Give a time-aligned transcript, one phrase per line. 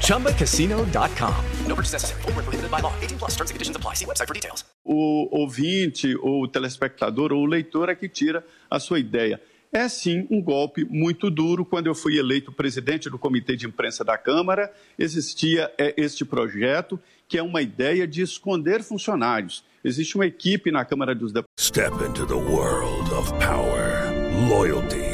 [0.00, 1.34] ChumbaCasino.com.
[1.68, 2.22] No purchase necessary.
[2.22, 2.92] Full prohibited by law.
[3.00, 3.94] 18 plus terms and conditions apply.
[3.94, 4.64] See website for details.
[4.84, 9.40] O ouvinte, ou o telespectador, ou o leitor é que tira a sua ideia.
[9.72, 11.64] É sim um golpe muito duro.
[11.64, 17.00] Quando eu fui eleito presidente do Comitê de Imprensa da Câmara, existia é, este projeto,
[17.26, 19.64] que é uma ideia de esconder funcionários.
[19.82, 21.54] Existe uma equipe na Câmara dos Deputados.
[21.58, 24.12] Step into the world of power,
[24.48, 25.13] loyalty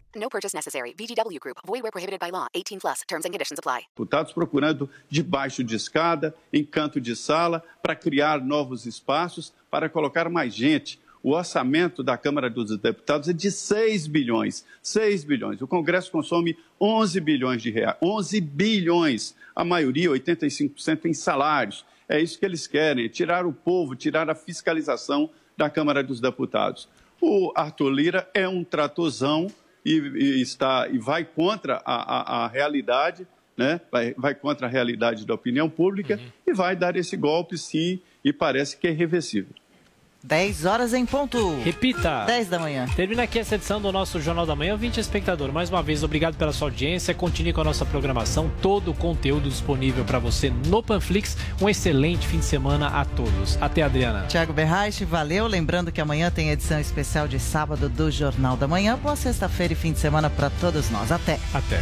[0.15, 0.93] No purchase necessary.
[0.93, 1.57] VGW Group.
[1.65, 2.47] Void where prohibited by law.
[2.53, 3.01] 18 plus.
[3.07, 3.87] Terms and conditions apply.
[3.95, 10.29] Deputados procurando debaixo de escada, em canto de sala, para criar novos espaços, para colocar
[10.29, 10.99] mais gente.
[11.23, 14.65] O orçamento da Câmara dos Deputados é de 6 bilhões.
[14.81, 15.61] 6 bilhões.
[15.61, 17.95] O Congresso consome 11 bilhões de reais.
[18.01, 19.35] 11 bilhões.
[19.55, 21.85] A maioria, 85% em salários.
[22.09, 26.89] É isso que eles querem, tirar o povo, tirar a fiscalização da Câmara dos Deputados.
[27.21, 29.47] O Arthur Lira é um tratozão
[29.85, 33.81] e, e está, e vai contra a, a, a realidade, né?
[33.91, 36.31] vai, vai, contra a realidade da opinião pública uhum.
[36.47, 39.53] e vai dar esse golpe, sim, e parece que é irreversível.
[40.23, 41.59] 10 horas em ponto.
[41.63, 42.25] Repita.
[42.25, 42.85] 10 da manhã.
[42.95, 44.77] Termina aqui essa edição do nosso Jornal da Manhã.
[44.77, 47.13] 20 espectador, mais uma vez, obrigado pela sua audiência.
[47.13, 48.51] Continue com a nossa programação.
[48.61, 51.35] Todo o conteúdo disponível para você no Panflix.
[51.61, 53.57] Um excelente fim de semana a todos.
[53.59, 54.25] Até, Adriana.
[54.27, 55.47] Tiago Berraich, valeu.
[55.47, 58.97] Lembrando que amanhã tem edição especial de sábado do Jornal da Manhã.
[58.97, 61.11] Boa sexta-feira e fim de semana para todos nós.
[61.11, 61.39] Até.
[61.53, 61.81] Até.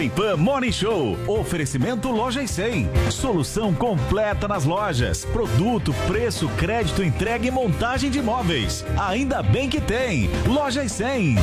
[0.00, 1.18] Jovem Pan Morning Show.
[1.28, 2.88] Oferecimento Loja e 100.
[3.10, 5.26] Solução completa nas lojas.
[5.26, 8.82] Produto, preço, crédito, entrega e montagem de imóveis.
[8.98, 10.30] Ainda bem que tem.
[10.46, 11.36] Loja e 100.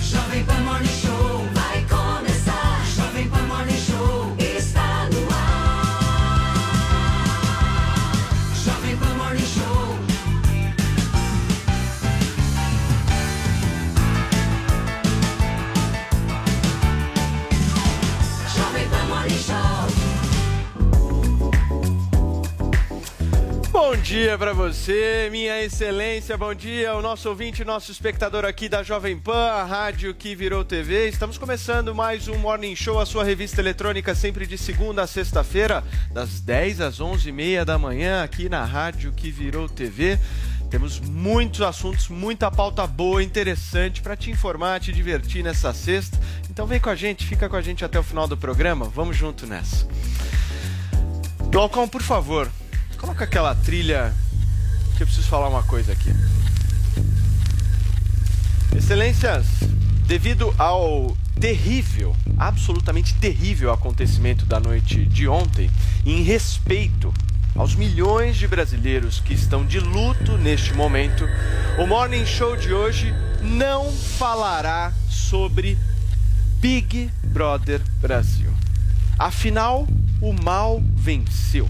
[0.00, 1.11] Jovem Pan Morning Show
[24.12, 26.36] dia pra você, minha excelência.
[26.36, 30.62] Bom dia, o nosso ouvinte, nosso espectador aqui da Jovem Pan, a rádio que virou
[30.62, 31.08] TV.
[31.08, 35.82] Estamos começando mais um Morning Show, a sua revista eletrônica, sempre de segunda a sexta-feira,
[36.12, 40.18] das 10 às 11h30 da manhã, aqui na rádio que virou TV.
[40.68, 46.20] Temos muitos assuntos, muita pauta boa, interessante para te informar, te divertir nessa sexta.
[46.50, 48.84] Então vem com a gente, fica com a gente até o final do programa.
[48.84, 49.88] Vamos junto nessa.
[51.50, 52.50] Glaucon, por favor,
[53.02, 54.14] coloca aquela trilha
[54.96, 56.14] que eu preciso falar uma coisa aqui.
[58.76, 59.44] Excelências,
[60.06, 65.68] devido ao terrível, absolutamente terrível acontecimento da noite de ontem,
[66.06, 67.12] em respeito
[67.56, 71.28] aos milhões de brasileiros que estão de luto neste momento,
[71.80, 73.12] o Morning Show de hoje
[73.42, 75.76] não falará sobre
[76.60, 78.52] Big Brother Brasil.
[79.18, 79.88] Afinal,
[80.20, 81.68] o mal venceu.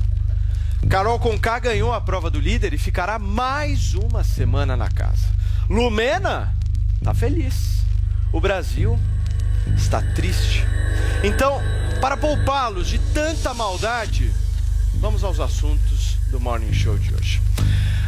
[0.88, 5.26] Carol Conká ganhou a prova do líder e ficará mais uma semana na casa.
[5.68, 6.54] Lumena
[7.02, 7.82] tá feliz.
[8.32, 8.98] O Brasil
[9.76, 10.64] está triste.
[11.22, 11.60] Então,
[12.00, 14.32] para poupá-los de tanta maldade,
[14.94, 15.91] vamos aos assuntos
[16.32, 17.42] do Morning Show de hoje.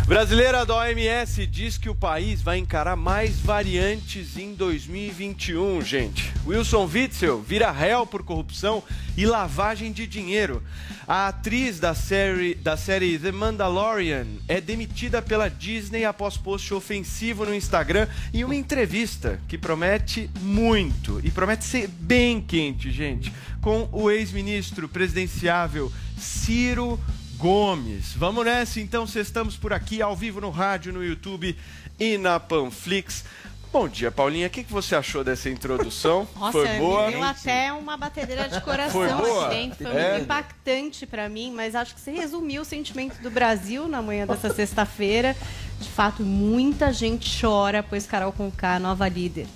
[0.07, 6.33] Brasileira da OMS diz que o país vai encarar mais variantes em 2021, gente.
[6.47, 8.83] Wilson Witzel vira réu por corrupção
[9.15, 10.63] e lavagem de dinheiro.
[11.07, 17.45] A atriz da série, da série The Mandalorian é demitida pela Disney após post ofensivo
[17.45, 23.31] no Instagram e uma entrevista que promete muito e promete ser bem quente, gente,
[23.61, 26.99] com o ex-ministro presidenciável Ciro
[27.37, 28.13] Gomes.
[28.15, 31.57] Vamos nessa então, vocês estamos por aqui ao vivo no rádio, no YouTube
[31.99, 33.25] e na Panflix.
[33.73, 34.47] Bom dia, Paulinha.
[34.47, 36.29] O que, que você achou dessa introdução?
[36.39, 37.11] Nossa, Foi boa?
[37.11, 39.47] deu até uma batedeira de coração Foi boa?
[39.47, 39.89] aqui dentro.
[39.91, 40.11] Foi É?
[40.13, 44.27] muito impactante pra mim, mas acho que você resumiu o sentimento do Brasil na manhã
[44.27, 45.37] dessa sexta-feira.
[45.81, 49.49] De fato, muita gente chora, pois Carol Conká, nova líder.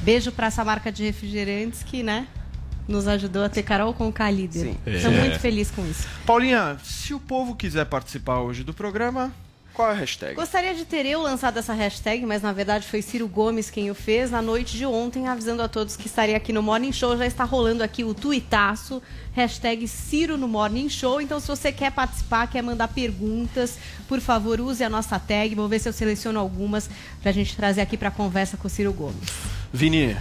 [0.00, 2.28] Beijo pra essa marca de refrigerantes que, né,
[2.88, 4.60] nos ajudou a ter Carol Conká líder.
[4.60, 4.76] Sim.
[4.86, 5.20] Estou É.
[5.20, 6.06] muito feliz com isso.
[6.24, 9.32] Paulinha, se o povo quiser participar hoje do programa,
[9.74, 10.34] qual é a hashtag?
[10.34, 13.94] Gostaria de ter eu lançado essa hashtag, mas na verdade foi Ciro Gomes quem o
[13.94, 17.14] fez na noite de ontem, avisando a todos que estaria aqui no Morning Show.
[17.18, 19.02] Já está rolando aqui o tuitaço,
[19.34, 21.20] hashtag Ciro no Morning Show.
[21.20, 23.76] Então, se você quer participar, quer mandar perguntas,
[24.08, 25.54] por favor, use a nossa tag.
[25.54, 26.88] Vou ver se eu seleciono algumas
[27.20, 29.28] pra gente trazer aqui pra conversa com o Ciro Gomes.
[29.72, 30.16] Vini,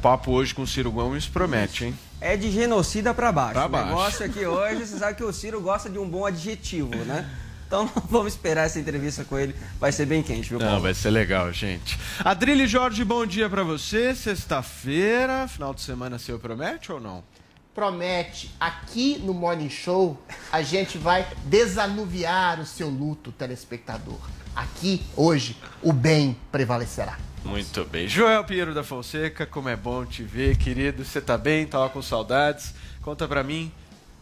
[0.00, 1.98] papo hoje com o Ciro Gomes promete, hein?
[2.20, 3.54] É de genocida pra baixo.
[3.54, 3.88] Pra o baixo.
[3.88, 7.28] negócio aqui hoje, você sabe que o Ciro gosta de um bom adjetivo, né?
[7.66, 9.54] Então vamos esperar essa entrevista com ele.
[9.78, 10.82] Vai ser bem quente, viu, Não, Paulo?
[10.82, 11.98] vai ser legal, gente.
[12.24, 14.14] Adrilho Jorge, bom dia pra você.
[14.14, 17.22] Sexta-feira, final de semana seu promete ou não?
[17.74, 20.18] promete aqui no Morning Show
[20.50, 24.18] a gente vai desanuviar o seu luto, telespectador.
[24.54, 27.18] Aqui, hoje, o bem prevalecerá.
[27.46, 28.08] Muito bem.
[28.08, 31.04] Joel Pinheiro da Fonseca, como é bom te ver, querido.
[31.04, 31.66] Você tá bem?
[31.66, 32.74] Tava com saudades?
[33.00, 33.72] Conta pra mim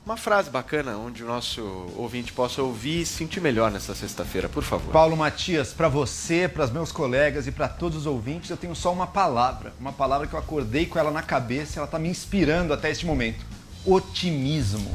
[0.05, 1.62] uma frase bacana onde o nosso
[1.97, 4.93] ouvinte possa ouvir e se sentir melhor nessa sexta-feira, por favor.
[4.93, 8.75] Paulo Matias, para você, para os meus colegas e para todos os ouvintes, eu tenho
[8.75, 9.73] só uma palavra.
[9.81, 12.91] Uma palavra que eu acordei com ela na cabeça e ela está me inspirando até
[12.91, 13.47] este momento.
[13.87, 14.94] Otimismo.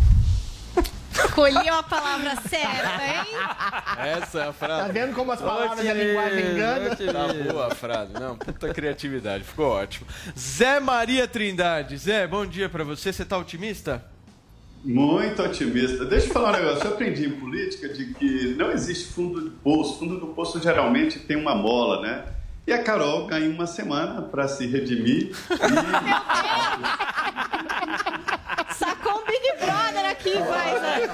[1.14, 3.26] Escolheu a palavra certa, hein?
[3.98, 4.88] Essa é a frase.
[4.88, 6.96] Tá vendo como as palavras da Otimismo, linguagem enganam?
[6.96, 8.14] Tá boa a frase.
[8.14, 9.44] Não, puta criatividade.
[9.44, 10.08] Ficou ótimo.
[10.38, 11.98] Zé Maria Trindade.
[11.98, 13.12] Zé, bom dia pra você.
[13.12, 14.06] Você tá otimista?
[14.84, 16.06] Muito otimista.
[16.06, 16.86] Deixa eu falar um negócio.
[16.86, 20.00] Eu aprendi em política de que não existe fundo de poço.
[20.00, 22.26] Fundo do poço geralmente tem uma mola, né?
[22.66, 25.32] E a Carol ganha uma semana para se redimir.
[28.78, 31.06] Sacou um Big Brother aqui, vai, Zé.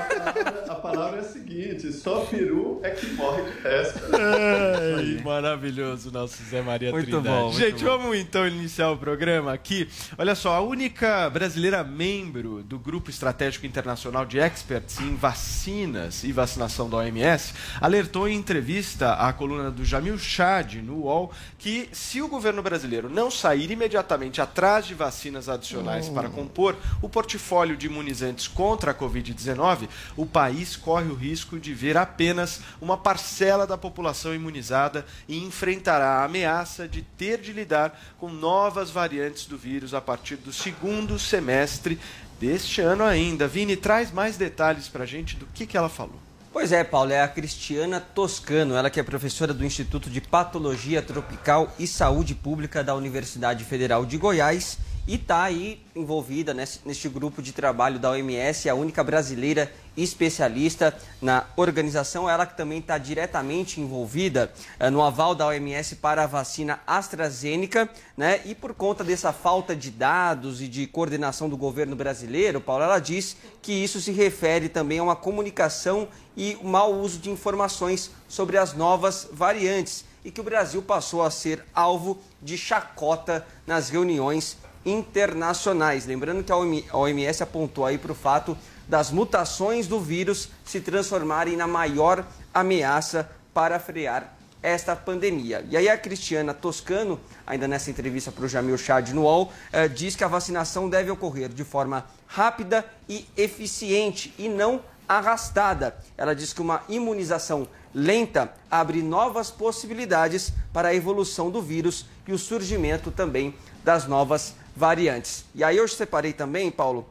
[0.69, 3.99] A palavra é a seguinte: só peru é que morre de resto.
[4.13, 7.27] Ai, maravilhoso, nosso Zé Maria Muito Trindade.
[7.27, 7.97] bom, muito Gente, bom.
[7.97, 9.87] vamos então iniciar o programa aqui.
[10.17, 16.31] Olha só, a única brasileira membro do Grupo Estratégico Internacional de Experts em Vacinas e
[16.31, 22.21] Vacinação da OMS alertou em entrevista à coluna do Jamil Chad no UOL que se
[22.21, 27.44] o governo brasileiro não sair imediatamente atrás de vacinas adicionais para compor o portfólio
[27.77, 29.87] de imunizantes contra a Covid-19,
[30.17, 36.19] o país corre o risco de ver apenas uma parcela da população imunizada e enfrentará
[36.19, 41.19] a ameaça de ter de lidar com novas variantes do vírus a partir do segundo
[41.19, 41.99] semestre
[42.39, 43.47] deste ano ainda.
[43.47, 46.19] Vini, traz mais detalhes para a gente do que, que ela falou.
[46.51, 51.01] Pois é, Paulo, é a Cristiana Toscano, ela que é professora do Instituto de Patologia
[51.01, 57.07] Tropical e Saúde Pública da Universidade Federal de Goiás e está aí envolvida nesse, neste
[57.07, 62.97] grupo de trabalho da OMS, a única brasileira especialista na organização, ela que também está
[62.97, 68.41] diretamente envolvida eh, no aval da OMS para a vacina AstraZeneca, né?
[68.45, 72.99] E por conta dessa falta de dados e de coordenação do governo brasileiro, Paulo, ela
[72.99, 78.57] diz que isso se refere também a uma comunicação e mau uso de informações sobre
[78.57, 84.57] as novas variantes e que o Brasil passou a ser alvo de chacota nas reuniões
[84.85, 86.05] internacionais.
[86.05, 90.49] Lembrando que a OM- a OMS apontou aí para o fato das mutações do vírus
[90.63, 95.65] se transformarem na maior ameaça para frear esta pandemia.
[95.69, 99.87] E aí a Cristiana Toscano, ainda nessa entrevista para o Jamil Chad no UOL, eh,
[99.87, 105.95] diz que a vacinação deve ocorrer de forma rápida e eficiente e não arrastada.
[106.17, 112.33] Ela diz que uma imunização lenta abre novas possibilidades para a evolução do vírus e
[112.33, 115.45] o surgimento também das novas variantes.
[115.55, 117.07] E aí eu separei também, Paulo,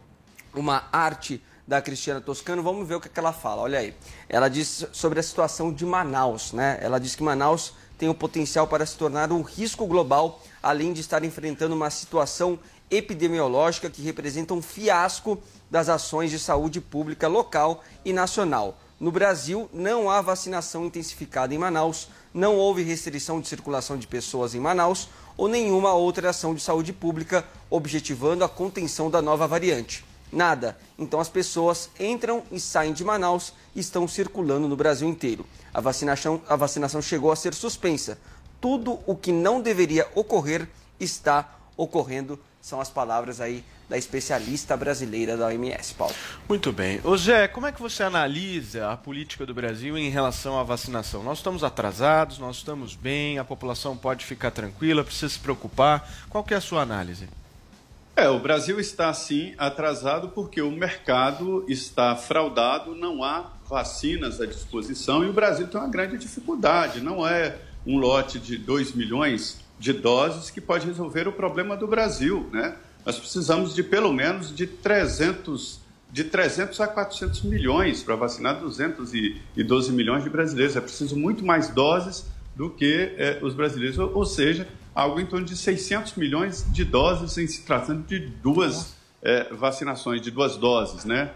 [0.54, 2.62] uma arte da Cristiana Toscano.
[2.62, 3.62] Vamos ver o que, que ela fala.
[3.62, 3.94] Olha aí.
[4.28, 6.78] Ela diz sobre a situação de Manaus, né?
[6.80, 11.00] Ela diz que Manaus tem o potencial para se tornar um risco global, além de
[11.00, 12.58] estar enfrentando uma situação
[12.90, 15.40] epidemiológica que representa um fiasco
[15.70, 18.78] das ações de saúde pública local e nacional.
[19.00, 24.54] No Brasil, não há vacinação intensificada em Manaus, não houve restrição de circulação de pessoas
[24.54, 30.04] em Manaus ou nenhuma outra ação de saúde pública objetivando a contenção da nova variante.
[30.32, 30.76] Nada.
[30.98, 35.46] Então as pessoas entram e saem de Manaus e estão circulando no Brasil inteiro.
[35.72, 38.18] A vacinação, a vacinação chegou a ser suspensa.
[38.60, 42.38] Tudo o que não deveria ocorrer está ocorrendo.
[42.60, 43.64] São as palavras aí
[43.94, 46.14] da especialista brasileira da OMS, Paulo.
[46.48, 47.00] Muito bem.
[47.04, 51.22] Ô Zé, como é que você analisa a política do Brasil em relação à vacinação?
[51.22, 56.10] Nós estamos atrasados, nós estamos bem, a população pode ficar tranquila, precisa se preocupar.
[56.28, 57.28] Qual que é a sua análise?
[58.16, 64.46] É, o Brasil está sim atrasado porque o mercado está fraudado, não há vacinas à
[64.46, 67.00] disposição e o Brasil tem uma grande dificuldade.
[67.00, 71.86] Não é um lote de 2 milhões de doses que pode resolver o problema do
[71.86, 72.76] Brasil, né?
[73.04, 75.80] Nós precisamos de pelo menos de 300,
[76.10, 80.76] de 300 a 400 milhões para vacinar 212 milhões de brasileiros.
[80.76, 85.26] É preciso muito mais doses do que eh, os brasileiros, ou, ou, seja, algo em
[85.26, 90.56] torno de 600 milhões de doses em se tratando de duas eh, vacinações, de duas
[90.56, 91.32] doses, né?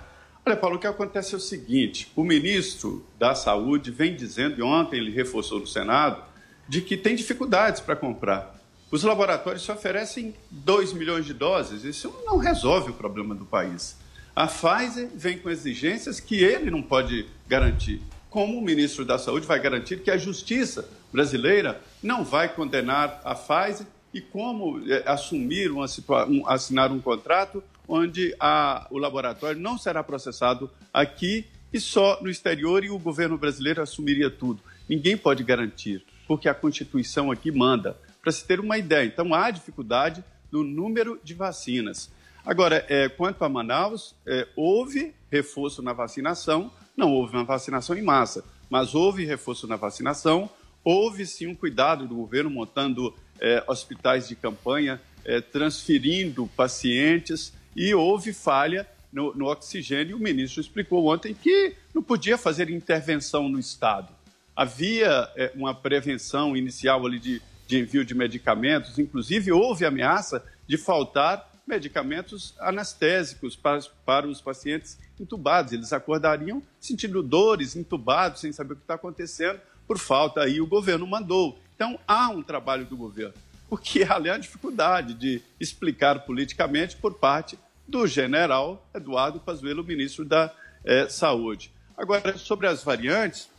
[0.46, 4.62] Olha, Paulo, o que acontece é o seguinte: o ministro da Saúde vem dizendo, e
[4.62, 6.22] ontem ele reforçou no Senado,
[6.68, 8.57] de que tem dificuldades para comprar.
[8.90, 13.96] Os laboratórios só oferecem 2 milhões de doses, isso não resolve o problema do país.
[14.34, 18.00] A Pfizer vem com exigências que ele não pode garantir.
[18.30, 23.34] Como o ministro da Saúde vai garantir que a justiça brasileira não vai condenar a
[23.34, 25.86] Pfizer e como é, assumir uma
[26.26, 32.30] um, assinar um contrato onde a, o laboratório não será processado aqui e só no
[32.30, 34.62] exterior e o governo brasileiro assumiria tudo.
[34.88, 39.06] Ninguém pode garantir, porque a Constituição aqui manda para se ter uma ideia.
[39.06, 42.10] Então, há dificuldade no número de vacinas.
[42.44, 48.02] Agora, é, quanto a Manaus, é, houve reforço na vacinação, não houve uma vacinação em
[48.02, 50.50] massa, mas houve reforço na vacinação,
[50.82, 57.94] houve sim um cuidado do governo montando é, hospitais de campanha, é, transferindo pacientes e
[57.94, 60.16] houve falha no, no oxigênio.
[60.16, 64.12] O ministro explicou ontem que não podia fazer intervenção no Estado.
[64.56, 70.78] Havia é, uma prevenção inicial ali de de envio de medicamentos, inclusive houve ameaça de
[70.78, 75.74] faltar medicamentos anestésicos para, para os pacientes entubados.
[75.74, 80.66] Eles acordariam sentindo dores, entubados, sem saber o que está acontecendo, por falta aí o
[80.66, 81.58] governo mandou.
[81.74, 83.34] Então há um trabalho do governo,
[83.68, 90.24] o que é a dificuldade de explicar politicamente por parte do general Eduardo Pazuello, ministro
[90.24, 90.52] da
[90.84, 91.70] eh, Saúde.
[91.96, 93.50] Agora, sobre as variantes,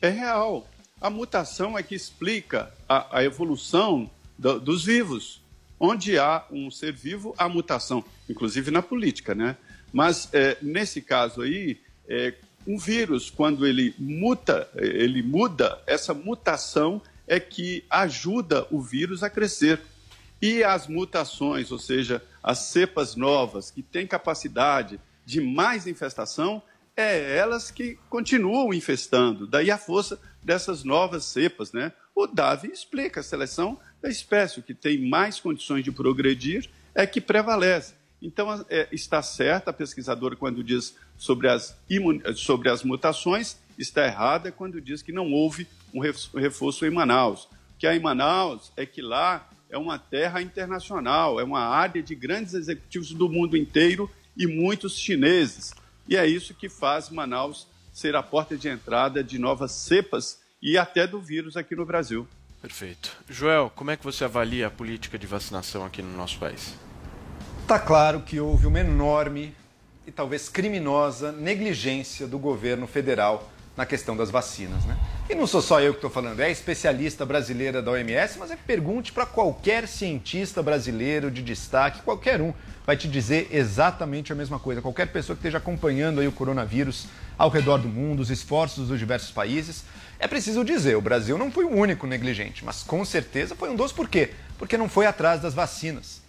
[0.00, 0.68] é real.
[0.98, 5.42] A mutação é que explica a, a evolução do, dos vivos.
[5.78, 9.58] Onde há um ser vivo, há mutação, inclusive na política, né?
[9.92, 12.32] Mas é, nesse caso aí, é,
[12.66, 19.28] um vírus, quando ele muta, ele muda, essa mutação é que ajuda o vírus a
[19.28, 19.82] crescer.
[20.40, 26.62] E as mutações, ou seja, as cepas novas que têm capacidade de mais infestação,
[26.96, 29.46] é elas que continuam infestando.
[29.46, 31.92] Daí a força dessas novas cepas, né?
[32.14, 37.06] O Davi explica a seleção da espécie, o que tem mais condições de progredir é
[37.06, 37.94] que prevalece.
[38.22, 42.20] Então, é, está certa a pesquisadora quando diz sobre as, imun...
[42.34, 47.48] sobre as mutações, está errada quando diz que não houve um reforço em Manaus.
[47.78, 52.14] Que há em Manaus é que lá é uma terra internacional, é uma área de
[52.14, 55.74] grandes executivos do mundo inteiro e muitos chineses.
[56.08, 60.76] E é isso que faz Manaus ser a porta de entrada de novas cepas e
[60.76, 62.26] até do vírus aqui no Brasil.
[62.60, 63.16] Perfeito.
[63.28, 66.74] Joel, como é que você avalia a política de vacinação aqui no nosso país?
[67.62, 69.54] Está claro que houve uma enorme
[70.06, 74.84] e talvez criminosa negligência do governo federal na questão das vacinas.
[74.84, 74.96] Né?
[75.28, 78.50] E não sou só eu que estou falando, é a especialista brasileira da OMS, mas
[78.50, 82.54] é pergunte para qualquer cientista brasileiro de destaque, qualquer um,
[82.86, 84.80] vai te dizer exatamente a mesma coisa.
[84.80, 88.98] Qualquer pessoa que esteja acompanhando aí o coronavírus ao redor do mundo, os esforços dos
[88.98, 89.84] diversos países,
[90.18, 93.76] é preciso dizer, o Brasil não foi o único negligente, mas com certeza foi um
[93.76, 94.30] dos por quê?
[94.56, 96.22] Porque não foi atrás das vacinas.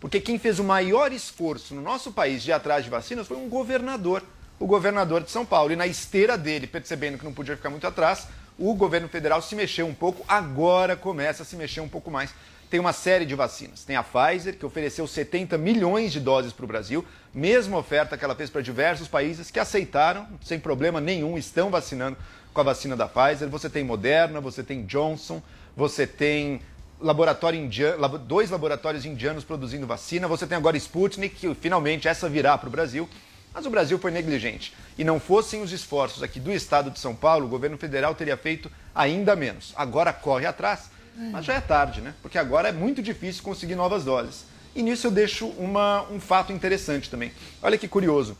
[0.00, 3.36] Porque quem fez o maior esforço no nosso país de ir atrás de vacinas foi
[3.36, 4.22] um governador
[4.58, 5.72] o governador de São Paulo.
[5.72, 8.26] E na esteira dele, percebendo que não podia ficar muito atrás,
[8.58, 12.34] o governo federal se mexeu um pouco, agora começa a se mexer um pouco mais.
[12.68, 13.84] Tem uma série de vacinas.
[13.84, 18.24] Tem a Pfizer, que ofereceu 70 milhões de doses para o Brasil, mesma oferta que
[18.24, 22.16] ela fez para diversos países que aceitaram, sem problema nenhum, estão vacinando
[22.52, 23.48] com a vacina da Pfizer.
[23.48, 25.42] Você tem Moderna, você tem Johnson,
[25.76, 26.60] você tem
[27.00, 32.56] laboratório indiano, dois laboratórios indianos produzindo vacina, você tem agora Sputnik, que finalmente essa virá
[32.56, 33.08] para o Brasil.
[33.52, 34.74] Mas o Brasil foi negligente.
[34.98, 38.36] E não fossem os esforços aqui do Estado de São Paulo, o governo federal teria
[38.36, 39.72] feito ainda menos.
[39.76, 42.14] Agora corre atrás, mas já é tarde, né?
[42.22, 44.44] Porque agora é muito difícil conseguir novas doses.
[44.74, 47.32] E nisso eu deixo uma- um fato interessante também.
[47.62, 48.36] Olha que curioso.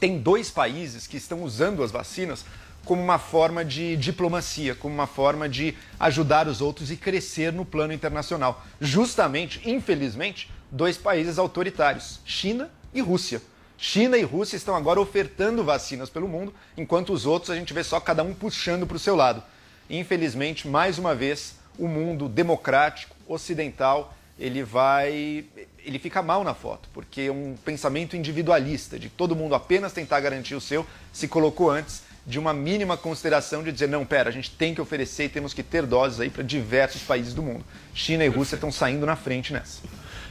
[0.00, 2.44] Tem dois países que estão usando as vacinas
[2.84, 7.64] como uma forma de diplomacia, como uma forma de ajudar os outros e crescer no
[7.64, 8.62] plano internacional.
[8.80, 13.40] Justamente, infelizmente, dois países autoritários, China e Rússia.
[13.78, 17.82] China e Rússia estão agora ofertando vacinas pelo mundo, enquanto os outros a gente vê
[17.82, 19.42] só cada um puxando para o seu lado.
[19.88, 25.44] Infelizmente, mais uma vez, o mundo democrático, ocidental, ele vai.
[25.84, 30.54] ele fica mal na foto, porque um pensamento individualista, de todo mundo apenas tentar garantir
[30.54, 34.50] o seu, se colocou antes de uma mínima consideração de dizer, não, pera, a gente
[34.50, 37.64] tem que oferecer e temos que ter doses aí para diversos países do mundo.
[37.94, 39.82] China e Rússia estão saindo na frente nessa.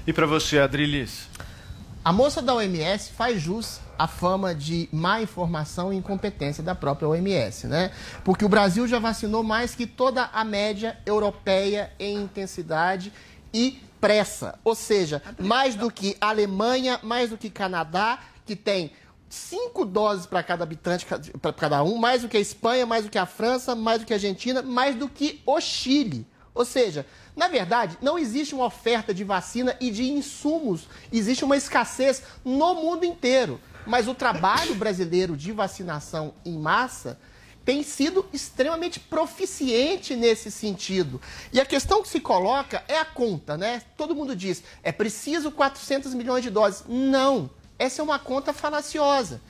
[0.05, 1.27] E para você, Adrilis?
[2.05, 7.07] A moça da OMS faz jus à fama de má informação e incompetência da própria
[7.07, 7.91] OMS, né?
[8.25, 13.13] Porque o Brasil já vacinou mais que toda a média europeia em intensidade
[13.53, 14.59] e pressa.
[14.65, 18.91] Ou seja, mais do que Alemanha, mais do que Canadá, que tem
[19.29, 21.05] cinco doses para cada habitante,
[21.41, 24.05] para cada um, mais do que a Espanha, mais do que a França, mais do
[24.05, 26.27] que a Argentina, mais do que o Chile.
[26.53, 30.87] Ou seja, na verdade, não existe uma oferta de vacina e de insumos.
[31.11, 33.59] Existe uma escassez no mundo inteiro.
[33.85, 37.19] Mas o trabalho brasileiro de vacinação em massa
[37.65, 41.19] tem sido extremamente proficiente nesse sentido.
[41.51, 43.81] E a questão que se coloca é a conta, né?
[43.97, 46.83] Todo mundo diz, é preciso 400 milhões de doses.
[46.87, 47.49] Não,
[47.79, 49.41] essa é uma conta falaciosa.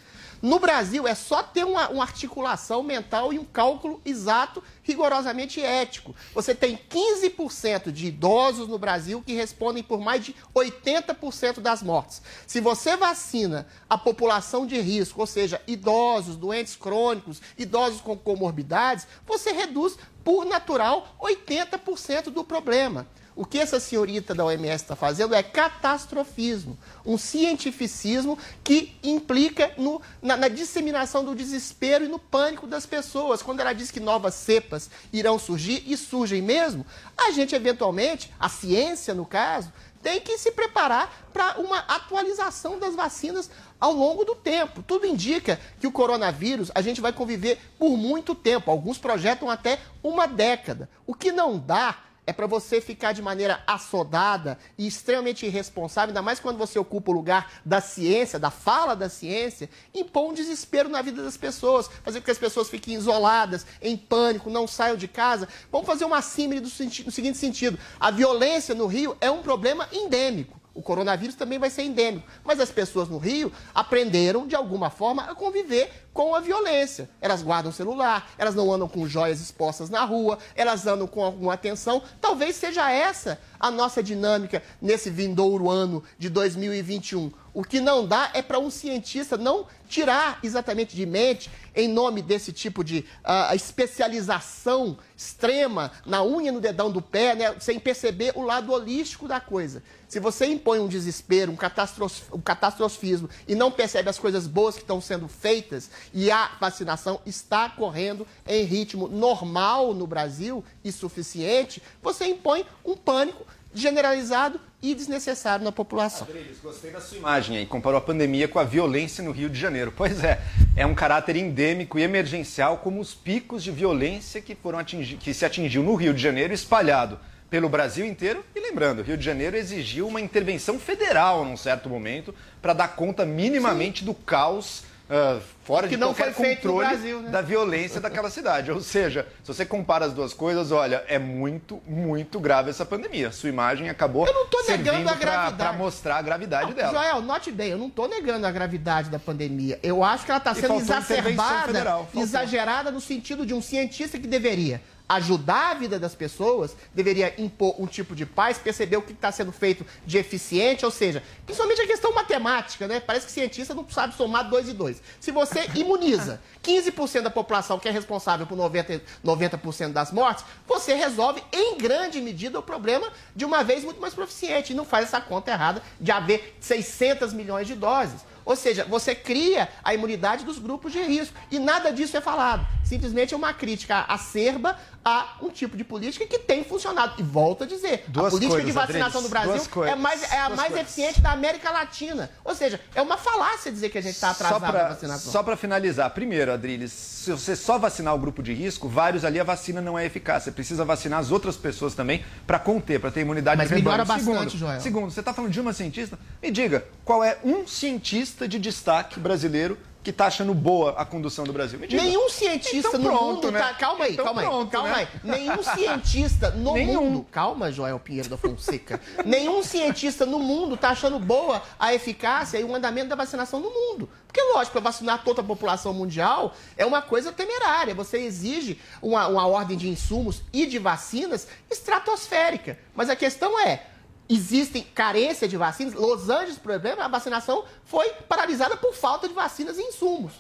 [0.43, 6.13] No Brasil, é só ter uma, uma articulação mental e um cálculo exato, rigorosamente ético.
[6.35, 12.21] Você tem 15% de idosos no Brasil que respondem por mais de 80% das mortes.
[12.45, 19.07] Se você vacina a população de risco, ou seja, idosos, doentes crônicos, idosos com comorbidades,
[19.25, 23.07] você reduz, por natural, 80% do problema.
[23.35, 30.01] O que essa senhorita da OMS está fazendo é catastrofismo, um cientificismo que implica no-
[30.21, 33.41] na, na disseminação do desespero e no pânico das pessoas.
[33.41, 36.85] Quando ela diz que novas cepas irão surgir, e surgem mesmo,
[37.17, 42.93] a gente eventualmente, a ciência no caso, tem que se preparar para uma atualização das
[42.93, 44.83] vacinas ao longo do tempo.
[44.83, 48.69] Tudo indica que o coronavírus a gente vai conviver por muito tempo.
[48.69, 50.89] Alguns projetam até uma década.
[51.07, 56.21] O que não dá é para você ficar de maneira assodada e extremamente irresponsável, ainda
[56.21, 60.89] mais quando você ocupa o lugar da ciência, da fala da ciência, impor um desespero
[60.89, 64.95] na vida das pessoas, fazer com que as pessoas fiquem isoladas, em pânico, não saiam
[64.95, 65.47] de casa.
[65.71, 66.69] Vamos fazer uma símile do
[67.05, 70.62] no seguinte sentido: a violência no Rio é um problema endêmico.
[70.75, 72.27] O coronavírus também vai ser endêmico.
[72.43, 77.09] Mas as pessoas no Rio aprenderam, de alguma forma, a conviver com a violência.
[77.21, 81.53] Elas guardam celular, elas não andam com joias expostas na rua, elas andam com alguma
[81.53, 82.01] atenção.
[82.19, 87.31] Talvez seja essa a nossa dinâmica nesse vindouro ano de 2021.
[87.53, 92.23] O que não dá é para um cientista não tirar exatamente de mente, em nome
[92.23, 98.33] desse tipo de ah, especialização extrema na unha no dedão do pé, né, sem perceber
[98.35, 99.83] o lado holístico da coisa.
[100.07, 104.73] Se você impõe um desespero, um, catastros- um catastrofismo e não percebe as coisas boas
[104.73, 110.91] que estão sendo feitas e a vacinação está correndo em ritmo normal no Brasil e
[110.91, 116.27] suficiente, você impõe um pânico generalizado e desnecessário na população.
[116.29, 119.57] Adriles, gostei da sua imagem aí, comparou a pandemia com a violência no Rio de
[119.57, 119.93] Janeiro.
[119.95, 120.41] Pois é,
[120.75, 125.45] é um caráter endêmico e emergencial como os picos de violência que, foram que se
[125.45, 127.17] atingiu no Rio de Janeiro, espalhado
[127.49, 128.43] pelo Brasil inteiro.
[128.53, 132.89] E lembrando, o Rio de Janeiro exigiu uma intervenção federal num certo momento para dar
[132.89, 137.21] conta minimamente do caos ah, fora Que de não qualquer foi feito no controle Brasil,
[137.21, 137.29] né?
[137.29, 138.71] da violência daquela cidade.
[138.71, 143.31] Ou seja, se você compara as duas coisas, olha, é muito, muito grave essa pandemia.
[143.31, 145.55] Sua imagem acabou Eu não tô negando a gravidade.
[145.57, 146.91] pra mostrar a gravidade dela.
[146.91, 149.77] Joel, note bem, eu não estou negando a gravidade da pandemia.
[149.83, 154.81] Eu acho que ela está sendo exacerbada, exagerada no sentido de um cientista que deveria
[155.07, 159.31] ajudar a vida das pessoas, deveria impor um tipo de paz, perceber o que está
[159.31, 162.99] sendo feito de eficiente, ou seja, principalmente a questão matemática, né?
[162.99, 165.01] Parece que cientista não sabe somar dois e dois.
[165.19, 170.93] Se você imuniza 15% da população que é responsável por 90%, 90% das mortes, você
[170.93, 175.05] resolve em grande medida o problema de uma vez muito mais proficiente e não faz
[175.05, 178.21] essa conta errada de haver 600 milhões de doses.
[178.45, 181.35] Ou seja, você cria a imunidade dos grupos de risco.
[181.51, 182.65] E nada disso é falado.
[182.83, 187.13] Simplesmente é uma crítica acerba a um tipo de política que tem funcionado.
[187.17, 189.95] E volto a dizer, Duas a política coisas, de vacinação Adriles, do Brasil coisas, é,
[189.99, 190.79] mais, é a mais coisas.
[190.81, 192.29] eficiente da América Latina.
[192.43, 195.31] Ou seja, é uma falácia dizer que a gente está Só atrasado na pra- vacinação.
[195.31, 199.39] Só para finalizar, primeiro, Adriles, se você só vacinar o grupo de risco, vários ali
[199.39, 200.43] a vacina não é eficaz.
[200.43, 204.25] Você precisa vacinar as outras pessoas também para conter, para ter imunidade Mas melhora bastante,
[204.25, 204.79] segundo, Joel.
[204.81, 206.17] Segundo, você está falando de uma cientista?
[206.41, 211.45] Me diga, qual é um cientista de destaque brasileiro que está achando boa a condução
[211.45, 211.79] do Brasil?
[211.79, 213.59] Nenhum cientista Então no pronto, mundo né?
[213.59, 213.73] tá.
[213.75, 214.95] Calma aí, Então calma aí, pronto, calma né?
[214.95, 215.07] aí.
[215.23, 217.05] Nenhum cientista no Nenhum.
[217.05, 217.25] mundo.
[217.31, 218.99] Calma, Joel Pinheiro da Fonseca.
[219.23, 223.69] Nenhum cientista no mundo tá achando boa a eficácia e o andamento da vacinação no
[223.69, 224.09] mundo.
[224.27, 227.95] Porque, lógico, para vacinar toda a população mundial é uma coisa temerária.
[227.95, 232.77] Você exige uma, uma ordem de insumos e de vacinas estratosférica.
[232.93, 233.87] Mas a questão é.
[234.29, 235.93] Existem carência de vacinas.
[235.93, 240.33] Los Angeles, por exemplo, a vacinação foi paralisada por falta de vacinas e insumos.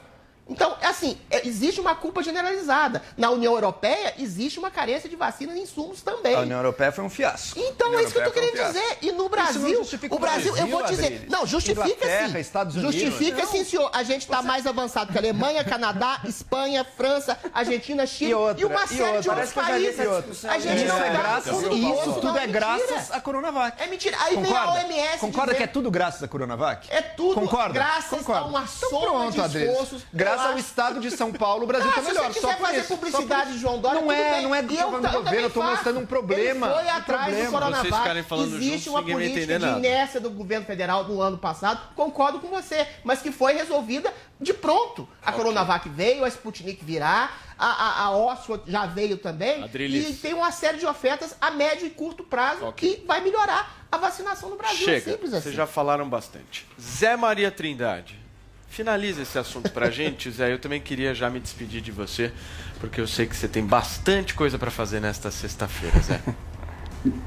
[0.47, 3.01] Então, assim, é, existe uma culpa generalizada.
[3.15, 6.35] Na União Europeia, existe uma carência de vacinas e insumos também.
[6.35, 7.57] A União Europeia foi um fiasco.
[7.57, 8.97] Então, é isso que eu tô Europeia querendo um dizer.
[9.01, 11.05] E no Brasil, o Brasil, eu vou dizer.
[11.05, 11.29] Adriles.
[11.29, 12.39] Não, justifica Inglaterra, sim.
[12.39, 12.93] Estados Unidos.
[12.95, 13.51] Justifica Não.
[13.51, 13.89] sim, senhor.
[13.93, 18.61] A gente está mais avançado que a Alemanha, Canadá, Espanha, França, Argentina, Chile E outra,
[18.61, 19.21] e uma e série outra.
[19.21, 19.99] de outros países.
[20.45, 23.81] A gente Isso não é tá graças- isso não, tudo é graças à Coronavac.
[23.81, 24.17] É mentira.
[24.19, 24.71] Aí Concorda?
[24.83, 26.87] vem a OMS Concorda dizer- que é tudo graças à Coronavac?
[26.91, 27.73] É tudo Concorda?
[27.73, 28.41] graças Concorda.
[28.41, 30.03] a uma Então soma pronto, de Adriles.
[30.33, 32.33] Graças Eu ao estado de São Paulo, o Brasil Ah, está se melhor.
[32.33, 35.01] você Só quiser fazer isso, publicidade de João Dória, Não é, não é eu do
[35.01, 36.67] ta- governo, eu estou mostrando um problema.
[36.67, 37.51] Ele foi atrás do.
[37.51, 38.09] Coronavac.
[38.41, 42.87] Existe juntos, uma política de inércia do governo federal no ano passado, concordo com você,
[43.03, 45.07] mas que foi resolvida de pronto.
[45.25, 50.09] A Coronavac veio, a Sputnik virá, a, a, a Oxford já veio também, Adriles.
[50.09, 53.97] e tem uma série de ofertas a médio e curto prazo que vai melhorar a
[53.97, 54.81] vacinação no Brasil.
[54.89, 55.43] É Chega, simples assim.
[55.43, 56.65] vocês já falaram bastante.
[56.81, 58.19] Zé Maria Trindade,
[58.73, 60.51] finaliza esse assunto pra gente, Zé.
[60.51, 62.31] Eu também queria já me despedir de você,
[62.79, 66.19] porque eu sei que você tem bastante coisa pra fazer nesta sexta-feira, Zé.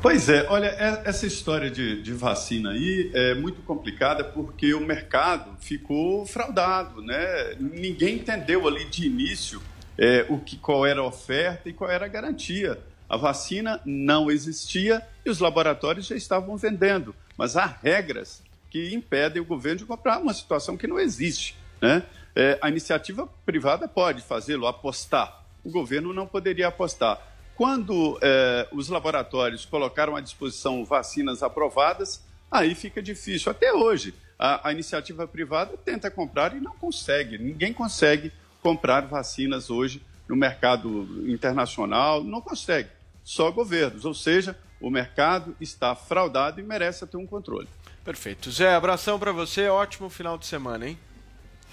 [0.00, 4.80] Pois é, olha, é- essa história de, de vacina aí é muito complicada porque o
[4.80, 7.54] mercado ficou fraudado, né?
[7.60, 9.60] Ninguém entendeu ali de início
[9.98, 12.78] é, o que, qual era a oferta e qual era a garantia.
[13.06, 18.42] A vacina não existia e os laboratórios já estavam vendendo, mas há regras
[18.76, 22.02] que impedem o governo de comprar uma situação que não existe, né?
[22.34, 25.42] É, a iniciativa privada pode fazê-lo, apostar.
[25.64, 27.18] O governo não poderia apostar.
[27.54, 33.50] Quando eh, os laboratórios colocaram à disposição vacinas aprovadas, aí fica difícil.
[33.50, 37.38] Até hoje, a, a iniciativa privada tenta comprar e não consegue.
[37.38, 42.90] Ninguém consegue comprar vacinas hoje no mercado internacional, não consegue.
[43.24, 44.04] Só governos.
[44.04, 47.68] Ou seja, o mercado está fraudado e merece ter um controle.
[48.06, 48.52] Perfeito.
[48.52, 50.96] Zé, abração pra você, ótimo final de semana, hein?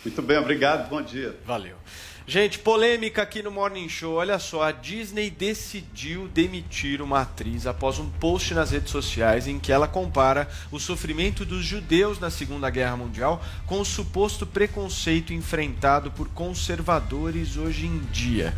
[0.03, 1.37] Muito bem, obrigado, bom dia.
[1.45, 1.77] Valeu.
[2.25, 4.15] Gente, polêmica aqui no Morning Show.
[4.15, 9.59] Olha só, a Disney decidiu demitir uma atriz após um post nas redes sociais em
[9.59, 15.33] que ela compara o sofrimento dos judeus na Segunda Guerra Mundial com o suposto preconceito
[15.33, 18.53] enfrentado por conservadores hoje em dia.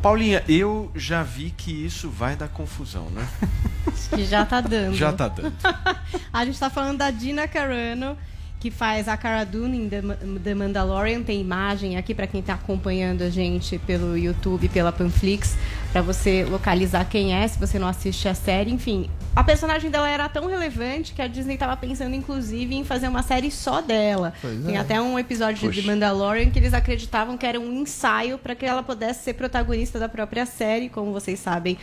[0.00, 3.28] Paulinha, eu já vi que isso vai dar confusão, né?
[4.14, 4.94] Que já tá dando.
[4.94, 5.54] Já tá dando.
[6.32, 8.16] a gente tá falando da Dina Carano,
[8.60, 11.22] que faz a Cara Dune em The, Ma- The Mandalorian.
[11.22, 15.56] Tem imagem aqui para quem tá acompanhando a gente pelo YouTube, pela Panflix,
[15.92, 18.72] para você localizar quem é, se você não assiste a série.
[18.72, 23.06] Enfim, a personagem dela era tão relevante que a Disney tava pensando, inclusive, em fazer
[23.08, 24.34] uma série só dela.
[24.40, 24.78] Pois Tem é.
[24.78, 28.66] até um episódio de The Mandalorian que eles acreditavam que era um ensaio para que
[28.66, 31.78] ela pudesse ser protagonista da própria série, como vocês sabem.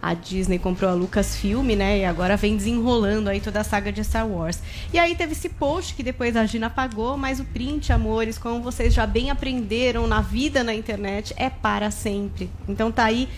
[0.00, 1.98] A Disney comprou a Lucasfilm, né?
[1.98, 4.60] E agora vem desenrolando aí toda a saga de Star Wars.
[4.92, 8.62] E aí teve esse post que depois a Gina apagou, mas o print, amores, como
[8.62, 12.50] vocês já bem aprenderam na vida na internet, é para sempre.
[12.68, 13.28] Então tá aí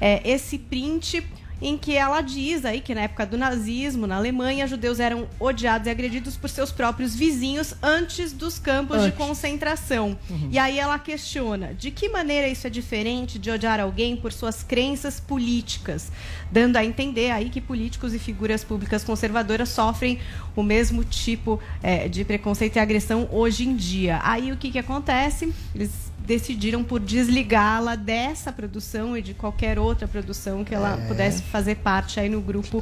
[0.00, 1.22] é, esse print
[1.60, 5.86] em que ela diz aí que na época do nazismo, na Alemanha, judeus eram odiados
[5.86, 9.18] e agredidos por seus próprios vizinhos antes dos campos de Antes.
[9.18, 10.18] concentração.
[10.50, 14.62] E aí ela questiona de que maneira isso é diferente de odiar alguém por suas
[14.62, 16.10] crenças políticas,
[16.50, 20.18] dando a entender aí que políticos e figuras públicas conservadoras sofrem
[20.54, 24.20] o mesmo tipo é, de preconceito e agressão hoje em dia.
[24.22, 25.52] Aí o que, que acontece?
[25.74, 31.06] Eles decidiram por desligá-la dessa produção e de qualquer outra produção que ela É.
[31.06, 32.80] pudesse fazer parte aí no grupo.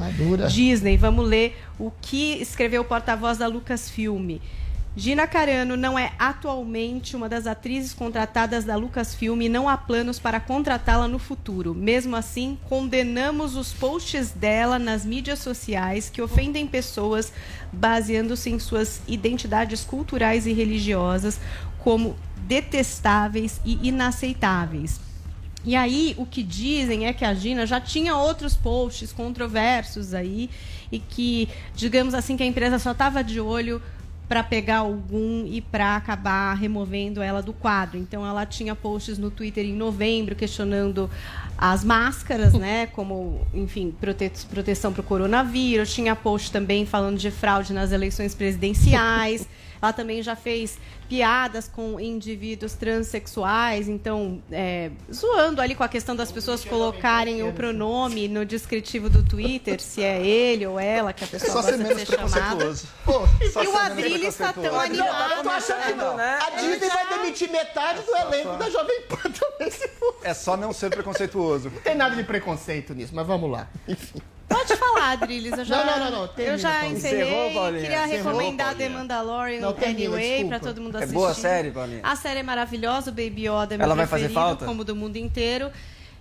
[0.49, 0.97] Disney.
[0.97, 4.39] Vamos ler o que escreveu o porta-voz da Lucasfilm.
[4.97, 10.21] Gina Carano não é atualmente uma das atrizes contratadas da Lucasfilm e não há planos
[10.21, 11.75] para contratá-la no futuro.
[11.75, 17.33] Mesmo assim, condenamos os posts dela nas mídias sociais que ofendem pessoas
[17.73, 21.41] baseando-se em suas identidades culturais e religiosas
[21.81, 22.15] como
[22.47, 25.01] detestáveis e inaceitáveis.
[25.67, 30.51] E aí, o que dizem é que a Gina já tinha outros posts controversos aí
[30.93, 33.83] e que, digamos assim, que a empresa só estava de olho
[34.29, 37.99] para pegar algum e para acabar removendo ela do quadro.
[37.99, 41.11] Então, ela tinha posts no Twitter em novembro questionando
[41.59, 42.87] as máscaras, né?
[42.87, 45.93] Como, enfim, prote proteção para o coronavírus.
[45.93, 49.47] Tinha post também falando de fraude nas eleições presidenciais.
[49.81, 56.17] Ela também já fez piadas com indivíduos transexuais, então, é, zoando ali com a questão
[56.17, 61.23] das pessoas colocarem o pronome no descritivo do Twitter, se é ele ou ela que
[61.25, 62.31] a pessoa Só gosta ser de menos ser chamada.
[62.57, 62.89] preconceituoso.
[63.05, 65.33] Pô, E Só o Adrilles está tão animado.
[65.37, 66.17] Eu tô achando que não.
[66.17, 66.39] né?
[66.41, 70.17] A Disney vai demitir metade do elenco da Jovem Pan também, se for.
[70.23, 71.71] É só não ser preconceituoso.
[71.71, 73.69] Não tem nada de preconceito nisso, mas vamos lá.
[73.87, 74.21] Enfim.
[74.57, 75.59] Pode falar, Adrilles.
[75.59, 77.23] Eu já, Não, não, não, não, termina, eu já encerrei.
[77.23, 77.83] Encerrou, Paulinha?
[77.83, 78.89] Queria Encerrou, recomendar Paulinha?
[78.89, 80.49] The Mandalorian Não, termina, Anyway desculpa.
[80.49, 81.15] para todo mundo É assistir.
[81.15, 82.01] boa a série, Paulinha?
[82.03, 84.65] A série é maravilhosa, o Baby Yoda é meu Ela vai fazer preferido, falta?
[84.65, 85.71] como do mundo inteiro.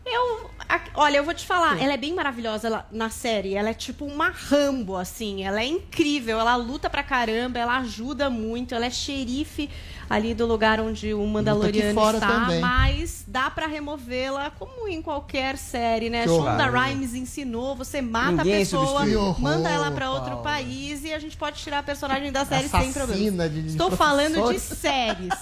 [0.06, 3.56] Eu, a- olha, eu vou te falar, ela é bem maravilhosa ela- na série.
[3.56, 5.46] Ela é tipo uma Rambo, assim.
[5.46, 9.69] Ela é incrível, ela luta pra caramba, ela ajuda muito, ela é xerife
[10.10, 12.60] ali do lugar onde o Mandaloriano está, também.
[12.62, 16.24] mas dá pra removê-la como em qualquer série, né?
[16.24, 16.52] Que horror.
[16.52, 20.44] Shonda Rhimes ensinou, você mata Ninguém a pessoa, horror, manda ela pra outro Paulo.
[20.44, 23.50] país e a gente pode tirar a personagem da série sem Assassina problema.
[23.50, 25.34] de- de Estou falando de séries.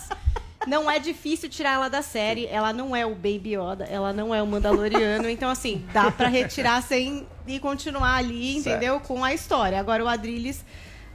[0.67, 2.45] Não é difícil tirar ela da série.
[2.45, 5.27] Ela não é o Baby Yoda, ela não é o Mandaloriano.
[5.27, 8.99] Então, assim, dá pra retirar sem e continuar ali, entendeu?
[8.99, 9.79] Com a história.
[9.79, 10.63] Agora, o Adrilles,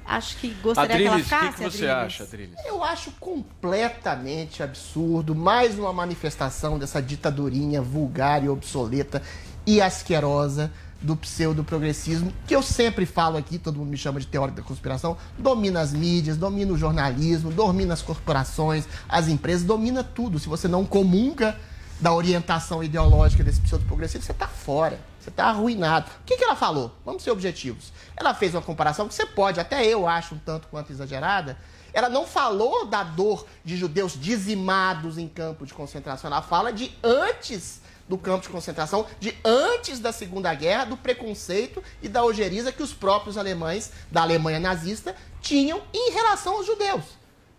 [0.07, 1.47] acho que gostaria Adriles, que ela o ficasse.
[1.47, 2.15] que, que você Adrilles.
[2.15, 2.57] acha, Adriles?
[2.65, 9.23] Eu acho completamente absurdo, mais uma manifestação dessa ditadurinha vulgar e obsoleta
[9.67, 14.57] e asquerosa do pseudo-progressismo, que eu sempre falo aqui, todo mundo me chama de teórico
[14.57, 20.39] da conspiração, domina as mídias, domina o jornalismo, domina as corporações, as empresas, domina tudo.
[20.39, 21.57] Se você não comunga
[22.01, 24.99] da orientação ideológica desse pseudo-progressismo, você está fora.
[25.27, 26.09] Você está arruinado.
[26.21, 26.93] O que, que ela falou?
[27.05, 27.93] Vamos ser objetivos.
[28.17, 31.59] Ela fez uma comparação que você pode, até eu acho um tanto quanto exagerada.
[31.93, 36.31] Ela não falou da dor de judeus dizimados em campo de concentração.
[36.31, 41.83] Ela fala de antes do campo de concentração, de antes da Segunda Guerra, do preconceito
[42.01, 47.03] e da ojeriza que os próprios alemães da Alemanha nazista tinham em relação aos judeus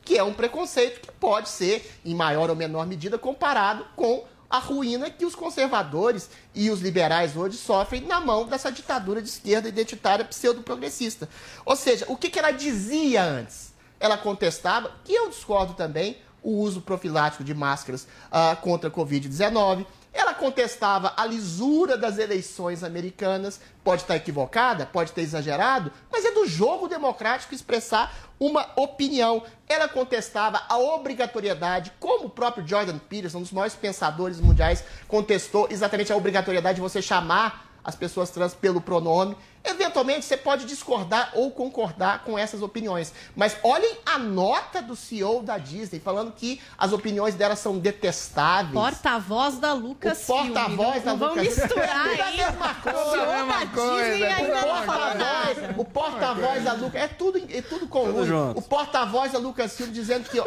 [0.06, 4.60] que é um preconceito que pode ser, em maior ou menor medida, comparado com a
[4.60, 9.68] ruína que os conservadores e os liberais hoje sofrem na mão dessa ditadura de esquerda
[9.68, 11.28] identitária pseudo-progressista.
[11.66, 13.74] Ou seja, o que, que ela dizia antes?
[14.00, 19.86] Ela contestava, que eu discordo também, o uso profilático de máscaras ah, contra a Covid-19.
[20.18, 23.62] Ela contestava a lisura das eleições americanas.
[23.84, 29.44] Pode estar equivocada, pode ter exagerado, mas é do jogo democrático expressar uma opinião.
[29.70, 35.68] Ela contestava a obrigatoriedade, como o próprio Jordan Peterson, um dos maiores pensadores mundiais, contestou
[35.70, 39.38] exatamente a obrigatoriedade de você chamar as pessoas trans pelo pronome.
[39.70, 43.14] Eventualmente, você pode discordar ou concordar com essas opiniões.
[43.36, 48.74] Mas olhem a nota do CEO da Disney falando que as opiniões dela são detestáveis.
[48.74, 52.22] Porta-voz da Lucas O porta-voz da Não vamos Lucas misturar É aí.
[52.22, 53.18] a mesma coisa.
[53.18, 55.76] É mesma coisa, Disney é ainda o não falou porta-voz, nada.
[55.78, 58.08] o porta-voz da Lucas, é tudo, é tudo com.
[58.56, 60.44] O porta-voz da Lucas Silva dizendo que a,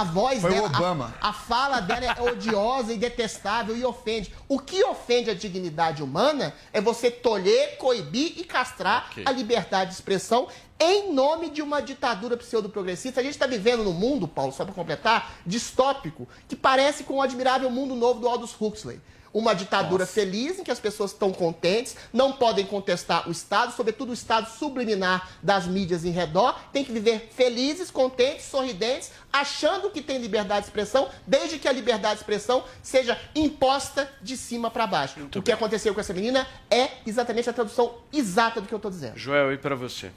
[0.00, 1.14] a voz Foi o dela, a- Obama.
[1.20, 4.32] A, fala dela é odiosa e detestável e ofende.
[4.48, 9.24] O que ofende a dignidade humana é você tolher, coibir e castrar Ok.
[9.26, 10.48] a liberdade de expressão
[10.78, 13.20] em nome de uma ditadura pseudo-progressista.
[13.20, 17.22] A gente está vivendo num mundo, Paulo, só para completar, distópico, que parece com o
[17.22, 19.00] admirável mundo novo do Aldous Huxley.
[19.32, 24.10] Uma ditadura feliz em que as pessoas estão contentes, não podem contestar o Estado, sobretudo
[24.10, 30.02] o Estado subliminar das mídias em redor, tem que viver felizes, contentes, sorridentes, achando que
[30.02, 34.86] tem liberdade de expressão, desde que a liberdade de expressão seja imposta de cima para
[34.86, 35.28] baixo.
[35.36, 38.90] o que aconteceu com essa menina é exatamente a tradução exata do que eu estou
[38.90, 39.16] dizendo.
[39.16, 40.10] Joel, e pra você?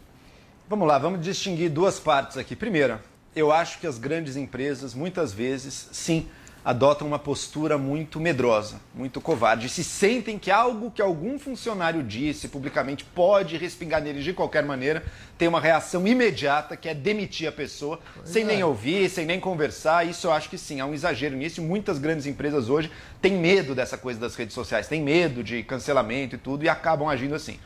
[0.67, 2.55] Vamos lá, vamos distinguir duas partes aqui.
[2.55, 2.99] Primeiro,
[3.35, 6.27] eu acho que as grandes empresas, muitas vezes, sim,
[6.63, 9.67] adotam uma postura muito medrosa, muito covarde.
[9.67, 15.03] Se sentem que algo que algum funcionário disse publicamente pode respingar neles de qualquer maneira,
[15.37, 18.45] tem uma reação imediata que é demitir a pessoa, sem é.
[18.45, 20.07] nem ouvir, sem nem conversar.
[20.07, 21.59] Isso eu acho que sim, há um exagero nisso.
[21.59, 22.89] E muitas grandes empresas hoje
[23.21, 27.09] têm medo dessa coisa das redes sociais, têm medo de cancelamento e tudo e acabam
[27.09, 27.59] agindo assim.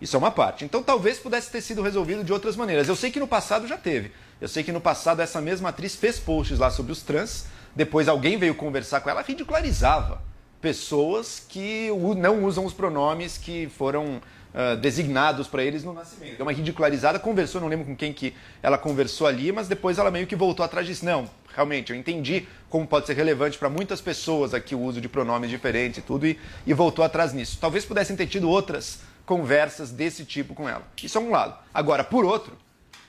[0.00, 0.64] Isso é uma parte.
[0.64, 2.88] Então talvez pudesse ter sido resolvido de outras maneiras.
[2.88, 4.10] Eu sei que no passado já teve.
[4.40, 7.44] Eu sei que no passado essa mesma atriz fez posts lá sobre os trans.
[7.74, 10.22] Depois alguém veio conversar com ela, ridicularizava
[10.60, 14.20] pessoas que não usam os pronomes que foram
[14.52, 16.36] ah, designados para eles no nascimento.
[16.36, 20.10] Deu uma ridicularizada, conversou, não lembro com quem que ela conversou ali, mas depois ela
[20.10, 21.04] meio que voltou atrás disso.
[21.04, 25.08] Não, realmente, eu entendi como pode ser relevante para muitas pessoas aqui o uso de
[25.08, 27.58] pronomes diferentes e tudo, e, e voltou atrás nisso.
[27.60, 30.82] Talvez pudessem ter tido outras conversas desse tipo com ela.
[31.00, 31.56] Isso é um lado.
[31.72, 32.58] Agora, por outro,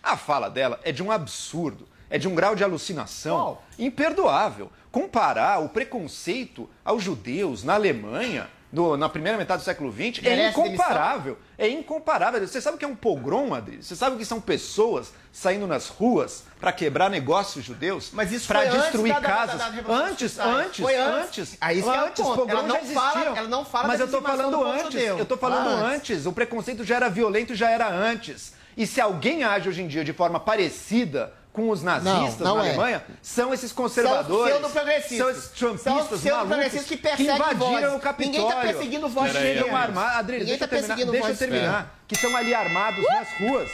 [0.04, 4.72] a fala dela é de um absurdo, é de um grau de alucinação imperdoável.
[4.92, 10.50] Comparar o preconceito aos judeus na Alemanha, no- na primeira metade do século XX, é
[10.50, 11.38] incomparável.
[11.58, 12.46] É incomparável.
[12.46, 13.82] Você sabe o que é um pogrom, Adri?
[13.84, 18.10] Você sabe o que são pessoas saindo nas ruas para quebrar negócios judeus?
[18.14, 19.58] Mas isso para antes destruir da- da- casas?
[19.60, 21.40] da- da Revolução antes, antes, Foi antes.
[21.40, 21.58] antes.
[21.62, 24.12] Aí isso que é antes, pogrom Ela não fala- ela não fala Mas da eu
[24.12, 24.84] tô falando antes.
[24.94, 25.18] judeu.
[25.20, 26.12] Eu tô falando Fala antes.
[26.18, 26.26] antes.
[26.26, 28.54] O preconceito já era violento, já era antes.
[28.76, 32.58] E se alguém age hoje em dia de forma parecida com os nazistas Não, não
[32.58, 32.70] na é.
[32.70, 34.62] Alemanha, são esses conservadores, São
[35.18, 37.94] são esses São trumpistas pseudo-progressistas malucos que perseguem invadiram vozes.
[37.94, 38.32] o Capitólio.
[38.32, 39.76] Ninguém tá perseguindo estão ninguém.
[39.84, 40.32] armados.
[40.32, 40.88] Ninguém deixa eu tá terminar.
[40.96, 42.01] perseguindo Deixa eu terminar.
[42.12, 43.72] Que estão ali armados nas ruas.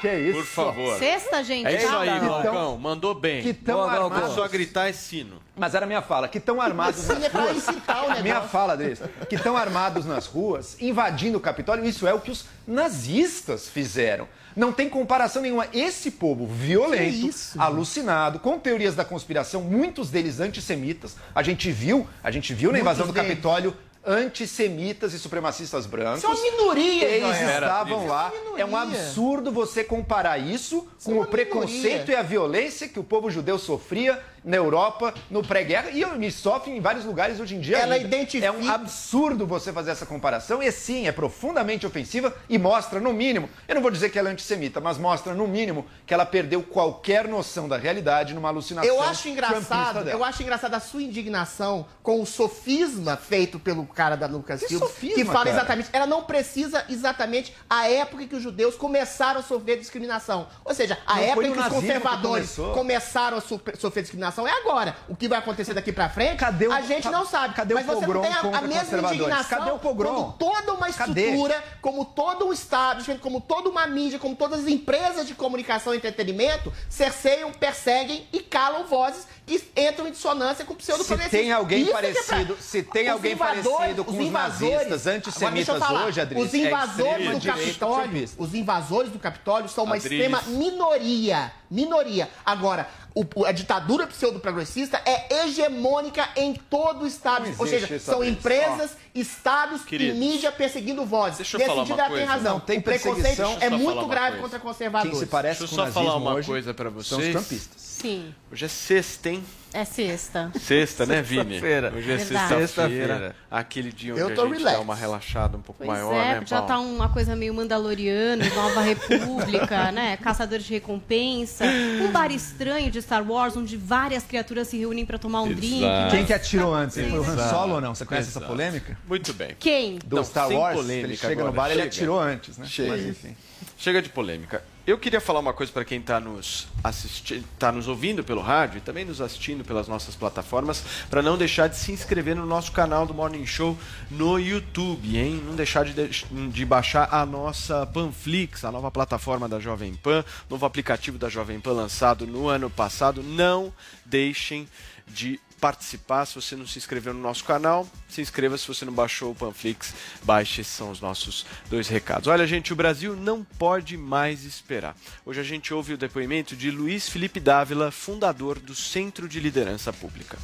[0.00, 0.38] Que é isso?
[0.38, 0.98] Por favor.
[0.98, 1.68] Sexta, gente.
[1.68, 2.42] É isso aí, calma.
[2.42, 2.76] Glaucão.
[2.78, 3.42] Mandou bem.
[3.44, 4.04] Que tão Boa, Glaucão.
[4.06, 4.22] armados.
[4.24, 5.40] Começou a gritar é sino.
[5.54, 7.56] Mas era a minha fala, que estão armados Sim, nas é ruas.
[7.56, 8.22] incitar o negócio.
[8.24, 11.84] Minha fala, Adri, que estão armados nas ruas, invadindo o Capitólio.
[11.84, 14.26] Isso é o que os nazistas fizeram.
[14.56, 15.68] Não tem comparação nenhuma.
[15.72, 21.14] Esse povo violento, isso, alucinado, com teorias da conspiração, muitos deles antissemitas.
[21.34, 23.28] A gente viu, a gente viu na invasão do deles.
[23.28, 26.20] Capitólio antissemitas e supremacistas brancos.
[26.20, 28.30] São minorias, Eles estavam lá.
[28.30, 28.98] São É um minoria.
[29.00, 32.14] absurdo você comparar isso São com o uma preconceito minoria.
[32.14, 36.70] e a violência que o povo judeu sofria na Europa, no pré-guerra, e me sofre
[36.70, 37.78] em vários lugares hoje em dia.
[37.78, 38.06] Ela ainda.
[38.06, 43.00] identifica- É um absurdo você fazer essa comparação, e sim, é profundamente ofensiva e mostra,
[43.00, 46.14] no mínimo, eu não vou dizer que ela é antissemita, mas mostra, no mínimo, que
[46.14, 48.88] ela perdeu qualquer noção da realidade numa alucinação.
[48.88, 54.14] Eu acho engraçado, eu acho engraçado a sua indignação com o sofisma feito pelo cara
[54.16, 55.50] da Lucas Que Silva, sofisma, que fala cara?
[55.50, 60.46] exatamente, ela não precisa exatamente a época em que os judeus começaram a sofrer discriminação.
[60.64, 62.74] Ou seja, a Não época que os que conservadores começou.
[62.74, 64.02] começaram a sofrer sofrer
[64.44, 64.96] é agora.
[65.08, 67.54] O que vai acontecer daqui pra frente, Cadê o- a gente não sabe.
[67.54, 70.14] cadê o Mas você não tem a, a mesma indignação Cadê o pogrom?
[70.14, 71.20] como toda uma Cadê?
[71.26, 75.94] estrutura, como todo um establishment, como toda uma mídia, como todas as empresas de comunicação
[75.94, 81.38] e entretenimento cerceiam, perseguem e calam vozes que entram em dissonância com o Se pseudo-progressismo.
[81.38, 84.18] tem alguém Isso é que é pra- parecido, se tem Os alguém parecido com os,
[84.18, 89.18] invasores- nazistas antissemitas falar, hoje, Adri, Os é invasores extrema do Capitólio, os invasores do
[89.20, 91.52] Capitólio são uma Adri, extrema minoria.
[91.70, 92.28] Minoria.
[92.44, 97.48] Agora, o- a ditadura pseudo-progressista é hegemônica em todo o Estado.
[97.58, 101.38] Ou seja, são empresas, estados Queridos, e mídia perseguindo vozes.
[101.38, 102.32] deixa eu Nesse falar sentido, uma ela tem coisa.
[102.32, 102.52] razão.
[102.54, 104.42] Não, tem o preconceito é muito grave coisa.
[104.42, 105.10] contra conservadores.
[105.12, 107.32] Quem se parece Deixa eu com só falar uma hoje coisa pra São os vocês.
[107.32, 107.85] trumpistas.
[108.00, 109.42] Sim, Hoje é sexta, hein?
[109.72, 110.52] é sexta.
[110.60, 111.44] Sexta, né, Vini?
[111.54, 111.92] Sexta-feira.
[111.96, 112.66] Hoje é sexta-feira.
[112.66, 113.36] Sexta-feira.
[113.50, 114.76] Aquele dia onde Eu a tô gente relax.
[114.76, 116.68] dá uma relaxada um pouco Pois maior, é, né, já Paulo?
[116.68, 120.18] tá uma coisa meio Mandaloriano, Nova República, né?
[120.18, 121.64] Caçadores de recompensa.
[121.64, 125.78] Um bar estranho de Star Wars, onde várias criaturas se reúnem pra tomar um drink.
[125.82, 126.10] Exato.
[126.16, 126.96] Quem que atirou antes?
[126.96, 127.48] Foi o Han.
[127.48, 127.94] Solo ou não?
[127.94, 128.52] Você conhece essa Exato.
[128.52, 128.98] polêmica?
[129.08, 129.56] Muito bem.
[129.58, 129.98] Quem?
[130.04, 131.86] Do Não, Star Wars, polêmica ele chega no agora, bar, ele chega.
[131.88, 132.66] atirou antes, né?
[132.66, 132.90] Chega.
[132.90, 133.34] Mas enfim.
[133.78, 134.62] Chega de polêmica.
[134.86, 138.78] Eu queria falar uma coisa para quem está nos assistindo, tá nos ouvindo pelo rádio
[138.78, 142.70] e também nos assistindo pelas nossas plataformas, para não deixar de se inscrever no nosso
[142.70, 143.76] canal do Morning Show
[144.08, 145.42] no YouTube, hein?
[145.44, 150.24] Não deixar de, deix- de baixar a nossa Panflix, a nova plataforma da Jovem Pan,
[150.48, 153.24] novo aplicativo da Jovem Pan lançado no ano passado.
[153.24, 153.72] Não
[154.04, 154.68] deixem
[155.08, 156.26] de participar.
[156.26, 158.56] Se você não se inscreveu no nosso canal, se inscreva.
[158.56, 160.60] Se você não baixou o Panflix, baixe.
[160.60, 162.28] Esses são os nossos dois recados.
[162.28, 164.96] Olha, gente, o Brasil não pode mais esperar.
[165.24, 169.92] Hoje a gente ouve o depoimento de Luiz Felipe Dávila, fundador do Centro de Liderança
[169.92, 170.38] Pública.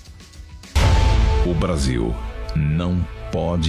[1.47, 2.15] O Brasil
[2.55, 3.22] não pode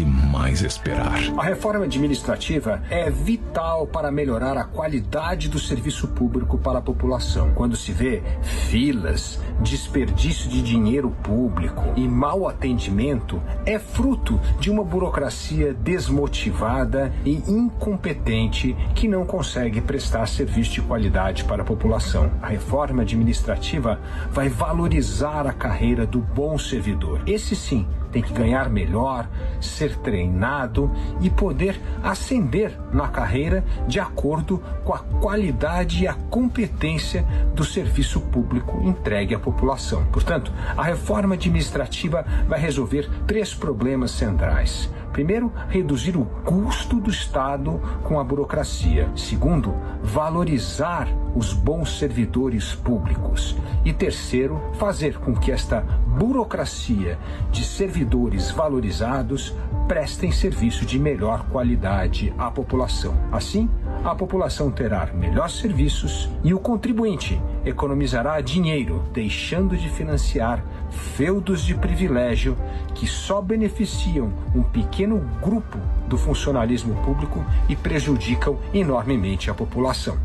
[0.05, 1.19] mais esperar.
[1.37, 7.51] A reforma administrativa é vital para melhorar a qualidade do serviço público para a população.
[7.53, 14.83] Quando se vê filas, desperdício de dinheiro público e mau atendimento, é fruto de uma
[14.83, 22.29] burocracia desmotivada e incompetente que não consegue prestar serviço de qualidade para a população.
[22.41, 23.99] A reforma administrativa
[24.29, 27.21] vai valorizar a carreira do bom servidor.
[27.25, 29.27] Esse sim tem que ganhar melhor,
[29.59, 30.91] ser treinado
[31.21, 37.23] e poder ascender na carreira de acordo com a qualidade e a competência
[37.55, 40.05] do serviço público entregue à população.
[40.11, 44.89] Portanto, a reforma administrativa vai resolver três problemas centrais.
[45.13, 49.07] Primeiro, reduzir o custo do Estado com a burocracia.
[49.15, 53.55] Segundo, valorizar os bons servidores públicos.
[53.85, 57.19] E terceiro, fazer com que esta burocracia
[57.51, 59.53] de servidores valorizados
[59.87, 63.13] prestem serviço de melhor qualidade à população.
[63.31, 63.69] Assim,
[64.03, 71.75] a população terá melhores serviços e o contribuinte economizará dinheiro, deixando de financiar feudos de
[71.75, 72.57] privilégio
[72.95, 75.77] que só beneficiam um pequeno grupo
[76.07, 80.17] do funcionalismo público e prejudicam enormemente a população.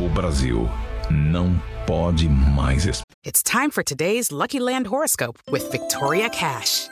[0.00, 0.68] O Brasil
[1.10, 3.06] não pode mais esperar.
[3.24, 6.91] It's time for today's Lucky Land horoscope with Victoria Cash.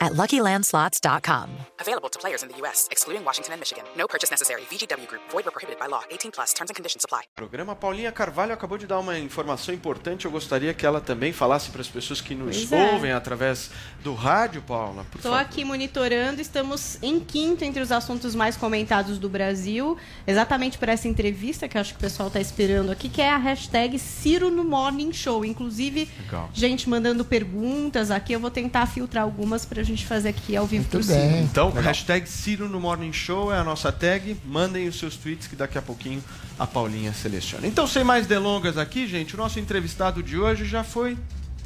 [0.00, 1.48] at luckylandslots.com.
[1.80, 3.84] Available to players in the U.S., excluding Washington and Michigan.
[3.96, 4.62] No purchase necessary.
[4.70, 6.02] VGW Group, void or prohibited by law.
[6.10, 7.22] 18 plus terms and conditions apply.
[7.36, 10.24] Programa Paulinha Carvalho acabou de dar uma informação importante.
[10.26, 12.92] Eu gostaria que ela também falasse para as pessoas que nos Pois é.
[12.92, 13.70] ouvem através
[14.02, 15.06] do rádio, Paula.
[15.16, 19.96] Estou aqui monitorando, estamos em quinto entre os assuntos mais comentados do Brasil,
[20.26, 23.30] exatamente por essa entrevista que eu acho que o pessoal está esperando aqui, que é
[23.30, 25.44] a hashtag Ciro no Morning Show.
[25.44, 26.50] Inclusive, Legal.
[26.52, 30.66] gente mandando perguntas aqui, eu vou tentar filtrar algumas para a gente fazer aqui ao
[30.66, 31.38] vivo por cima.
[31.38, 34.36] Então, hashtag Ciro no Morning Show é a nossa tag.
[34.44, 36.22] Mandem os seus tweets que daqui a pouquinho
[36.58, 37.66] a Paulinha seleciona.
[37.66, 41.16] Então, sem mais delongas aqui, gente, o nosso entrevistado de hoje já foi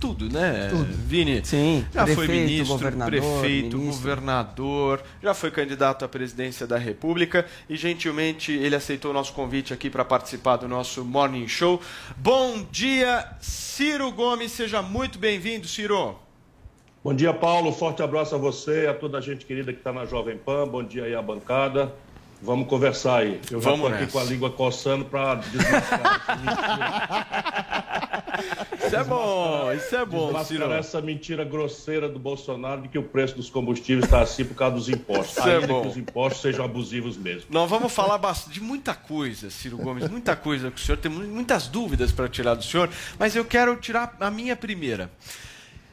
[0.01, 0.93] tudo, né, Tudo.
[1.07, 1.41] Vini?
[1.45, 4.03] Sim, Já foi prefeito, ministro, governador, prefeito, ministro.
[4.03, 9.73] governador, já foi candidato à presidência da República e gentilmente ele aceitou o nosso convite
[9.73, 11.81] aqui para participar do nosso Morning Show.
[12.19, 16.24] Bom dia, Ciro Gomes, seja muito bem-vindo, Ciro.
[17.05, 17.71] Bom dia, Paulo.
[17.71, 20.67] Forte abraço a você, a toda a gente querida que está na Jovem Pan.
[20.67, 21.93] Bom dia aí à bancada.
[22.41, 23.41] Vamos conversar aí.
[23.51, 25.41] Eu já estou aqui com a língua coçando para
[28.87, 30.73] Isso é bom, isso é bom, desmascarar Ciro.
[30.73, 34.77] essa mentira grosseira do Bolsonaro de que o preço dos combustíveis está assim por causa
[34.77, 35.37] dos impostos.
[35.39, 35.83] Isso é Ainda bom.
[35.83, 37.45] que os impostos sejam abusivos mesmo.
[37.51, 38.19] Nós vamos falar
[38.51, 40.99] de muita coisa, Ciro Gomes, muita coisa com o senhor.
[40.99, 45.11] Tem mu- muitas dúvidas para tirar do senhor, mas eu quero tirar a minha primeira.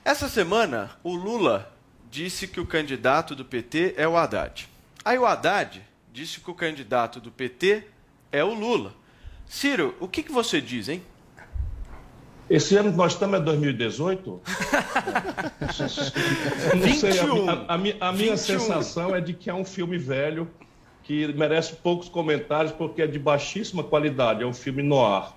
[0.03, 1.71] Essa semana, o Lula
[2.09, 4.67] disse que o candidato do PT é o Haddad.
[5.05, 5.81] Aí o Haddad
[6.11, 7.83] disse que o candidato do PT
[8.31, 8.93] é o Lula.
[9.45, 11.01] Ciro, o que, que você diz, hein?
[12.49, 14.41] Esse ano que nós estamos é 2018?
[16.75, 17.35] Não sei, a, 21.
[17.45, 18.37] mi- a mi- a minha 21.
[18.37, 20.49] sensação é de que é um filme velho
[21.03, 25.29] que merece poucos comentários porque é de baixíssima qualidade, é um filme noir.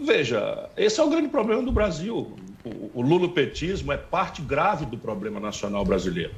[0.00, 2.36] Veja, esse é o grande problema do Brasil.
[2.94, 6.32] O, o lulopetismo é parte grave do problema nacional brasileiro.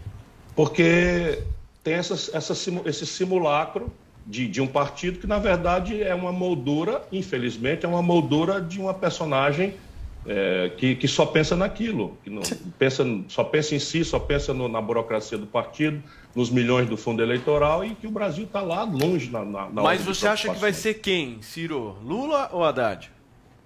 [0.55, 1.43] Porque
[1.83, 2.53] tem essas, essa
[2.85, 3.91] esse simulacro
[4.27, 8.79] de, de um partido que, na verdade, é uma moldura, infelizmente, é uma moldura de
[8.79, 9.75] uma personagem
[10.27, 12.43] é, que, que só pensa naquilo, que não
[12.79, 16.03] pensa, só pensa em si, só pensa no- na burocracia do partido,
[16.35, 19.83] nos milhões do fundo eleitoral e que o Brasil está lá longe na, na, na
[19.83, 21.97] Mas você acha que vai ser quem, Ciro?
[22.05, 23.11] Lula ou Haddad?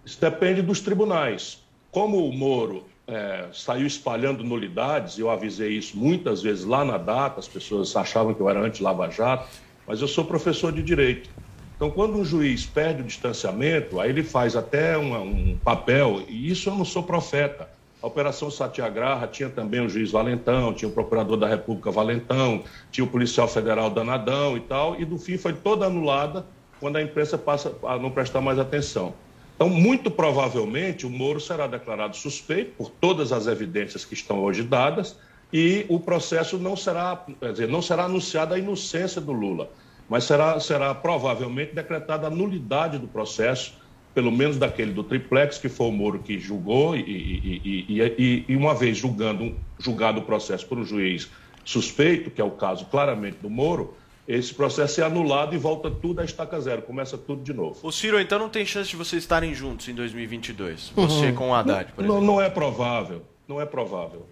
[0.07, 1.64] Isso depende dos tribunais.
[1.95, 7.39] Como o Moro é, saiu espalhando nulidades, eu avisei isso muitas vezes lá na data,
[7.39, 9.49] as pessoas achavam que eu era anti-Lava Jato,
[9.87, 11.31] mas eu sou professor de direito.
[11.77, 16.51] Então, quando um juiz perde o distanciamento, aí ele faz até uma- um papel, e
[16.51, 17.69] isso eu não sou profeta.
[18.03, 23.05] A Operação Satyagraha tinha também o juiz Valentão, tinha o procurador da República Valentão, tinha
[23.05, 26.45] o policial federal Danadão e tal, e no fim foi toda anulada
[26.81, 29.15] quando a imprensa passa a não prestar mais atenção.
[29.55, 34.63] Então, muito provavelmente, o Moro será declarado suspeito por todas as evidências que estão hoje
[34.63, 35.17] dadas
[35.53, 39.71] e o processo não será, quer dizer, não será anunciada a inocência do Lula,
[40.09, 43.75] mas será, será provavelmente decretada a nulidade do processo
[44.15, 48.57] pelo menos daquele do triplex, que foi o Moro que julgou, e, e, e, e,
[48.57, 51.29] uma vez julgando, julgado o processo por um juiz
[51.65, 53.97] suspeito, que é o caso claramente do Moro,
[54.27, 57.79] esse processo é anulado e volta tudo à estaca zero, começa tudo de novo.
[57.83, 60.93] O Ciro, então não tem chance de vocês estarem juntos em 2022?
[60.95, 61.35] Você Uhum.
[61.35, 62.35] com o Haddad, por não, exemplo.
[62.35, 64.27] não é provável, não é provável.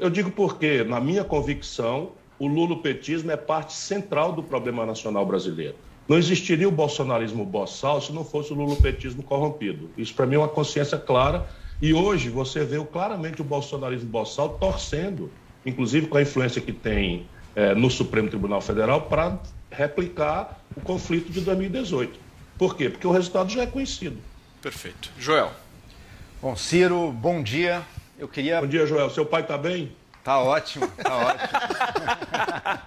[0.00, 5.74] Eu digo porque, na minha convicção, o lulopetismo é parte central do problema nacional brasileiro.
[6.08, 9.90] Não existiria o bolsonarismo boçal se não fosse o lulopetismo corrompido.
[9.96, 11.46] Isso, para mim, é uma consciência clara.
[11.80, 15.30] E hoje você vê claramente o bolsonarismo boçal torcendo,
[15.66, 19.38] inclusive com a influência que tem eh, no Supremo Tribunal Federal, para
[19.70, 22.18] replicar o conflito de 2018.
[22.58, 22.88] Por quê?
[22.90, 24.18] Porque o resultado já é conhecido.
[24.60, 25.10] Perfeito.
[25.18, 25.50] Joel.
[26.40, 27.82] Bom, Ciro, bom dia.
[28.18, 28.60] Eu queria.
[28.60, 29.10] Bom dia, Joel.
[29.10, 29.92] Seu pai tá bem?
[30.22, 31.48] Tá ótimo, tá ótimo.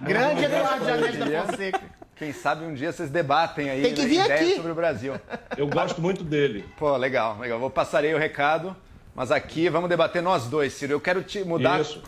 [0.00, 1.30] Grande Eduardo dia.
[1.30, 1.80] da Fonseca.
[2.16, 4.56] Quem sabe um dia vocês debatem aí Tem que né, vir ideias aqui.
[4.56, 5.20] sobre o Brasil.
[5.54, 6.64] Eu gosto muito dele.
[6.78, 7.58] Pô, legal, legal.
[7.58, 8.74] Vou passarei o recado,
[9.16, 10.92] mas aqui vamos debater nós dois, Ciro.
[10.92, 11.80] Eu quero te mudar.
[11.80, 12.02] Isso.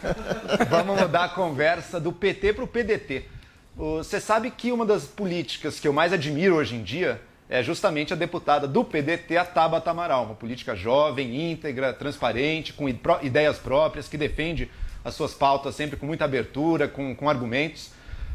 [0.68, 3.24] vamos mudar a conversa do PT para o PDT.
[3.74, 7.18] Você sabe que uma das políticas que eu mais admiro hoje em dia
[7.48, 12.86] é justamente a deputada do PDT, a Tabata Amaral, uma política jovem, íntegra, transparente, com
[13.22, 14.70] ideias próprias, que defende
[15.02, 17.90] as suas pautas sempre com muita abertura, com, com argumentos.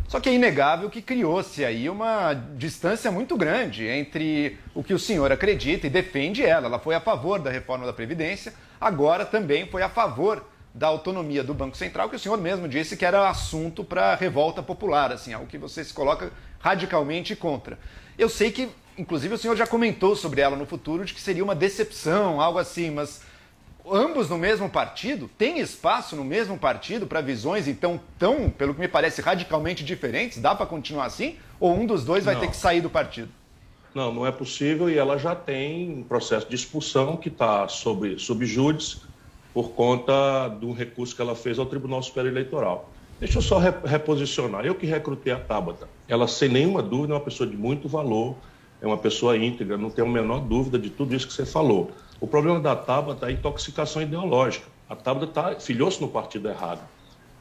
[0.09, 4.97] Só que é inegável que criou-se aí uma distância muito grande entre o que o
[4.97, 6.65] senhor acredita e defende ela.
[6.65, 8.51] Ela foi a favor da reforma da Previdência,
[8.81, 10.43] agora também foi a favor
[10.73, 14.63] da autonomia do Banco Central, que o senhor mesmo disse que era assunto para revolta
[14.63, 17.77] popular, assim, algo que você se coloca radicalmente contra.
[18.17, 21.43] Eu sei que, inclusive, o senhor já comentou sobre ela no futuro, de que seria
[21.43, 23.21] uma decepção, algo assim, mas
[23.91, 25.29] ambos no mesmo partido?
[25.37, 30.39] Tem espaço no mesmo partido para visões, então, tão, pelo que me parece, radicalmente diferentes?
[30.39, 31.35] Dá para continuar assim?
[31.59, 32.41] Ou um dos dois vai Não.
[32.41, 33.29] ter que sair do partido?
[33.93, 38.19] Não, não é possível e ela já tem um processo de expulsão que está sob,
[38.19, 38.97] sob júdice
[39.53, 42.89] por conta do recurso que ela fez ao Tribunal Superior Eleitoral.
[43.19, 44.65] Deixa eu só re- reposicionar.
[44.65, 45.89] Eu que recrutei a Tabata.
[46.07, 48.35] Ela, sem nenhuma dúvida, é uma pessoa de muito valor,
[48.81, 51.91] é uma pessoa íntegra, não tenho a menor dúvida de tudo isso que você falou.
[52.21, 54.67] O problema da Tabata é a intoxicação ideológica.
[54.89, 56.81] A Tabata tá, filiou-se no partido errado.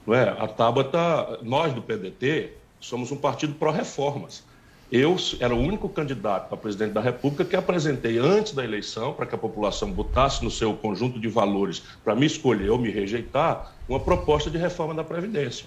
[0.06, 0.28] Não é?
[0.28, 4.44] A Tabata, nós do PDT, somos um partido pró-reformas.
[4.90, 9.26] Eu era o único candidato a presidente da República que apresentei antes da eleição, para
[9.26, 13.74] que a população botasse no seu conjunto de valores para me escolher ou me rejeitar,
[13.86, 15.66] uma proposta de reforma da Previdência.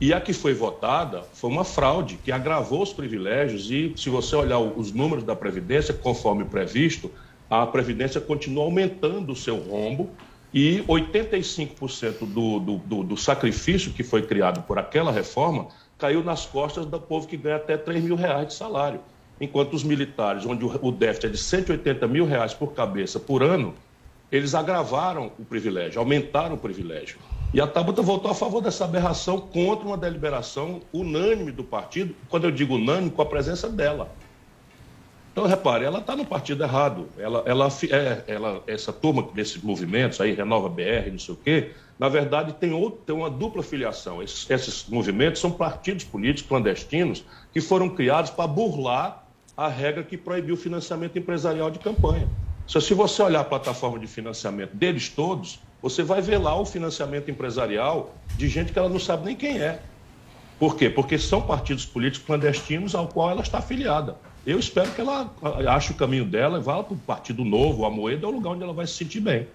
[0.00, 4.34] E a que foi votada foi uma fraude que agravou os privilégios e, se você
[4.34, 7.10] olhar os números da Previdência, conforme previsto,
[7.50, 10.08] a Previdência continua aumentando o seu rombo
[10.54, 16.46] e 85% do, do, do, do sacrifício que foi criado por aquela reforma caiu nas
[16.46, 19.00] costas do povo que ganha até 3 mil reais de salário.
[19.40, 23.74] Enquanto os militares, onde o, déficit é de 180 mil reais por cabeça por ano,
[24.30, 27.18] eles agravaram o privilégio, aumentaram o privilégio.
[27.52, 32.44] E a Tabata votou a favor dessa aberração contra uma deliberação unânime do partido, quando
[32.44, 34.10] eu digo unânime, com a presença dela.
[35.32, 37.08] Então, repare, ela está no partido errado.
[37.16, 41.70] Ela, ela, é, ela, essa turma desses movimentos aí, Renova BR, não sei o quê,
[41.98, 44.22] na verdade tem, outro, tem uma dupla filiação.
[44.22, 49.26] Esses, esses movimentos são partidos políticos clandestinos que foram criados para burlar
[49.56, 52.26] a regra que proibiu o financiamento empresarial de campanha.
[52.66, 57.30] Se você olhar a plataforma de financiamento deles todos, você vai ver lá o financiamento
[57.30, 59.80] empresarial de gente que ela não sabe nem quem é.
[60.58, 60.88] Por quê?
[60.88, 64.16] Porque são partidos políticos clandestinos ao qual ela está afiliada.
[64.46, 65.30] Eu espero que ela
[65.68, 68.50] ache o caminho dela e vá para o Partido Novo, a Moeda, é o lugar
[68.50, 69.46] onde ela vai se sentir bem.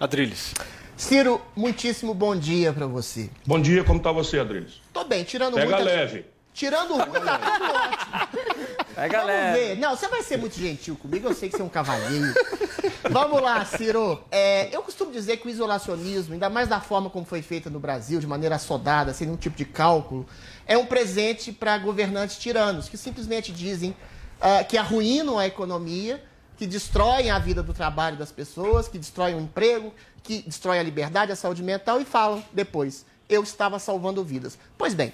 [0.00, 0.54] Adriles.
[0.96, 3.28] Ciro, muitíssimo bom dia pra você.
[3.46, 4.80] Bom dia, como está você, Adriles?
[4.92, 5.84] Tô bem, tirando Pega muita...
[5.84, 6.24] leve.
[6.54, 8.66] Tirando ruim, tá tudo ótimo.
[8.94, 9.58] Pega Vamos leve.
[9.58, 9.78] ver.
[9.78, 12.34] Não, você vai ser muito gentil comigo, eu sei que você é um cavalheiro.
[13.10, 14.22] Vamos lá, Ciro.
[14.30, 17.80] É, eu costumo dizer que o isolacionismo, ainda mais da forma como foi feita no
[17.80, 20.26] Brasil, de maneira assodada, sem nenhum tipo de cálculo,
[20.66, 23.94] é um presente para governantes tiranos, que simplesmente dizem
[24.40, 26.22] ah, que arruinam a economia,
[26.56, 29.92] que destroem a vida do trabalho das pessoas, que destroem o emprego,
[30.22, 34.58] que destroem a liberdade, a saúde mental e falam depois, eu estava salvando vidas.
[34.78, 35.12] Pois bem,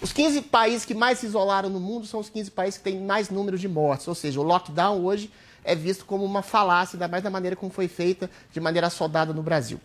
[0.00, 3.00] os 15 países que mais se isolaram no mundo são os 15 países que têm
[3.00, 4.06] mais número de mortes.
[4.08, 5.30] Ou seja, o lockdown hoje
[5.64, 9.32] é visto como uma falácia, ainda mais da maneira como foi feita, de maneira assodada
[9.32, 9.80] no Brasil.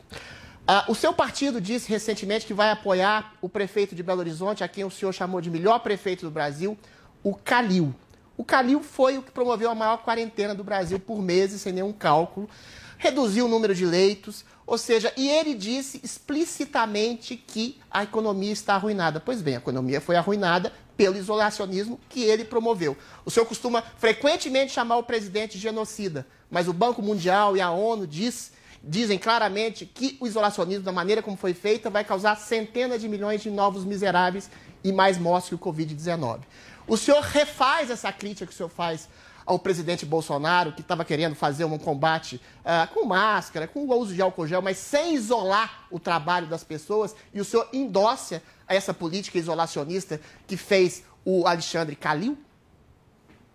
[0.68, 4.68] Ah, o seu partido disse recentemente que vai apoiar o prefeito de Belo Horizonte, a
[4.68, 6.78] quem o senhor chamou de melhor prefeito do Brasil,
[7.24, 7.94] o Calil.
[8.38, 11.92] O Calil foi o que promoveu a maior quarentena do Brasil por meses, sem nenhum
[11.92, 12.50] cálculo,
[12.98, 18.76] reduziu o número de leitos, ou seja, e ele disse explicitamente que a economia está
[18.76, 19.20] arruinada.
[19.20, 22.96] Pois bem, a economia foi arruinada pelo isolacionismo que ele promoveu.
[23.26, 27.72] O senhor costuma frequentemente chamar o presidente de genocida, mas o Banco Mundial e a
[27.72, 28.52] ONU diz,
[28.84, 33.42] dizem claramente que o isolacionismo, da maneira como foi feita, vai causar centenas de milhões
[33.42, 34.50] de novos miseráveis
[34.84, 36.40] e mais mortes que o Covid-19.
[36.88, 39.08] O senhor refaz essa crítica que o senhor faz
[39.46, 44.14] ao presidente Bolsonaro, que estava querendo fazer um combate ah, com máscara, com o uso
[44.14, 48.94] de álcool gel, mas sem isolar o trabalho das pessoas, e o senhor endossa essa
[48.94, 52.38] política isolacionista que fez o Alexandre Calil?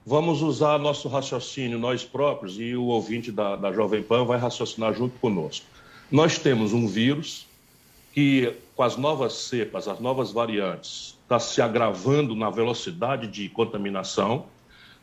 [0.09, 4.95] Vamos usar nosso raciocínio, nós próprios, e o ouvinte da, da Jovem Pan vai raciocinar
[4.95, 5.67] junto conosco.
[6.13, 7.45] Nós temos um vírus
[8.15, 14.47] que, com as novas cepas, as novas variantes, está se agravando na velocidade de contaminação.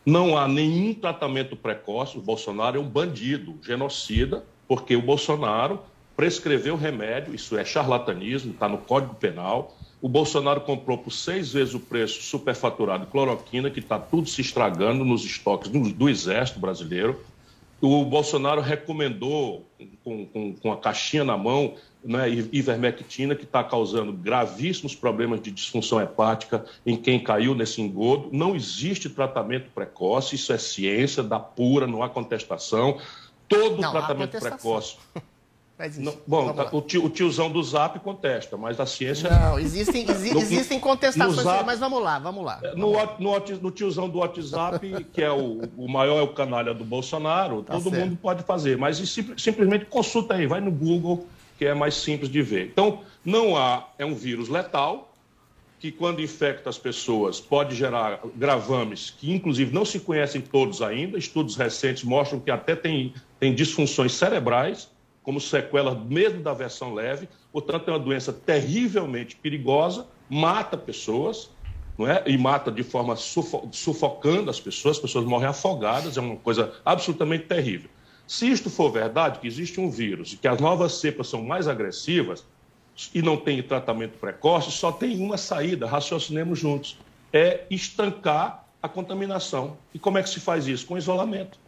[0.06, 2.16] Não há nenhum tratamento precoce.
[2.16, 5.80] O Bolsonaro é um bandido, genocida, porque o Bolsonaro
[6.16, 9.76] prescreveu remédio, isso é charlatanismo, está no Código Penal.
[10.04, 14.42] O Bolsonaro comprou por seis vezes o preço superfaturado de cloroquina, que está tudo se
[14.42, 17.24] estragando nos estoques do, do Exército Brasileiro.
[17.80, 19.64] O Bolsonaro recomendou,
[20.04, 25.50] com, com, com a caixinha na mão, né, ivermectina, que está causando gravíssimos problemas de
[25.50, 28.28] disfunção hepática em quem caiu nesse engodo.
[28.30, 32.98] Não existe tratamento precoce, isso é ciência, da pura, não há contestação.
[33.48, 34.98] Todo Não, tratamento precoce.
[35.84, 36.70] Mas Não, bom, vamos lá.
[36.72, 39.28] o, tio- o tiozão do Zap contesta, mas a ciência.
[39.28, 42.58] Não, existem, exi- No- existem no contestações, Zap- mas vamos lá, vamos lá.
[42.74, 46.28] No, wa- no, whats- no tiozão do WhatsApp, que é o, o maior é o
[46.28, 47.98] canalha do Bolsonaro, Tá todo certo.
[48.00, 51.26] mundo pode fazer, mas sim- simplesmente consulta aí, vai no Google,
[51.58, 52.66] que é mais simples de ver.
[52.72, 55.12] Então, não há, é um vírus letal,
[55.78, 61.18] que quando infecta as pessoas pode gerar gravames que inclusive não se conhecem todos ainda,
[61.18, 64.88] estudos recentes mostram que até tem, tem disfunções cerebrais,
[65.24, 71.56] como sequela mesmo da versão leve, portanto é uma doença terrivelmente perigosa, mata pessoas,
[71.98, 72.22] não é?
[72.28, 76.80] E mata de forma sufo- sufocando as pessoas, as pessoas morrem afogadas, é uma coisa
[76.84, 77.90] absolutamente terrível.
[78.26, 81.68] Se isto for verdade, que existe um vírus e que as novas cepas são mais
[81.68, 82.46] agressivas
[83.14, 87.02] e não tem tratamento precoce, só tem uma saída, raciocinemos juntos,
[87.32, 89.84] é estancar a contaminação.
[89.92, 90.86] E como é que se faz isso?
[90.86, 91.58] Com isolamento.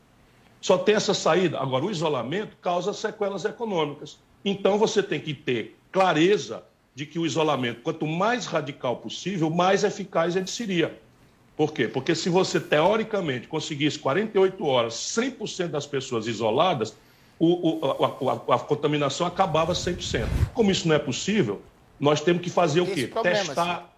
[0.66, 1.60] Só tem essa saída.
[1.60, 4.18] Agora, o isolamento causa sequelas econômicas.
[4.44, 9.84] Então, você tem que ter clareza de que o isolamento, quanto mais radical possível, mais
[9.84, 10.98] eficaz ele seria.
[11.56, 11.86] Por quê?
[11.86, 16.96] Porque se você, teoricamente, conseguisse 48 horas, 100% das pessoas isoladas,
[17.38, 20.26] o- o- a, a- a contaminação acabava 100%.
[20.52, 21.62] Como isso não é possível,
[22.00, 23.06] nós temos que fazer o Esse quê?
[23.06, 23.95] problema, Testar,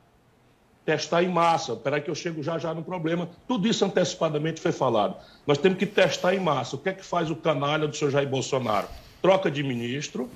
[0.88, 1.74] testar em massa.
[1.74, 3.28] Espera que eu chego já já no problema.
[3.46, 5.16] Tudo isso antecipadamente foi falado.
[5.46, 6.76] Nós temos que testar em massa.
[6.76, 8.88] O que é que faz o canalha do senhor Jair Bolsonaro?
[9.20, 10.30] Troca de ministro,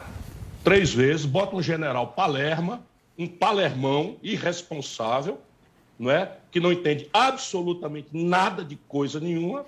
[0.62, 2.82] três vezes, bota um general Palerma,
[3.18, 5.40] um palermão irresponsável,
[5.98, 6.30] não é?
[6.50, 9.64] que não entende absolutamente nada de coisa nenhuma,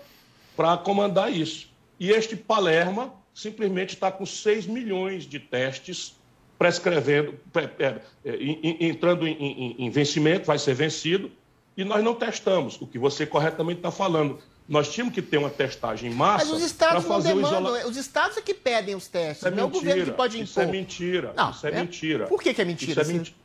[0.54, 1.70] para comandar isso.
[1.98, 6.14] E este Palerma simplesmente está com 6 milhões de testes
[6.58, 8.36] prescrevendo, pre- é, é,
[8.80, 11.30] entrando em, em- em vencimento, vai ser vencido,
[11.76, 14.38] e nós não testamos, o que você corretamente está falando.
[14.66, 17.60] Nós tínhamos que ter uma testagem em massa Mas os estados não fazer o demandam,
[17.60, 17.88] isolamento.
[17.90, 19.84] os estados é que pedem os testes, é não é o mentira.
[19.90, 20.44] governo que pode impor.
[20.48, 21.32] Isso é mentira.
[21.36, 22.26] Não, isso é, é- mentira.
[22.26, 23.36] Por que que é mentira, Isso é, menti-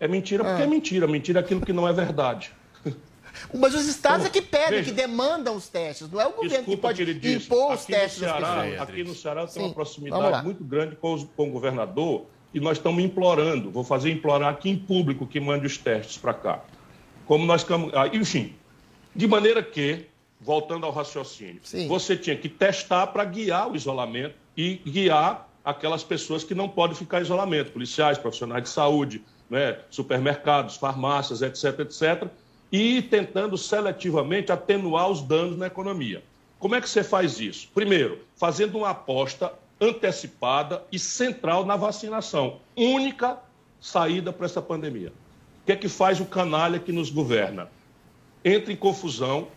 [0.00, 0.64] é mentira porque Ah.
[0.64, 1.06] é mentira.
[1.06, 2.52] Mentira é aquilo que não é verdade.
[3.54, 4.84] Mas os estados Então, é que pedem, veja.
[4.90, 8.22] que demandam os testes, não é o governo que pode impor os aqui no testes
[8.22, 8.82] às Ceará.
[8.82, 12.60] Aqui no Ceará tem Sim, uma proximidade muito grande com, os- com o governador e
[12.60, 16.64] nós estamos implorando, vou fazer implorar aqui em público que mande os testes para cá.
[17.26, 17.62] Como nós...
[17.64, 18.54] cam- ah, Enfim,
[19.14, 20.06] de maneira que,
[20.40, 26.44] voltando ao raciocínio, você tinha que testar para guiar o isolamento e guiar aquelas pessoas
[26.44, 32.28] que não podem ficar em isolamento, policiais, profissionais de saúde, né, supermercados, farmácias, etc, etc,
[32.70, 36.22] e tentando seletivamente atenuar os danos na economia.
[36.58, 37.68] Como é que você faz isso?
[37.74, 42.60] Primeiro, fazendo uma aposta antecipada e central na vacinação.
[42.76, 43.38] Única
[43.80, 45.12] saída para essa pandemia.
[45.62, 47.68] O que é que faz o canalha que nos governa?
[48.44, 49.48] Entra em confusão,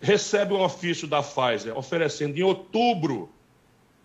[0.00, 3.28] recebe um ofício da Pfizer oferecendo em outubro,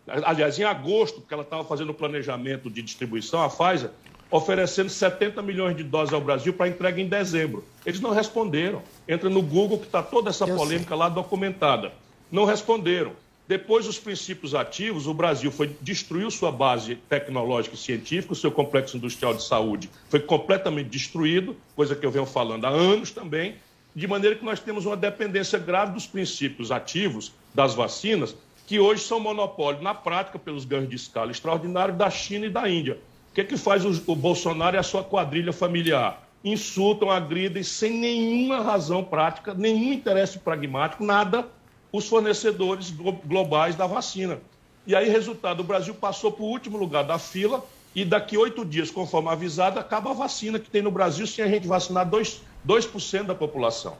[0.07, 3.91] aliás, em agosto, porque ela estava fazendo o planejamento de distribuição, a Pfizer,
[4.31, 7.63] oferecendo 70 milhões de doses ao Brasil para entrega em dezembro.
[7.85, 8.81] Eles não responderam.
[9.07, 11.91] Entra no Google que está toda essa polêmica lá documentada.
[12.31, 13.11] Não responderam.
[13.47, 18.51] Depois dos princípios ativos, o Brasil foi destruiu sua base tecnológica e científica, o seu
[18.51, 23.55] complexo industrial de saúde foi completamente destruído, coisa que eu venho falando há anos também,
[23.93, 28.35] de maneira que nós temos uma dependência grave dos princípios ativos das vacinas,
[28.65, 32.67] que hoje são monopólio na prática pelos ganhos de escala extraordinários da China e da
[32.69, 32.97] Índia.
[33.29, 36.23] O que, é que faz o, Bolsonaro e a sua quadrilha familiar?
[36.43, 41.47] insultam, agridem sem nenhuma razão prática, nenhum interesse pragmático, nada,
[41.93, 44.39] os fornecedores glo- globais da vacina.
[44.85, 47.63] E aí, resultado, o Brasil passou para o último lugar da fila
[47.95, 51.47] e daqui oito dias, conforme avisado, acaba a vacina que tem no Brasil sem a
[51.47, 52.87] gente vacinar 2%, 2
[53.27, 53.95] da população.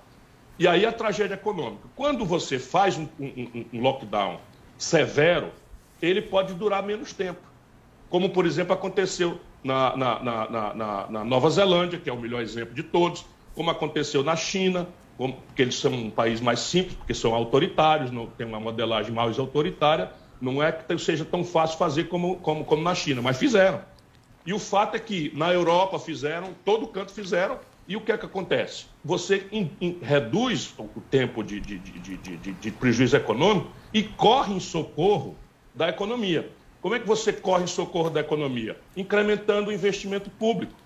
[0.58, 1.84] E aí a tragédia econômica.
[1.96, 4.39] Quando você faz um, um- um lockdown
[4.78, 5.52] severo,
[6.02, 7.39] ele pode durar menos tempo.
[8.10, 12.74] Como, por exemplo, aconteceu na, na- na- na- Nova Zelândia, que é o melhor exemplo
[12.74, 13.24] de todos,
[13.56, 14.88] como aconteceu na China,
[15.32, 19.40] porque eles são um país mais simples, porque são autoritários, não tem uma modelagem mais
[19.40, 20.12] autoritária.
[20.40, 23.84] Não é que seja tão fácil fazer como, como, como na China, mas fizeram.
[24.46, 28.18] E o fato é que na Europa fizeram, todo canto fizeram, e o que é
[28.18, 28.88] que acontece?
[29.04, 34.60] Você in- in- reduz o tempo de, de- de- de- prejuízo econômico e corre em
[34.60, 36.58] socorro da economia.
[36.82, 38.82] Como é que você corre em socorro da economia?
[38.96, 40.83] Incrementando o investimento público.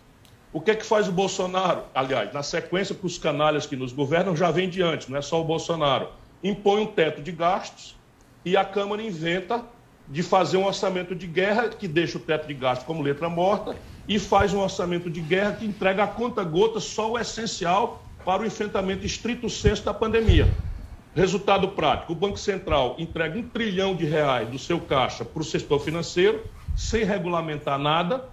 [0.57, 1.83] O que é que faz o Bolsonaro?
[1.93, 5.21] Aliás, na sequência para os canalhas que nos governam, já vem de antes, não é
[5.21, 6.07] só o Bolsonaro.
[6.43, 7.95] Impõe um teto de gastos
[8.43, 9.63] e a Câmara inventa
[10.07, 13.75] de fazer um orçamento de guerra que deixa o teto de gastos como letra morta
[14.07, 18.41] e faz um orçamento de guerra que entrega a conta gota só o essencial para
[18.41, 20.51] o enfrentamento estrito senso da pandemia.
[21.13, 25.45] Resultado prático: o Banco Central entrega um trilhão de reais do seu caixa para o
[25.45, 26.43] setor financeiro,
[26.75, 28.27] sem regulamentar nada,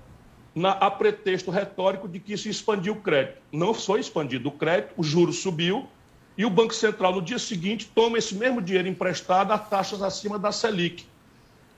[0.54, 3.38] na- a pretexto retórico de que isso expandiu o crédito.
[3.52, 5.88] Não foi expandido o crédito, o juro subiu
[6.36, 10.38] e o Banco Central, no dia seguinte, toma esse mesmo dinheiro emprestado a taxas acima
[10.38, 11.06] da Selic.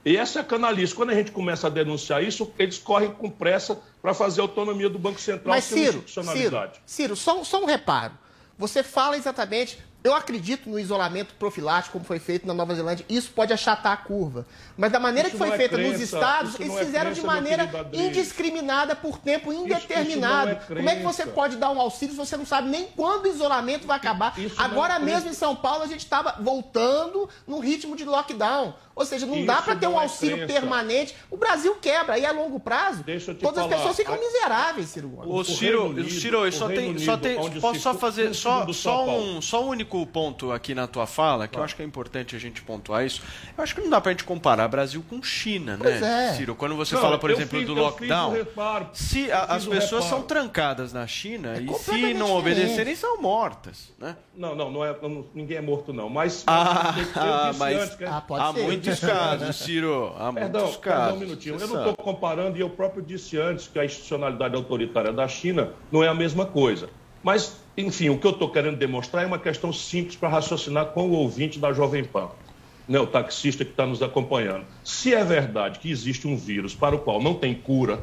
[0.04, 0.94] E essa é a canalice.
[0.94, 4.88] Quando a gente começa a denunciar isso, eles correm com pressa para fazer a autonomia
[4.88, 6.70] do Banco Central Mas, Ciro, Ciro.
[6.86, 8.12] Ciro só, só um reparo.
[8.56, 9.78] Você fala exatamente.
[10.06, 13.04] Eu acredito no isolamento profilático, como foi feito na Nova Zelândia.
[13.08, 14.46] Isso pode achatar a curva.
[14.76, 17.10] Mas da maneira Isso que foi é feita nos crença, estados, isso eles é fizeram
[17.10, 20.52] de crença, meu maneira indiscriminada por tempo indeterminado.
[20.52, 22.68] isso não é como é que você pode dar um auxílio se você não sabe
[22.68, 24.38] nem quando o isolamento vai acabar?
[24.38, 28.74] Isso é Agora mesmo em São Paulo a gente estava voltando num ritmo de lockdown.
[28.96, 30.52] Ou seja, não dá Isso para ter um é auxílio crença.
[30.54, 31.14] permanente.
[31.30, 32.14] O Brasil quebra.
[32.14, 33.76] Aí a longo prazo, Deixa eu te todas as falar.
[33.76, 35.30] pessoas ficam A- miseráveis, Ciro Gomes.
[35.30, 38.32] Ô, O Ciro, Unido- Ciro, eu só tem, só Unido, tem, onde posso só fazer
[38.34, 41.82] só, só um, só um único ponto aqui na tua fala, que eu acho que
[41.82, 43.20] é importante a gente pontuar isso.
[43.56, 46.32] Eu acho que não dá pra gente comparar Brasil com China, Pois né, é.
[46.34, 46.54] Ciro?
[46.54, 48.88] Quando você Não, fala, por exemplo, fiz- do lockdown, reparo.
[48.94, 50.20] se a- as pessoas reparo.
[50.20, 52.22] são trancadas na China e se não diferente.
[52.22, 54.16] obedecerem são mortas, né?
[54.34, 56.08] Não, não, não é, não- ninguém é morto, não.
[56.08, 57.04] Mas, Ah, eu, eu
[57.48, 58.20] disse mas antes que há
[58.86, 60.12] muitos casos, Ciro.
[60.18, 61.16] Há Perdão, muitos perdão casos.
[61.16, 61.58] um minutinho.
[61.58, 65.26] você Eu não estou comparando, e eu próprio disse antes que a institucionalidade autoritária da
[65.28, 66.88] China não é a mesma coisa.
[67.22, 71.08] Mas, enfim, o que eu estou querendo demonstrar é uma questão simples para raciocinar com
[71.08, 72.28] o ouvinte da Jovem Pan,
[72.88, 74.64] né, o taxista que está nos acompanhando.
[74.84, 78.00] Se é verdade que existe um vírus para o qual não tem cura,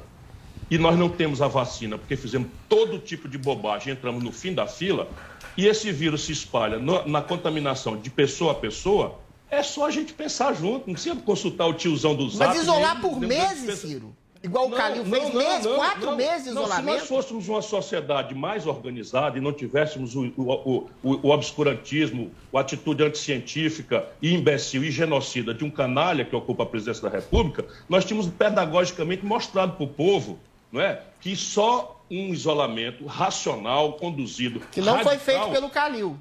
[0.69, 4.53] e nós não temos a vacina porque fizemos todo tipo de bobagem, entramos no fim
[4.53, 5.07] da fila,
[5.55, 9.19] e esse vírus se espalha na contaminação de pessoa a pessoa,
[9.53, 12.49] é só a gente pensar junto, não precisa consultar o tiozão do Zap.
[12.53, 14.15] Mas isolar por nem- meses, Ciro?
[14.45, 16.91] Igual o Calil fez meses, quatro meses de não, isolamento?
[16.95, 22.29] Se nós fôssemos uma sociedade mais organizada e não tivéssemos o, o, o, o obscurantismo,
[22.53, 27.15] a atitude anticientífica e imbecil e genocida de um canalha que ocupa a presidência da
[27.15, 30.37] República, nós tínhamos pedagogicamente mostrado para o povo
[30.69, 34.59] não é, que só um isolamento racional, conduzido.
[34.71, 36.19] Que não foi radical- feito pelo Calil.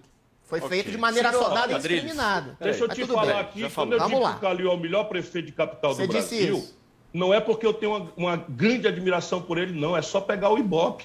[0.60, 2.56] Foi feito de maneira assodada e Adriles, indiscriminada.
[2.60, 3.40] Deixa eu Mas te tudo falar bem.
[3.40, 3.92] aqui, Já quando falou.
[3.94, 4.30] eu Vamos digo lá.
[4.32, 6.78] que o Calil é o melhor prefeito de capital Você do Brasil, isso.
[7.12, 9.96] não é porque eu tenho uma, uma grande admiração por ele, não.
[9.96, 11.04] É só pegar o Ibope.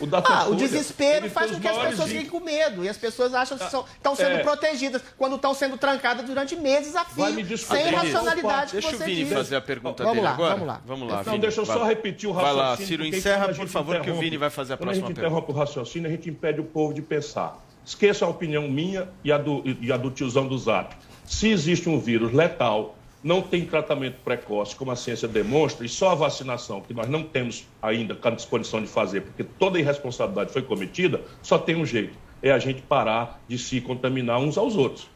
[0.00, 2.84] O Ah, o desespero Ele faz com que as pessoas fiquem com medo.
[2.84, 4.38] E as pessoas acham que estão sendo é.
[4.44, 8.94] protegidas quando estão sendo trancadas durante meses a Vai me fio, sem racionalidade Deixa que
[8.94, 9.34] o Vini disse.
[9.34, 10.54] fazer a pergunta vamos dele lá, agora.
[10.54, 11.38] Vamos lá, Vamos lá, Não, Vini.
[11.40, 11.88] deixa eu só Vai.
[11.88, 12.70] repetir o Vai raciocínio.
[12.70, 15.16] lá, Ciro, encerra, por favor, que o Vini vai fazer a Quando a próxima gente
[15.16, 15.36] pergunta.
[15.40, 17.58] interrompe o raciocínio, a gente impede o povo de pensar.
[17.88, 20.94] Esqueça a opinião minha e a do, e a do tiozão do Zap.
[21.24, 26.10] Se existe um vírus letal, não tem tratamento precoce, como a ciência demonstra, e só
[26.10, 30.52] a vacinação, que nós não temos ainda a disposição de fazer, porque toda a irresponsabilidade
[30.52, 32.12] foi cometida, só tem um jeito:
[32.42, 35.08] é a gente parar de se contaminar uns aos outros.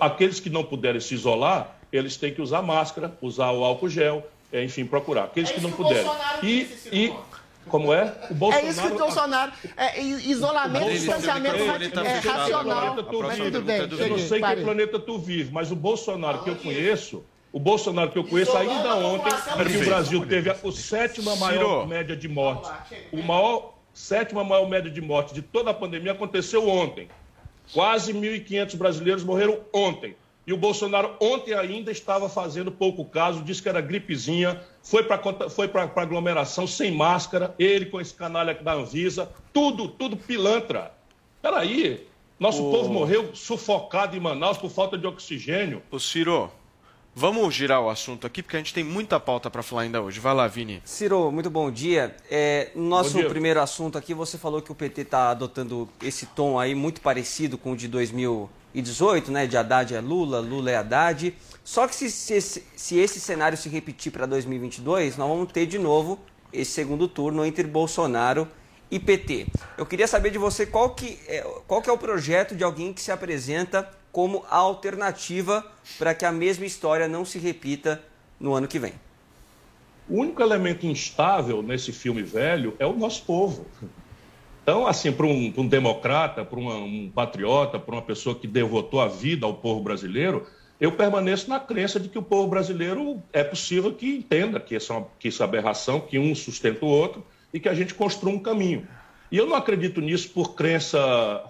[0.00, 4.26] Aqueles que não puderem se isolar, eles têm que usar máscara, usar o álcool gel,
[4.52, 5.24] é, enfim, procurar.
[5.26, 6.10] Aqueles que não puderem.
[6.42, 7.14] E, e
[7.68, 8.04] como é?
[8.30, 8.68] O É Bolsonaro.
[8.68, 9.52] isso que o Bolsonaro.
[9.76, 12.94] É, isolamento, Bolsonaro- distanciamento radi- eu não é, sei que racional.
[13.22, 13.50] Mas vive.
[13.50, 14.64] tudo bem, Eu não cheguei, sei que parei.
[14.64, 18.94] planeta tu vive, mas o Bolsonaro que eu conheço, o Bolsonaro que eu conheço ainda
[18.96, 22.70] ontem, é que o Brasil teve a, a sétima maior média de mortes.
[23.12, 27.08] O maior, sétima maior média de mortes de toda a pandemia aconteceu ontem.
[27.72, 30.16] Quase 1.500 brasileiros morreram ontem.
[30.46, 34.58] E o Bolsonaro ontem ainda estava fazendo pouco caso, disse que era gripezinha,
[34.88, 40.16] foi para foi para aglomeração sem máscara, ele com esse canalha da Anvisa, tudo, tudo
[40.16, 40.94] pilantra.
[41.42, 42.06] Peraí,
[42.40, 42.70] nosso Ô.
[42.70, 45.82] povo morreu sufocado em Manaus por falta de oxigênio.
[45.90, 46.50] Ô Ciro,
[47.14, 50.20] vamos girar o assunto aqui, porque a gente tem muita pauta para falar ainda hoje.
[50.20, 50.80] Vai lá, Vini.
[50.86, 52.16] Ciro, muito bom dia.
[52.30, 53.28] É, no nosso Bom dia.
[53.28, 57.58] primeiro assunto aqui, você falou que o PT está adotando esse tom aí muito parecido
[57.58, 57.88] com o de
[58.74, 59.46] 2018, né?
[59.46, 61.34] De Haddad é Lula, Lula é Haddad.
[61.64, 65.78] Só que se, se, se esse cenário se repetir para 2022, nós vamos ter de
[65.78, 66.18] novo
[66.52, 68.48] esse segundo turno entre Bolsonaro
[68.90, 69.46] e PT.
[69.76, 72.92] Eu queria saber de você qual que é, qual que é o projeto de alguém
[72.92, 75.64] que se apresenta como alternativa
[75.98, 78.02] para que a mesma história não se repita
[78.40, 78.94] no ano que vem.
[80.08, 83.66] O único elemento instável nesse filme velho é o nosso povo.
[84.68, 89.08] Então, assim, para um, um democrata, para um patriota, para uma pessoa que devotou a
[89.08, 90.46] vida ao povo brasileiro,
[90.78, 94.92] eu permaneço na crença de que o povo brasileiro é possível que entenda que isso
[94.92, 97.94] é, uma, que isso é aberração, que um sustenta o outro e que a gente
[97.94, 98.86] construa um caminho.
[99.32, 100.98] E eu não acredito nisso por crença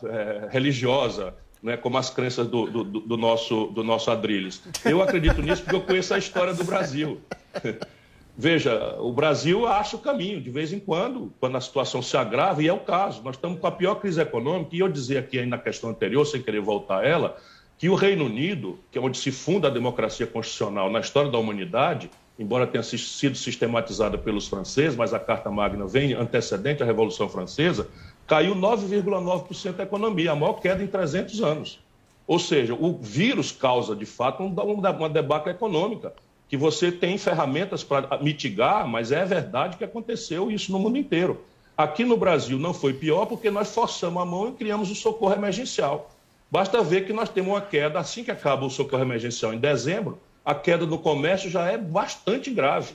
[0.04, 4.62] eh, religiosa, né, como as crenças do, do- do nosso, do nosso Adrilles.
[4.84, 7.20] Eu acredito nisso porque eu conheço a história do Brasil.
[8.40, 12.62] Veja, o Brasil acha o caminho, de vez em quando, quando a situação se agrava,
[12.62, 13.20] e é o caso.
[13.24, 16.40] Nós estamos com a pior crise econômica, e eu dizia aqui na questão anterior, sem
[16.40, 17.36] querer voltar a ela,
[17.76, 21.36] que o Reino Unido, que é onde se funda a democracia constitucional na história da
[21.36, 22.08] humanidade,
[22.38, 27.28] embora tenha si- sido sistematizada pelos franceses, mas a Carta Magna vem antecedente à Revolução
[27.28, 27.88] Francesa,
[28.24, 31.80] caiu 9,9% da economia, a maior queda em 300 anos.
[32.24, 36.12] Ou seja, o vírus causa, de fato, um- uma debacle econômica,
[36.48, 41.44] que você tem ferramentas para mitigar, mas é verdade que aconteceu isso no mundo inteiro.
[41.76, 45.34] Aqui no Brasil não foi pior porque nós forçamos a mão e criamos o socorro
[45.34, 46.10] emergencial.
[46.50, 50.18] Basta ver que nós temos uma queda, assim que acaba o socorro emergencial em dezembro,
[50.44, 52.94] a queda no comércio já é bastante grave.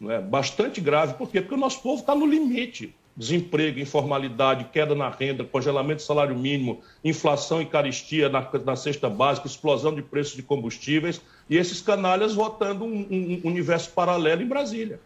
[0.00, 0.18] Não é?
[0.18, 1.14] Bastante grave.
[1.14, 1.42] Por quê?
[1.42, 2.94] Porque o nosso povo está no limite.
[3.14, 9.08] Desemprego, informalidade, queda na renda, congelamento do salário mínimo, inflação e caristia na, na cesta
[9.08, 14.42] básica, explosão de preços de combustíveis e esses canalhas votando um, um- um universo paralelo
[14.42, 15.00] em Brasília.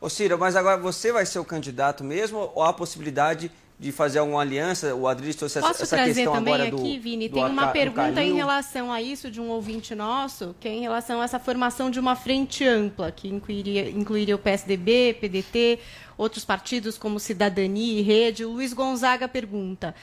[0.00, 3.92] Ô Ciro, mas agora você vai ser o candidato mesmo ou há a possibilidade de
[3.92, 4.94] fazer alguma aliança?
[4.94, 7.28] O Adriles trouxe essa, Posso essa trazer questão também agora aqui, do Vini?
[7.28, 10.72] do Tem uma Aca- pergunta em relação a isso de um ouvinte nosso, que é
[10.72, 15.78] em relação a essa formação de uma frente ampla, que incluiria, incluiria o PSDB, PDT,
[16.16, 18.44] outros partidos como Cidadania e Rede.
[18.44, 19.94] O Luiz Gonzaga pergunta.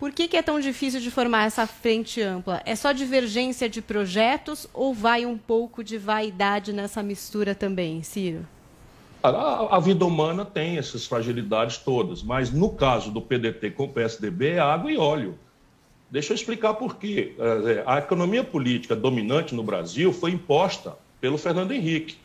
[0.00, 2.62] Por que, que é tão difícil de formar essa frente ampla?
[2.64, 8.46] É só divergência de projetos ou vai um pouco de vaidade nessa mistura também, Ciro?
[9.22, 13.88] A, a vida humana tem essas fragilidades todas, mas no caso do PDT com o
[13.90, 15.38] PSDB é água e óleo.
[16.10, 17.34] Deixa eu explicar por quê.
[17.38, 22.16] Eh, A economia política dominante no Brasil foi imposta pelo Fernando Henrique.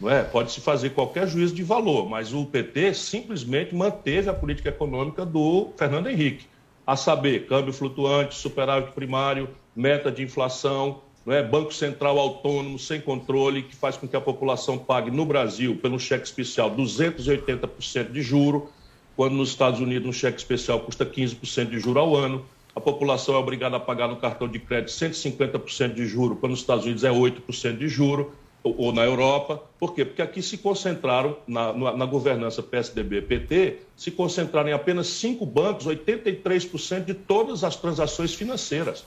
[0.00, 0.24] Não é?
[0.24, 5.70] Pode-se fazer qualquer juízo de valor, mas o PT simplesmente manteve a política econômica do
[5.76, 6.57] Fernando Henrique.
[6.88, 11.42] A saber, câmbio flutuante, superávit primário, meta de inflação, não é?
[11.42, 16.00] Banco Central autônomo, sem controle, que faz com que a população pague no Brasil, pelo
[16.00, 18.70] cheque especial, 280% de juro,
[19.14, 22.46] quando nos Estados Unidos um cheque especial custa 15% de juro ao ano.
[22.74, 26.60] A população é obrigada a pagar no cartão de crédito 150% de juro, quando nos
[26.60, 28.32] Estados Unidos é 8% de juro,
[28.68, 29.62] ou, ou na Europa.
[29.78, 30.04] Por quê?
[30.04, 35.86] Porque aqui se concentraram, na, na- na governança PSDB-PT, se concentraram em apenas cinco bancos,
[35.86, 39.04] 83% de todas as transações financeiras.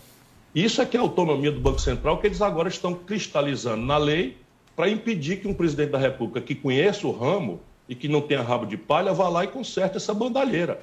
[0.53, 3.97] Isso é que é a autonomia do Banco Central, que eles agora estão cristalizando na
[3.97, 4.38] lei
[4.76, 8.41] para impedir que um presidente da República que conheça o ramo e que não tenha
[8.41, 10.80] rabo de palha vá lá e conserte essa bandalheira.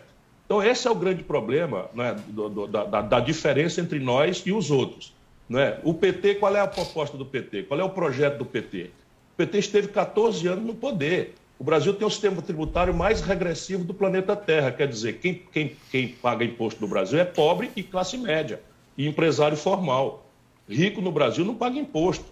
[0.46, 4.52] Então, esse é o grande problema né, do- do- da- da diferença entre nós e
[4.52, 5.12] os outros.
[5.48, 5.78] Né?
[5.82, 7.64] O PT, qual é a proposta do PT?
[7.64, 8.90] Qual é o projeto do PT?
[9.34, 11.34] O PT esteve 14 anos no poder.
[11.58, 14.70] O Brasil tem o sistema tributário mais regressivo do planeta Terra.
[14.70, 18.60] Quer dizer, quem, quem, quem paga imposto no Brasil é pobre e classe média,
[18.96, 20.26] e empresário formal.
[20.68, 22.26] Rico no Brasil não paga imposto.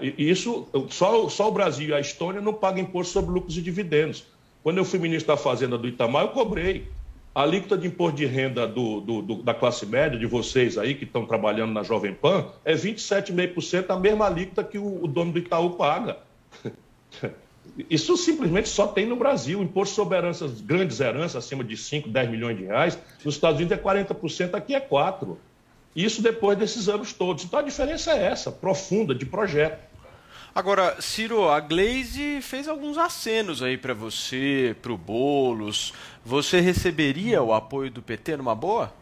[0.00, 3.56] E e isso, só, só o Brasil e a Estônia não pagam imposto sobre lucros
[3.56, 4.24] e dividendos.
[4.62, 6.88] Quando eu fui ministro da Fazenda do Itamar, eu cobrei.
[7.38, 10.92] A alíquota de imposto de renda do- do- do- da classe média, de vocês aí
[10.96, 15.30] que estão trabalhando na Jovem Pan, é 27,5%, a mesma alíquota que o, o dono
[15.30, 16.16] do Itaú paga.
[17.88, 19.62] Isso simplesmente só tem no Brasil.
[19.62, 23.78] Imposto sobre heranças, grandes heranças, acima de 5, 10 milhões de reais, nos Estados Unidos
[23.78, 25.36] é 40%, aqui é 4%.
[25.94, 27.44] Isso depois desses anos todos.
[27.44, 29.78] Então a diferença é essa, profunda, de projeto.
[30.54, 35.92] Agora, Ciro, a Glaze fez alguns acenos aí pra você, pro Bolos.
[36.24, 38.92] Você receberia o apoio do PT numa boa?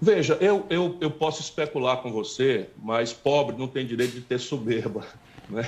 [0.00, 4.38] Veja, eu, eu, eu posso especular com você, mas pobre não tem direito de ter
[4.38, 5.04] soberba.
[5.50, 5.66] Né?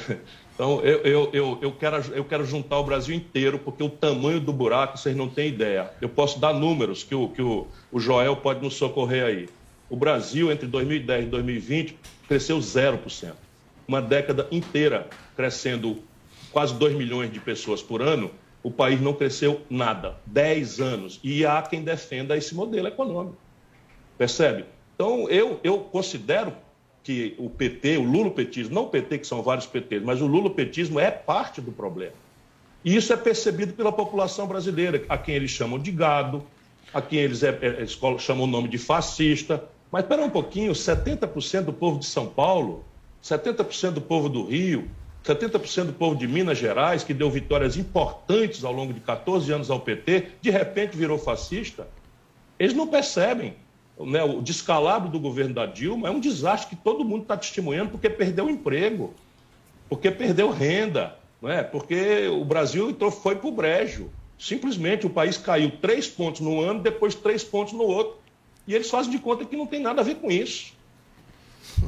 [0.55, 4.41] Então, eu, eu, eu, eu, quero, eu quero juntar o Brasil inteiro, porque o tamanho
[4.41, 5.91] do buraco vocês não têm ideia.
[6.01, 9.49] Eu posso dar números que o, que o, o Joel pode nos socorrer aí.
[9.91, 11.99] O Brasil, entre 2010 e 2020,
[12.29, 13.33] cresceu 0%.
[13.87, 16.03] Uma década inteira crescendo
[16.53, 18.31] quase 2 milhões de pessoas por ano,
[18.63, 20.17] o país não cresceu nada.
[20.27, 21.21] 10 anos.
[21.23, 23.37] E há quem defenda esse modelo econômico.
[24.17, 24.65] Percebe?
[24.95, 26.53] Então, eu, eu considero
[27.03, 30.99] que o PT, o lulopetismo, não o PT, que são vários PTs, mas o lulopetismo
[30.99, 32.15] é parte do problema.
[32.83, 36.43] E isso é percebido pela população brasileira, a quem eles chamam de gado,
[36.93, 37.87] a quem eles, é, é,
[38.19, 39.63] chamam o nome de fascista.
[39.93, 42.85] Mas espera um pouquinho, 70% do povo de São Paulo,
[43.25, 44.91] 70% do povo do Rio,
[45.25, 49.71] 70% do povo de Minas Gerais, que deu vitórias importantes ao longo de 14 anos
[49.71, 51.89] ao PT, de repente virou fascista.
[52.59, 53.57] Eles não percebem
[53.99, 57.91] né, o descalabro do governo da Dilma é um desastre que todo mundo está testemunhando
[57.91, 59.15] porque perdeu emprego,
[59.89, 64.11] porque perdeu renda, né, porque o Brasil entrou, foi para o brejo.
[64.39, 68.19] Simplesmente o país caiu três pontos no ano, depois três pontos no outro.
[68.67, 70.75] E eles fazem de conta que não tem nada a ver com isso.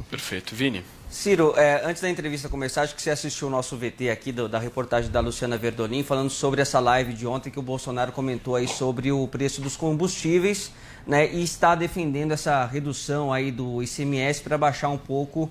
[0.09, 0.55] Perfeito.
[0.55, 0.83] Vini.
[1.17, 4.47] Ciro, é, antes da entrevista começar, acho que você assistiu o nosso VT aqui do,
[4.47, 8.55] da reportagem da Luciana Verdolim, falando sobre essa live de ontem que o Bolsonaro comentou
[8.55, 10.71] aí sobre o preço dos combustíveis
[11.07, 15.49] né, e está defendendo essa redução aí do ICMS para baixar um pouco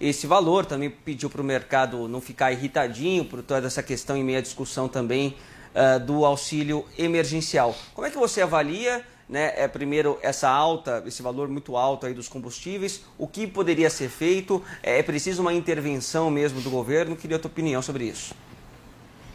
[0.00, 0.64] esse valor.
[0.64, 4.86] Também pediu para o mercado não ficar irritadinho por toda essa questão em meia discussão
[4.86, 5.34] também
[5.74, 7.76] uh, do auxílio emergencial.
[7.92, 12.14] Como é que você avalia, né, é, primeiro, essa alta, esse valor muito alto aí
[12.14, 13.04] dos combustíveis?
[13.18, 14.62] O que poderia ser feito?
[14.82, 17.16] É, é preciso uma intervenção mesmo do governo?
[17.16, 18.34] Queria a tua opinião sobre isso.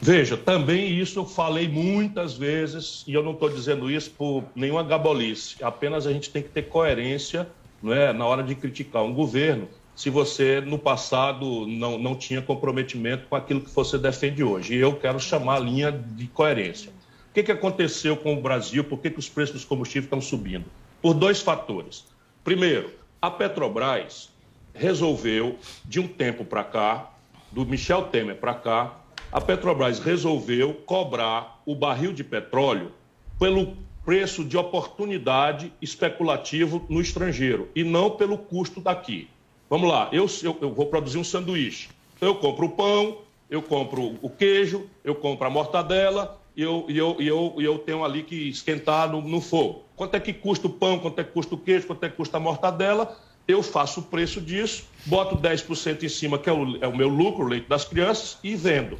[0.01, 4.83] Veja, também isso eu falei muitas vezes, e eu não estou dizendo isso por nenhuma
[4.83, 7.47] gabolice, apenas a gente tem que ter coerência
[7.85, 13.27] é, na hora de criticar um governo, se você no passado não, não tinha comprometimento
[13.29, 14.75] com aquilo que você defende hoje.
[14.75, 16.91] E eu quero chamar a linha de coerência.
[17.33, 18.83] O que, que aconteceu com o Brasil?
[18.83, 20.65] Por que, que os preços dos combustíveis estão subindo?
[21.01, 22.05] Por dois fatores.
[22.43, 24.29] Primeiro, a Petrobras
[24.71, 27.11] resolveu, de um tempo para cá,
[27.51, 28.99] do Michel Temer para cá,
[29.31, 32.91] a Petrobras resolveu cobrar o barril de petróleo
[33.39, 33.75] pelo
[34.05, 39.27] preço de oportunidade especulativo no estrangeiro e não pelo custo daqui.
[39.67, 41.89] Vamos lá, eu, eu, eu vou produzir um sanduíche.
[42.15, 43.17] Então eu compro o pão,
[43.49, 47.63] eu compro o queijo, eu compro a mortadela e eu, e eu, e eu, e
[47.63, 49.83] eu tenho ali que esquentar no, no fogo.
[49.95, 52.15] Quanto é que custa o pão, quanto é que custa o queijo, quanto é que
[52.15, 53.17] custa a mortadela?
[53.47, 57.09] Eu faço o preço disso, boto 10% em cima, que é o, é o meu
[57.09, 58.99] lucro, o leite das crianças, e vendo.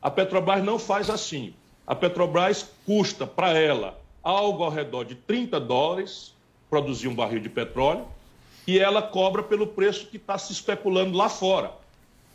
[0.00, 1.54] A Petrobras não faz assim.
[1.86, 6.34] A Petrobras custa para ela algo ao redor de 30 dólares
[6.68, 8.06] produzir um barril de petróleo
[8.66, 11.72] e ela cobra pelo preço que está se especulando lá fora.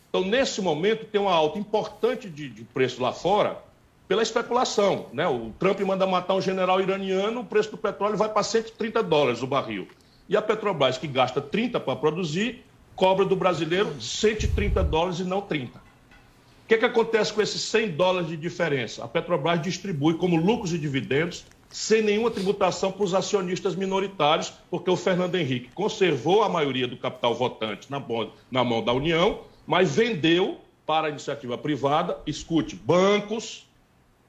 [0.10, 3.62] Então, nesse momento, tem uma alta importante de, de preço lá fora
[4.08, 5.08] pela especulação.
[5.14, 5.28] Né?
[5.28, 9.42] O Trump manda matar um general iraniano, o preço do petróleo vai para 130 dólares
[9.42, 9.88] o barril.
[10.28, 12.64] E a Petrobras, que gasta 30 para produzir,
[12.96, 15.78] cobra do brasileiro 130 dólares e não 30.
[15.78, 19.04] O que, que acontece com esses 100 dólares de diferença?
[19.04, 24.90] A Petrobras distribui como lucros e dividendos sem nenhuma tributação para os acionistas minoritários, porque
[24.90, 28.02] o Fernando Henrique conservou a maioria do capital votante na,
[28.50, 33.66] na mão da União, mas vendeu para a iniciativa privada, escute, bancos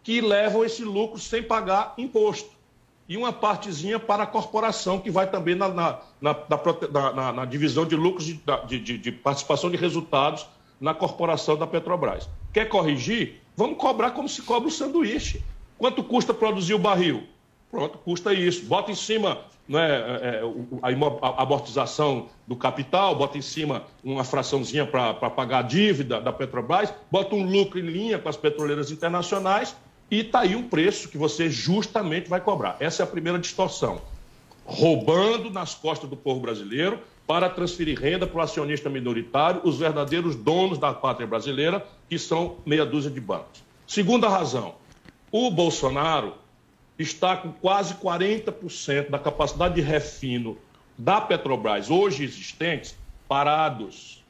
[0.07, 2.49] que levam esse lucro sem pagar imposto.
[3.09, 7.97] E uma partezinha para a corporação, que vai também na, na, na, na divisão de
[7.97, 10.47] lucros de, de, de participação de resultados
[10.81, 12.29] na corporação da Petrobras.
[12.53, 13.43] Quer corrigir?
[13.57, 15.43] Vamos cobrar como se cobra o sanduíche.
[15.77, 17.25] Quanto custa produzir o barril?
[17.69, 18.65] Pronto, custa isso.
[18.67, 19.39] Bota em cima
[19.69, 20.43] né, é,
[20.83, 26.95] a amortização do capital, bota em cima uma fraçãozinha para pagar a dívida da Petrobras,
[27.11, 29.75] bota um lucro em linha com as petroleiras internacionais
[30.11, 32.77] e está aí um preço que você justamente vai cobrar.
[32.81, 34.01] Essa é a primeira distorção.
[34.65, 40.37] Roubando nas costas do povo brasileiro para transferir renda para o acionista minoritário, os verdadeiros
[40.37, 43.63] donos da pátria brasileira, que são meia dúzia de bancos.
[43.87, 44.75] Segunda razão,
[45.31, 46.35] o Bolsonaro
[46.99, 50.57] está com quase 40% da capacidade de refino
[50.97, 52.97] da Petrobras, hoje existentes,
[53.29, 54.25] parados.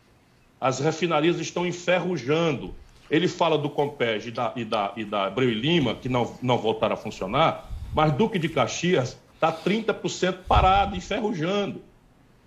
[0.60, 2.74] As refinarias estão enferrujando.
[3.10, 6.36] Ele fala do Compeg e da, e da, e da Abreu e Lima, que não,
[6.42, 11.80] não voltaram a funcionar, mas Duque de Caxias está 30% parado, enferrujando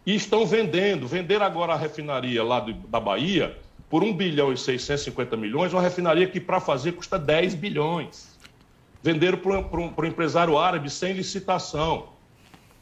[0.05, 1.07] e estão vendendo.
[1.07, 3.57] Venderam agora a refinaria lá do, da Bahia
[3.89, 8.37] por 1 bilhão e 650 milhões, uma refinaria que para fazer custa 10 bilhões.
[9.01, 12.09] Venderam para um empresário árabe sem licitação.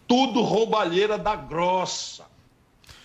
[0.08, 2.26] Tudo roubalheira da grossa.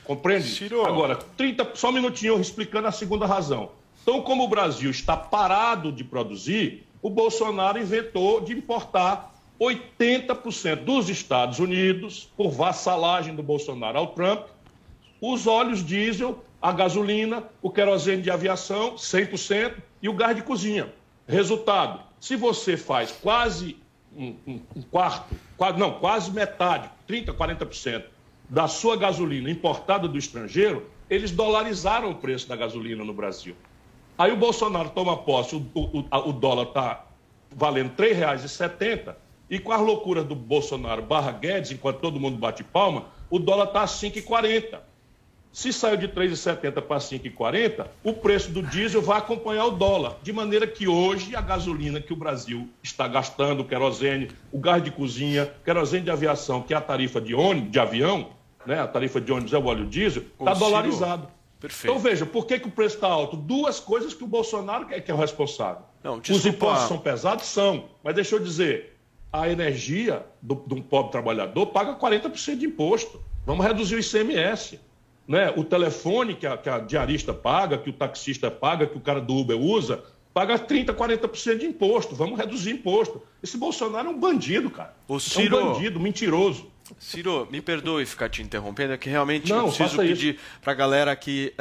[0.05, 0.49] Compreende?
[0.87, 3.71] Agora, 30, só um minutinho explicando a segunda razão.
[4.03, 11.09] Então, como o Brasil está parado de produzir, o Bolsonaro inventou de importar 80% dos
[11.09, 14.47] Estados Unidos, por vassalagem do Bolsonaro ao Trump,
[15.21, 20.93] os óleos diesel, a gasolina, o querosene de aviação, 100%, e o gás de cozinha.
[21.29, 23.77] Resultado, se você faz quase
[24.17, 28.05] um, um- um quarto, quase, não, quase metade, 30%, 40%
[28.49, 33.55] da sua gasolina importada do estrangeiro, eles dolarizaram o preço da gasolina no Brasil.
[34.19, 37.05] Aí o Bolsonaro toma posse, o, o- o dólar está
[37.55, 39.15] valendo R$ 3,70
[39.51, 43.67] e com as loucuras do Bolsonaro barra Guedes, enquanto todo mundo bate palma, o dólar
[43.67, 44.79] está a 5,40.
[45.53, 50.17] Se saiu de 3,70 para 5,40, o preço do diesel vai acompanhar o dólar.
[50.23, 54.83] De maneira que hoje a gasolina que o Brasil está gastando, o querosene, o gás
[54.83, 58.29] de cozinha, querosene de aviação, que é a tarifa de ônibus, de avião,
[58.65, 58.81] né?
[58.81, 61.29] a tarifa de ônibus é o óleo diesel, está dolarizado.
[61.63, 61.91] Perfeito.
[61.91, 63.37] Então veja, por que, que o preço está alto?
[63.37, 65.83] Duas coisas que o Bolsonaro é que é o responsável.
[66.05, 67.47] Não, Os desculpa- impostos são pesados?
[67.47, 67.85] São.
[68.05, 68.99] Mas deixa eu dizer,
[69.33, 73.23] a energia do- de um pobre trabalhador paga 40% de imposto.
[73.47, 74.79] Vamos reduzir o ICMS.
[75.27, 75.53] Né?
[75.57, 79.21] O telefone que a, que a diarista paga, que o taxista paga, que o cara
[79.21, 80.03] do Uber usa,
[80.35, 82.15] paga 30%, 40% de imposto.
[82.17, 83.23] Vamos reduzir imposto.
[83.41, 84.95] Esse Bolsonaro é um bandido, cara.
[85.09, 86.72] É Ciro- um bandido, mentiroso.
[86.99, 90.75] Ciro, me perdoe ficar te interrompendo, é que realmente Não, eu preciso pedir para a
[90.77, 91.53] galera que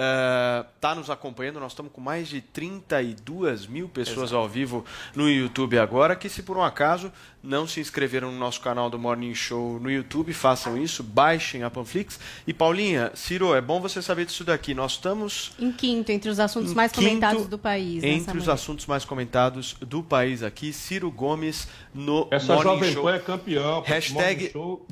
[0.75, 4.83] está nos acompanhando, nós estamos com mais de 32 mil pessoas ao vivo
[5.15, 7.11] no YouTube agora, que se por um acaso
[7.43, 11.71] não se inscreveram no nosso canal do Morning Show no YouTube, façam isso, baixem a
[11.71, 12.19] Panflix.
[12.45, 16.39] E Paulinha, Ciro, é bom você saber disso daqui, nós estamos Em quinto, entre os
[16.39, 18.03] assuntos mais comentados do país.
[18.03, 18.53] nessa entre os manhã.
[18.53, 23.03] assuntos mais comentados do país aqui, Ciro Gomes no Essa Morning Jovem Show.
[23.03, 23.81] Pan é campeão.
[23.81, 24.13] Hashtag,
[24.43, 24.87] Morning Show.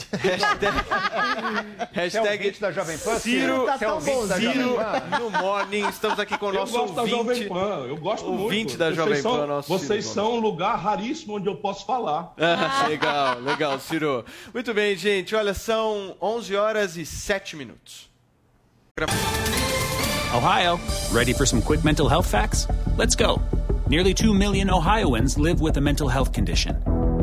[1.94, 3.66] Hashtag ouvinte da Jovem Pan, Ciro, Ciro?
[3.66, 4.78] Você é da Ciro
[5.20, 5.88] no Morning.
[5.88, 7.18] Estamos aqui com o Eu nosso gosto da ouvinte.
[7.18, 8.78] Jovem Pan, eu gosto ouvinte muito.
[8.78, 12.34] da Vocês Jovem são- Pan, Vocês Ciro são um lugar raríssimo onde eu posso falar.
[12.72, 14.26] Ah, legal, legal, Ciro.
[14.54, 15.36] Muito bem, gente.
[15.36, 18.10] Olha, são 11 horas e 7 minutos.
[20.36, 20.80] Ohio,
[21.14, 22.68] ready for some quick mental health facts?
[22.98, 23.42] Let's go.
[23.88, 26.76] Nearly 2 million Ohioans live with a mental health condition.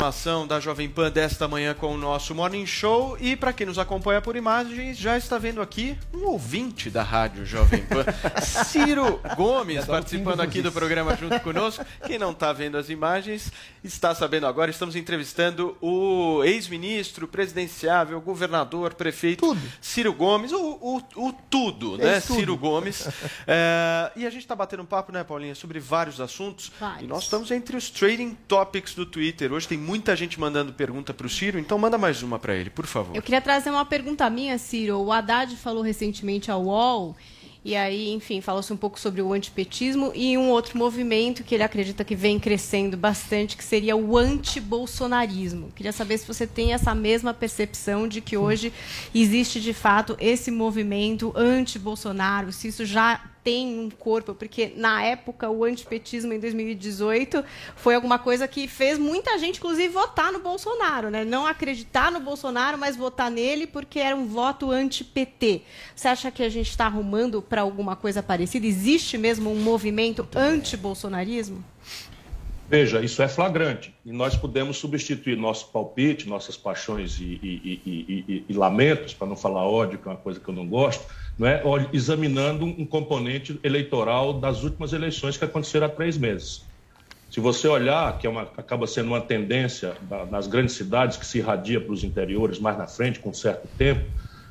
[0.00, 3.18] Informação da Jovem Pan desta manhã com o nosso Morning Show.
[3.20, 7.44] E para quem nos acompanha por imagens, já está vendo aqui um ouvinte da rádio
[7.44, 8.04] Jovem Pan,
[8.40, 11.84] Ciro Gomes, participando aqui do programa junto conosco.
[12.06, 13.50] Quem não está vendo as imagens
[13.82, 14.70] está sabendo agora.
[14.70, 22.14] Estamos entrevistando o ex-ministro presidenciável, governador, prefeito Ciro Gomes, o, o, o tudo, né?
[22.14, 22.38] Ex-tudo.
[22.38, 23.08] Ciro Gomes.
[23.48, 26.70] É, e a gente está batendo um papo, né, Paulinha, sobre vários assuntos.
[26.78, 27.02] Vários.
[27.02, 29.52] E nós estamos entre os trading topics do Twitter.
[29.52, 32.68] Hoje tem muita gente mandando pergunta para o Ciro, então manda mais uma para ele,
[32.68, 33.16] por favor.
[33.16, 34.98] Eu queria trazer uma pergunta minha, Ciro.
[34.98, 37.16] O Haddad falou recentemente ao UOL,
[37.64, 41.62] e aí, enfim, falou-se um pouco sobre o antipetismo e um outro movimento que ele
[41.62, 45.72] acredita que vem crescendo bastante, que seria o antibolsonarismo.
[45.74, 48.70] Queria saber se você tem essa mesma percepção de que hoje
[49.14, 55.48] existe, de fato, esse movimento anti-Bolsonaro, se isso já tem um corpo, porque na época
[55.48, 57.42] o antipetismo em 2018
[57.76, 61.24] foi alguma coisa que fez muita gente, inclusive, votar no Bolsonaro, né?
[61.24, 65.62] Não acreditar no Bolsonaro, mas votar nele porque era um voto anti-PT.
[65.96, 68.66] Você acha que a gente está arrumando para alguma coisa parecida?
[68.66, 71.64] Existe mesmo um movimento anti-bolsonarismo?
[72.68, 73.94] Veja, isso é flagrante.
[74.04, 79.36] E nós podemos substituir nosso palpite, nossas paixões e, e- e- e- lamentos, para não
[79.36, 81.02] falar ódio, que é uma coisa que eu não gosto,
[81.46, 81.62] é?
[81.64, 86.66] Olhe- examinando um componente eleitoral das últimas eleições que aconteceram há três meses.
[87.30, 91.26] Se você olhar, que é uma- acaba sendo uma tendência da- nas grandes cidades que
[91.26, 94.04] se irradia para os interiores mais na frente, com um certo tempo,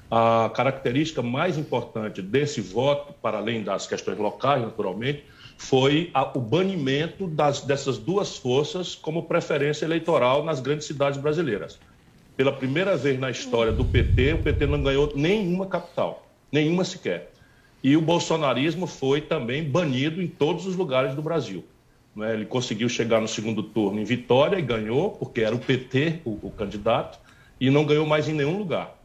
[0.09, 5.25] a característica mais importante desse voto, para além das questões locais, naturalmente,
[5.57, 11.79] foi a- o banimento das- dessas duas forças como preferência eleitoral nas grandes cidades brasileiras.
[12.37, 17.31] Pela primeira vez na história do PT, o PT não ganhou nenhuma capital, nenhuma sequer.
[17.83, 21.63] E o bolsonarismo foi também banido em todos os lugares do Brasil.
[22.21, 22.33] é?
[22.33, 26.47] Ele conseguiu chegar no segundo turno em Vitória e ganhou, porque era o PT o,
[26.47, 27.19] o candidato,
[27.59, 28.95] e não ganhou mais em nenhum lugar.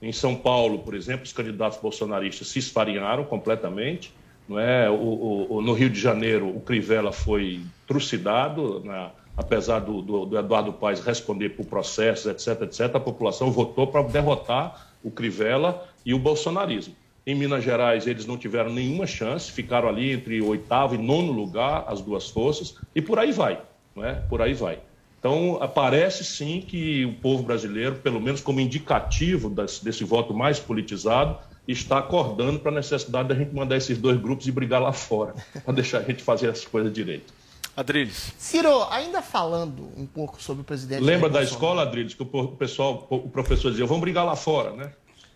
[0.00, 4.12] Em São Paulo, por exemplo, os candidatos bolsonaristas se esfarinharam completamente.
[4.48, 4.90] Não é?
[4.90, 10.38] O- o- no Rio de Janeiro, o Crivella foi trucidado na, apesar do, do, do
[10.38, 16.14] Eduardo Paes responder por processos, etc, etc, a população votou para derrotar o Crivella e
[16.14, 16.94] o bolsonarismo.
[17.24, 21.84] Em Minas Gerais, eles não tiveram nenhuma chance, ficaram ali entre oitavo e nono lugar,
[21.86, 23.60] as duas forças, e por aí vai,
[23.94, 24.14] não é?
[24.14, 24.80] Por aí vai.
[25.20, 30.58] Então, parece sim que o povo brasileiro, pelo menos como indicativo desse, desse voto mais
[30.58, 34.92] politizado, está acordando para a necessidade da gente mandar esses dois grupos e brigar lá
[34.92, 35.34] fora,
[35.64, 37.32] para deixar a gente fazer as coisas direito.
[37.76, 38.34] Adriles.
[38.38, 41.02] Ciro, ainda falando um pouco sobre o presidente.
[41.02, 44.92] Lembra da escola, Adriles, que o pessoal, o professor dizia, vamos brigar lá fora, né?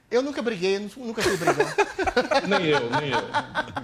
[0.08, 1.66] Eu nunca briguei, nu- nunca fui brigão.
[2.46, 3.20] Nem eu, nem eu.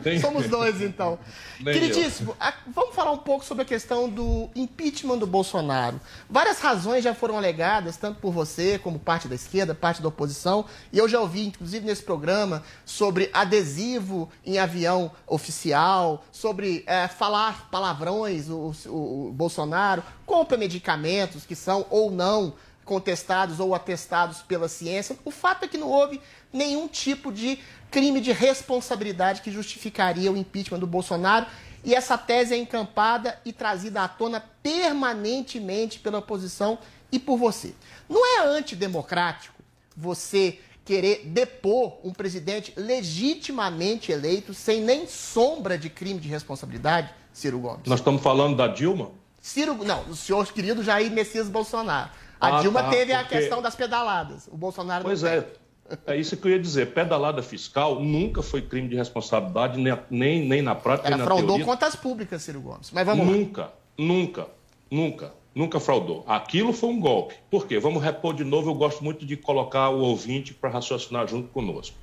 [0.04, 1.18] Nem- Somos dois, então.
[1.60, 6.00] Nem Queridíssimo, a- vamos falar um pouco sobre a questão do impeachment do Bolsonaro.
[6.30, 10.64] Várias razões já foram alegadas, tanto por você, como parte da esquerda, parte da oposição,
[10.92, 17.68] e eu já ouvi, inclusive nesse programa, sobre adesivo em avião oficial, sobre eh, falar
[17.68, 22.54] palavrões, o, o- o Bolsonaro, compra medicamentos que são ou não
[22.92, 25.16] contestados ou atestados pela ciência.
[25.24, 26.20] O fato é que não houve
[26.52, 27.58] nenhum tipo de
[27.90, 31.46] crime de responsabilidade que justificaria o impeachment do Bolsonaro.
[31.82, 36.78] E essa tese é encampada e trazida à tona permanentemente pela oposição
[37.10, 37.74] e por você.
[38.10, 39.62] Não é antidemocrático
[39.96, 47.58] você querer depor um presidente legitimamente eleito sem nem sombra de crime de responsabilidade, Ciro
[47.58, 47.86] Gomes?
[47.86, 49.12] Nós estamos falando da Dilma?
[49.40, 52.10] Ciro, não, o senhor querido Jair Messias Bolsonaro.
[52.42, 54.48] A Ah, Dilma tá, teve a porque- questão das pedaladas.
[54.50, 55.40] O Bolsonaro Pois não é.
[55.42, 55.62] tem.
[56.06, 56.92] É isso que eu ia dizer.
[56.92, 61.24] Pedalada fiscal nunca foi crime de responsabilidade, nem, nem, nem na prática, Ela nem na
[61.24, 61.64] fraudou teoria.
[61.66, 62.90] contas públicas, Ciro Gomes.
[62.90, 63.32] Mas vamos lá.
[63.32, 64.46] nunca, nunca,
[64.90, 66.24] nunca, nunca fraudou.
[66.26, 67.34] Aquilo foi um golpe.
[67.50, 67.78] Por quê?
[67.78, 68.70] Vamos repor de novo.
[68.70, 71.96] Eu gosto muito de colocar o ouvinte para raciocinar junto conosco.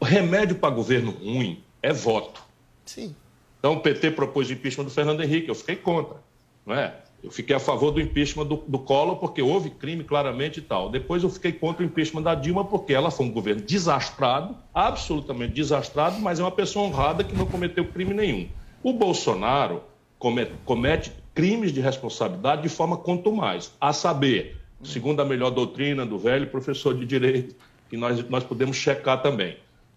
[0.00, 2.40] O remédio para governo ruim é voto.
[2.86, 3.14] Sim.
[3.58, 6.16] Então o PT propôs o impeachment do Fernando Henrique, eu fiquei contra,
[6.64, 6.94] não é?
[7.22, 10.88] Eu fiquei a favor do impeachment do, do Collor porque houve crime claramente e tal.
[10.88, 15.52] Depois eu fiquei contra o impeachment da Dilma porque ela foi um governo desastrado, absolutamente
[15.52, 18.48] desastrado, mas é uma pessoa honrada que não cometeu crime nenhum.
[18.82, 19.82] O Bolsonaro
[20.18, 26.06] comete, comete crimes de responsabilidade de forma quanto mais, a saber, segundo a melhor doutrina
[26.06, 27.56] do velho professor de direito,
[27.90, 29.56] que nós, nós podemos checar também.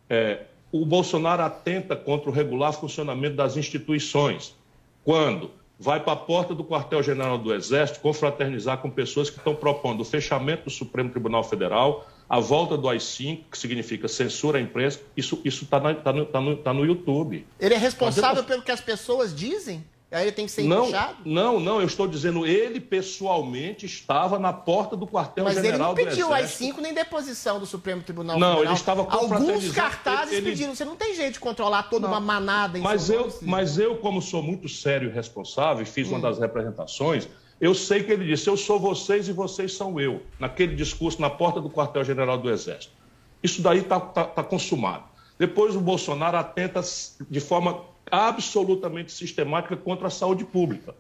[0.10, 0.42] É,
[0.72, 4.56] o Bolsonaro atenta contra o regular funcionamento das instituições.
[5.04, 10.02] Quando vai para a porta do quartel-general do Exército confraternizar com pessoas que estão propondo
[10.02, 15.02] o fechamento do Supremo Tribunal Federal, a volta do AI-5, que significa censura à imprensa,
[15.18, 17.48] isso está tá no, tá no, tá no YouTube.
[17.60, 19.84] Ele é responsável pelo que as pessoas dizem?
[20.12, 21.18] Aí ele tem que ser Não, empuxado?
[21.24, 25.94] não, não, eu estou dizendo, ele pessoalmente estava na porta do Mas ele quartel-general não
[25.94, 26.64] do pediu Exército.
[26.76, 28.66] AI-5 nem deposição do Supremo Tribunal Não, Federal.
[28.72, 30.76] ele estava Alguns confraternizando- cartazes ele- pediram.
[30.76, 33.96] Você não tem jeito de controlar toda uma manada em Mas São eu, mas eu,
[33.98, 36.22] como sou muito sério e responsável, e fiz uma Hum.
[36.22, 37.30] das representações,
[37.62, 41.30] eu sei que ele disse: eu sou vocês e vocês são eu, naquele discurso na
[41.30, 42.94] porta do quartel-general do Exército.
[43.42, 44.00] Isso daí está
[44.44, 45.06] consumado.
[45.40, 46.82] Depois o Bolsonaro atenta
[47.30, 50.96] de forma absolutamente sistemática contra a saúde pública.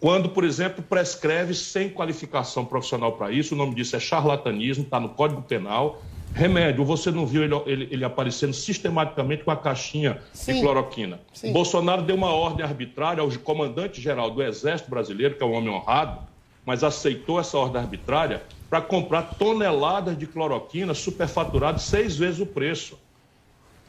[0.00, 4.98] Quando, por exemplo, prescreve sem qualificação profissional para isso, o nome disso é charlatanismo, está
[4.98, 6.02] no Código Penal.
[6.34, 10.54] Remédio, você não viu ele, ele- ele aparecendo sistematicamente com a caixinha Sim.
[10.54, 11.20] de cloroquina.
[11.32, 11.52] Sim.
[11.52, 16.18] Bolsonaro deu uma ordem arbitrária ao comandante-geral do Exército Brasileiro, que é um homem honrado,
[16.64, 22.98] mas aceitou essa ordem arbitrária para comprar toneladas de cloroquina superfaturada seis vezes o preço.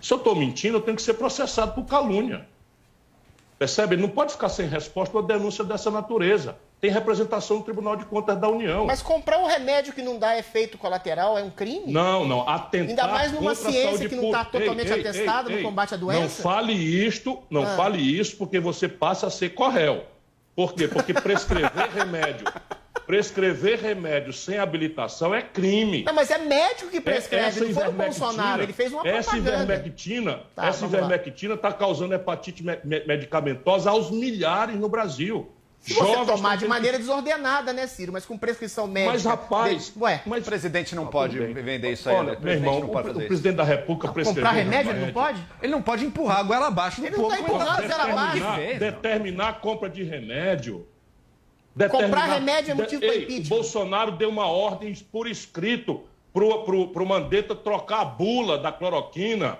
[0.04, 2.46] Se eu estou mentindo, eu tenho que ser processado por calúnia.
[3.58, 3.96] Percebe?
[3.96, 6.58] Ele não pode ficar sem resposta uma denúncia dessa natureza.
[6.82, 8.86] Tem representação no Tribunal de Contas da União.
[8.86, 11.84] Mas comprar um remédio que não dá efeito colateral é um crime?
[11.90, 12.42] Não, não.
[12.50, 15.94] Atentar Ainda mais numa ciência que não está totalmente Ei, ei, atestada ei, no combate
[15.94, 16.44] à Não doença?
[16.44, 17.78] fale isto, não Ah.
[17.78, 20.04] fale isso, porque você passa a ser corréu.
[20.54, 20.90] Por quê?
[20.90, 22.46] Porque prescrever remédio,
[23.06, 26.04] prescrever remédio sem habilitação é crime.
[26.04, 28.64] Não, mas é médico que prescreve, Essa não foi o Bolsonaro.
[28.64, 29.64] Ele fez uma Essa propaganda.
[29.64, 35.52] ivermectina, Tá, essa ivermectina está causando hepatite me- me- medicamentosa aos milhares no Brasil.
[35.80, 38.14] Se você Jovens tomar de maneira desordenada, né, Ciro?
[38.14, 39.12] Mas com prescrição médica.
[39.12, 42.16] Mas, rapaz, de- Ué, O presidente não pode vender isso aí.
[42.16, 42.32] Olha, né?
[42.32, 43.28] O meu presidente irmão, não o, pode o fazer isso.
[43.28, 45.46] presidente da República prescreveu comprar remédio ele não pode?
[45.62, 47.36] Ele não pode empurrar a goela abaixo do Ele não povo.
[47.36, 48.80] tá empurrando a goela abaixo.
[48.80, 50.88] determinar a compra de remédio.
[51.90, 53.45] Comprar remédio é motivo para Ei, impeachment.
[53.45, 56.02] O Bolsonaro deu uma ordem por escrito
[56.32, 59.58] pro, pro, pro Mandetta trocar a bula da cloroquina.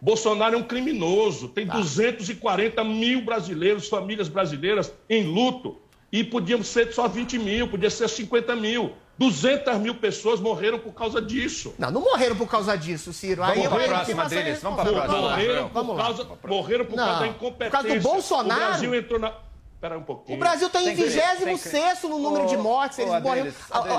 [0.00, 1.48] Bolsonaro é um criminoso.
[1.48, 5.78] Tem 240 mil brasileiros, famílias brasileiras em luto.
[6.12, 8.92] E podiam ser só 20 mil, podia ser 50 mil.
[9.18, 11.74] 200 mil pessoas morreram por causa disso.
[11.78, 13.42] Não, não morreram por causa disso, Ciro.
[13.42, 15.08] Aí Vamos pra eu- próxima, eu- Adriles, vamos pra responsável.
[15.08, 15.30] próxima.
[15.30, 17.70] Morreram por causa, morreram por causa da por incompetência.
[17.70, 18.60] causa do Bolsonaro?
[18.60, 19.32] O Brasil entrou na.
[19.84, 20.38] Pera um pouquinho.
[20.38, 21.02] O Brasil está em Tem que-
[21.44, 22.98] 26 no número de mortes.
[22.98, 23.52] Eles Ô, morreram.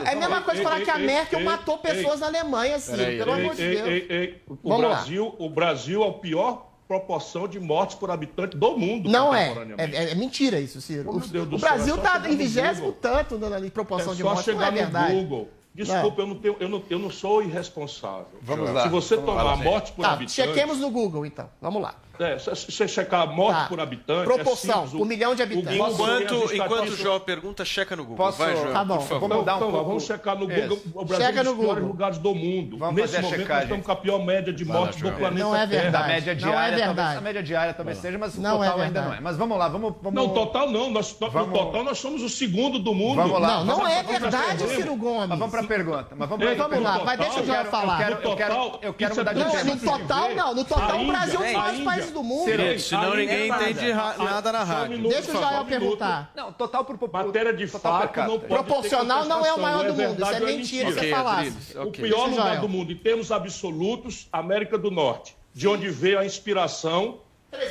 [0.04, 1.94] É a mesma coisa ei, falar ei, que a Merkel ei, matou ei.
[1.94, 2.98] pessoas na Alemanha, Ciro.
[2.98, 3.88] Peraí, Pelo ei, amor de Deus.
[3.88, 4.96] ei, ei, O Vamos lá.
[4.96, 9.08] Brasil, o Brasil é o pior proporção de mortes por habitante do mundo.
[9.12, 9.50] Não é.
[9.50, 9.96] contemporaneamente.
[9.96, 11.08] É, é mentira isso, Ciro.
[11.08, 14.30] Oh, o Brasil é só está chegar em vigésimo tanto na proporção É de só
[14.34, 14.48] mortes.
[14.48, 15.14] Não é chegar no verdade.
[15.14, 15.50] Google.
[15.76, 18.26] Desculpa, eu não, tenho, eu, não, eu não sou irresponsável.
[18.42, 18.88] Vamos Se lá.
[18.88, 19.54] você Vamos tomar lá.
[19.54, 20.32] a morte por Tá, habitante...
[20.32, 21.48] chequemos no Google, então.
[21.62, 21.94] Vamos lá.
[22.20, 23.66] É, você checar a morte Tá.
[23.68, 24.24] por habitante...
[24.26, 25.80] Proporção, é simples, por milhão de habitantes.
[25.80, 28.18] o Google Enquanto, enquanto o João pergunta, checa no Google.
[28.26, 29.20] Posso- Vai, João, Tá bom, por favor.
[29.22, 29.84] vamos mudar um pouco.
[29.86, 30.78] Vamos checar no Google.
[30.78, 30.92] Isso.
[30.94, 31.88] O Brasil Checa é um no dos piores Google.
[31.94, 32.78] lugares do mundo.
[32.78, 33.56] Vamos Nesse fazer a momento, checagem.
[33.56, 35.82] nós estamos com a pior média de mortes do planeta Não é Terra.
[35.84, 35.92] verdade.
[36.06, 37.18] Da média Não diária, é talvez, verdade.
[37.18, 39.08] a média diária talvez seja, mas o Não é total ainda verdade.
[39.08, 39.20] não é.
[39.22, 39.94] Mas vamos lá, vamos...
[40.02, 40.14] vamos...
[40.24, 40.90] Não, total não.
[40.92, 43.16] Nós, no Vamos- total nós somos o segundo do mundo.
[43.18, 43.48] Vamos lá.
[43.64, 44.68] Não, não é verdade.
[44.70, 45.30] Ciro Gomes.
[45.30, 46.08] Mas vamos para a pergunta.
[46.16, 46.46] Mas vamos,
[46.82, 47.96] lá, vai, deixa o João falar.
[48.02, 49.76] Eu quero, eu quero, total, eu quero é mudar de Não, tema.
[49.76, 50.56] no total não.
[50.56, 52.50] No total, o Brasil é um dos Índia- países do mundo.
[52.52, 54.98] Índia- senão ninguém Índia- entende ra- nada na um rádio.
[54.98, 55.68] minuto, Deixa o um minuto.
[55.68, 56.32] perguntar.
[56.36, 59.86] Não, total por por- Matéria de total fato não pode Proporcional não é o maior
[59.86, 60.22] contestação, do mundo.
[60.22, 60.92] Isso é verdade ou mentira que mentira.
[60.92, 61.48] você Ok, falasse.
[61.48, 66.20] Adriles, O pior lugar do mundo, em termos absolutos, América do Norte, de onde veio
[66.20, 67.20] a inspiração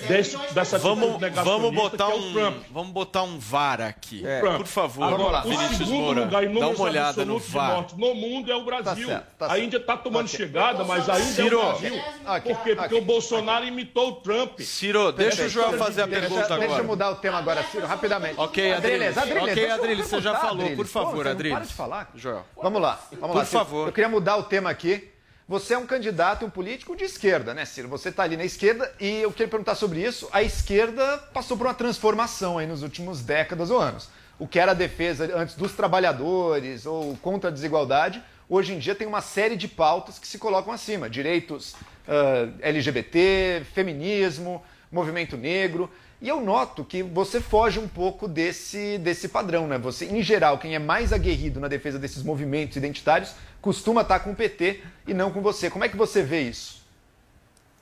[0.06, 2.56] desse, dessa Vamos, vamos, botar é o um, Trump.
[2.70, 4.26] vamos botar um VAR aqui.
[4.26, 4.40] É.
[4.40, 7.86] Por favor, Agora, o segundo Moura, lugar em dá uma olhada no VAR.
[7.96, 9.08] no mundo é o Brasil.
[9.08, 9.58] certo, tá a.
[9.58, 10.36] Índia está tomando Ok.
[10.36, 11.58] chegada, mas a Índia Ciro.
[11.58, 12.02] é o Brasil.
[12.26, 12.74] Ok, Por quê?
[12.76, 12.98] Porque ok.
[12.98, 14.60] o Bolsonaro imitou o Trump.
[14.60, 16.82] Ciro, deixa o Joel fazer a Deixa- pergunta Deixa eu agora.
[16.82, 18.34] mudar o tema agora, Ciro, rapidamente.
[18.38, 19.16] Ok, Adriles.
[19.16, 20.92] Ok, deixa eu Adriles, você já falou, por Adriles.
[20.92, 21.56] favor, Adriles.
[21.58, 22.10] Para de falar.
[22.14, 22.44] Joel.
[22.62, 23.44] Vamos lá, vamos Por lá.
[23.44, 23.58] Ciro.
[23.64, 23.86] favor.
[23.88, 25.10] Eu queria mudar o tema aqui.
[25.46, 27.86] Você é um candidato e um político de esquerda, né, Ciro?
[27.88, 30.26] Você está ali na esquerda e eu queria perguntar sobre isso.
[30.32, 34.08] A esquerda passou por uma transformação aí nos últimos décadas ou anos.
[34.38, 38.94] O que era a defesa antes dos trabalhadores ou contra a desigualdade, hoje em dia
[38.94, 41.10] tem uma série de pautas que se colocam acima.
[41.10, 41.76] Direitos
[42.08, 45.90] ah, LGBT, feminismo, movimento negro.
[46.22, 49.76] E eu noto que você foge um pouco desse, desse padrão, né?
[49.76, 53.34] Você, em geral, quem é mais aguerrido na defesa desses movimentos identitários
[53.64, 55.70] costuma estar com o PT e não com você.
[55.70, 56.82] Como é que você vê isso?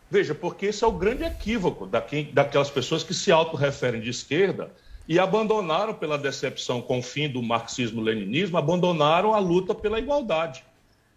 [0.08, 4.08] Veja, porque esse é o grande equívoco da quem- daquelas pessoas que se autorreferem de
[4.10, 4.70] esquerda
[5.08, 10.62] e abandonaram, pela decepção com o fim do marxismo-leninismo, abandonaram a luta pela igualdade.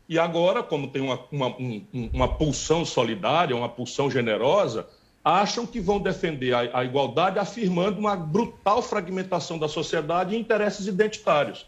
[0.09, 4.87] E agora, como tem uma, uma, um- um- uma pulsão solidária, uma pulsão generosa,
[5.23, 10.87] acham que vão defender a, a igualdade afirmando uma brutal fragmentação da sociedade e interesses
[10.87, 11.67] identitários.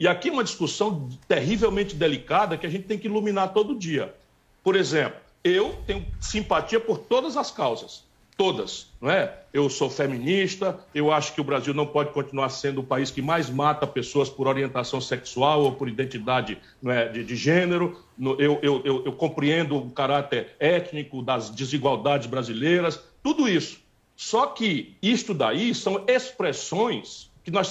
[0.00, 4.14] E aqui uma discussão terrivelmente delicada que a gente tem que iluminar todo dia.
[4.62, 8.04] Por exemplo, eu tenho simpatia por todas as causas,
[8.36, 9.34] todas, não é?
[9.52, 13.20] Eu sou feminista, eu acho que o Brasil não pode continuar sendo o país que
[13.20, 17.98] mais mata pessoas por orientação sexual ou por identidade não é, de, de gênero.
[18.20, 23.80] Eu, eu, eu, eu compreendo o caráter étnico das desigualdades brasileiras, tudo isso.
[24.14, 27.68] Só que isto daí são expressões que nós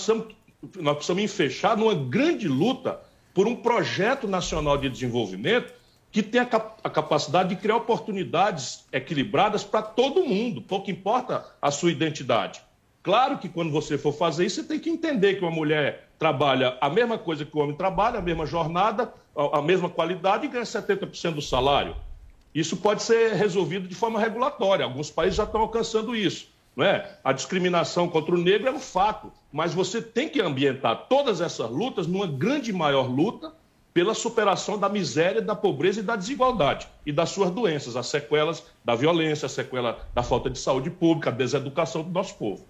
[0.75, 2.99] nós precisamos enfechar numa grande luta
[3.33, 5.73] por um projeto nacional de desenvolvimento
[6.11, 11.45] que tenha a cap- a capacidade de criar oportunidades equilibradas para todo mundo, pouco importa
[11.61, 12.61] a sua identidade.
[13.03, 16.77] Claro que quando você for fazer isso, você tem que entender que uma mulher trabalha
[16.81, 20.63] a mesma coisa que o homem trabalha, a mesma jornada, a mesma qualidade e ganha
[20.65, 21.95] 70% do salário.
[22.55, 24.83] Isso pode ser resolvido de forma regulatória.
[24.83, 26.47] Alguns países já estão alcançando isso.
[26.77, 27.17] Não é?
[27.23, 31.71] A discriminação contra o negro é um fato, mas você tem que ambientar todas essas
[31.71, 33.51] lutas numa grande e maior luta
[33.91, 38.63] pela superação da miséria, da pobreza e da desigualdade e das suas doenças, as sequelas
[38.85, 42.63] da violência, a sequela da falta de saúde pública, a deseducação do nosso povo.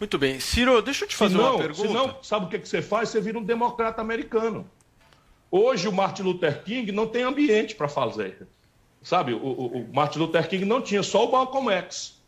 [0.00, 0.40] Muito bem.
[0.40, 1.88] Ciro, deixa eu te fazer Senão- uma pergunta.
[1.88, 3.08] senão, sabe o que, que você faz?
[3.10, 4.68] Você vira um democrata americano.
[5.48, 8.48] Hoje o Martin Luther King não tem ambiente para fazer.
[9.00, 12.20] Sabe, o, o- o Martin Luther King não tinha, só o Malcolm X.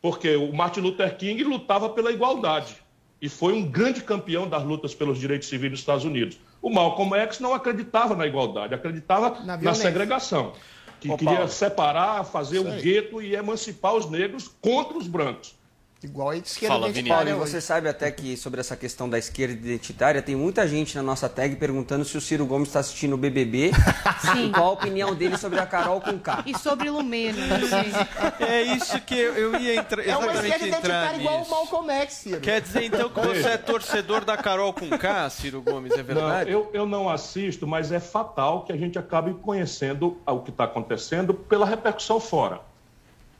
[0.00, 2.76] Porque o Martin Luther King lutava pela igualdade
[3.20, 6.38] e foi um grande campeão das lutas pelos direitos civis nos Estados Unidos.
[6.62, 9.84] O Malcolm X não acreditava na igualdade, acreditava na, violência.
[9.84, 10.52] segregação.
[11.00, 11.50] Que Ô, queria Paulo.
[11.50, 15.54] separar, fazer um gueto e emancipar os negros contra os brancos.
[16.02, 17.50] Igual a esquerda Paulo, identitária e hoje.
[17.50, 21.28] você sabe até que sobre essa questão da esquerda identitária, tem muita gente na nossa
[21.28, 23.70] tag perguntando se o Ciro Gomes está assistindo o BBB
[24.38, 26.42] e qual a opinião dele sobre a Carol com K.
[26.46, 28.46] E sobre Lumeno, não sei.
[28.48, 31.50] É isso que eu, eu ia entra, É uma esquerda entrar identitária igual o.
[31.50, 32.40] Malcolm X, Ciro.
[32.40, 36.50] Quer dizer então que você é torcedor da Carol com K, Ciro Gomes, é verdade?
[36.50, 40.50] Não, eu, eu não assisto, mas é fatal que a gente acabe conhecendo o que
[40.50, 42.69] está acontecendo pela repercussão fora.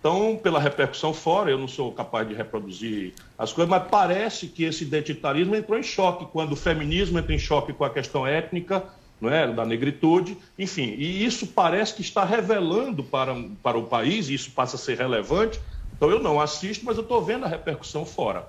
[0.01, 4.65] Então, pela repercussão fora, eu não sou capaz de reproduzir as coisas, mas parece que
[4.65, 8.83] esse identitarismo entrou em choque quando o feminismo entra em choque com a questão étnica,
[9.21, 14.31] não é, da negritude, enfim, e isso parece que está revelando para, para o país,
[14.31, 15.61] e isso passa a ser relevante.
[15.95, 18.49] Então, eu não assisto, mas eu estou vendo a repercussão fora.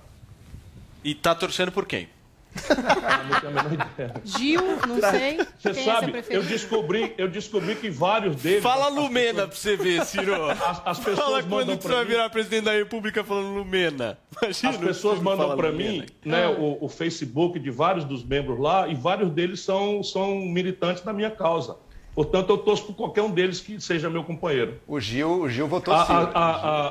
[1.04, 2.08] E tá torcendo por quem?
[2.54, 4.14] Não tenho a menor ideia.
[4.24, 5.38] Gil, não sei.
[5.58, 6.48] Você Quem é sabe, eu preferido?
[6.48, 8.62] descobri, eu descobri que vários deles.
[8.64, 10.50] Fala Lumena pra você ver, Ciro.
[10.50, 12.12] As, as pessoas Fala mandam quando você pra vai mim.
[12.12, 14.18] virar presidente da República falando Lumena.
[14.42, 15.72] Imagina, As pessoas mandam Lumena.
[15.72, 20.36] mim né, o, o Facebook de vários dos membros lá e vários deles são, são
[20.42, 21.78] militantes da minha causa.
[22.14, 24.80] Portanto, eu torço por qualquer um deles que seja meu companheiro.
[24.86, 26.14] O Gil, o Gil votou A, sim.
[26.14, 26.88] a, a,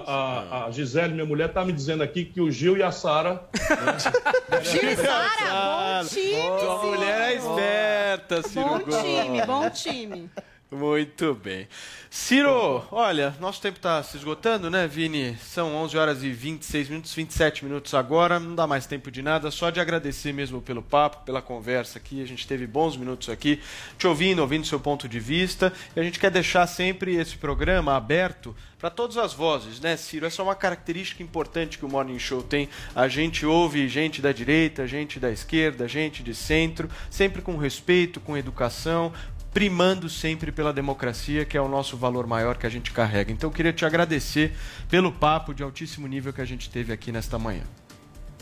[0.63, 3.45] a, a Gisele, minha mulher, está me dizendo aqui que o Gil e a Sara.
[4.63, 10.31] Gil e Sara, bom time, Tua mulher é esperta, Ciro Bom time, bom time.
[10.73, 11.67] Muito bem.
[12.09, 15.37] Ciro, olha, nosso tempo está se esgotando, né, Vini?
[15.39, 18.39] São 11 horas e 26 minutos, 27 minutos agora.
[18.39, 22.23] Não dá mais tempo de nada, só de agradecer mesmo pelo papo, pela conversa aqui.
[22.23, 23.61] A gente teve bons minutos aqui,
[23.99, 25.73] te ouvindo, ouvindo seu ponto de vista.
[25.97, 30.25] E a gente quer deixar sempre esse programa aberto para todas as vozes, né, Ciro?
[30.25, 32.69] Essa é uma característica importante que o Morning Show tem.
[32.95, 38.21] A gente ouve gente da direita, gente da esquerda, gente de centro, sempre com respeito,
[38.21, 39.13] com educação,
[39.53, 43.33] primando sempre pela democracia, que é o nosso valor maior que a gente carrega.
[43.33, 44.53] Então eu queria te agradecer
[44.89, 47.65] pelo papo de altíssimo nível que a gente teve aqui nesta manhã.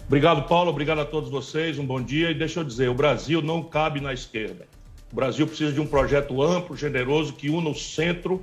[0.07, 0.71] Obrigado, Paulo.
[0.71, 1.79] Obrigado a todos vocês.
[1.79, 2.31] Um bom dia.
[2.31, 4.67] E deixa eu dizer: o Brasil não cabe na esquerda.
[5.13, 8.43] O Brasil precisa de um projeto amplo, generoso, que una o centro,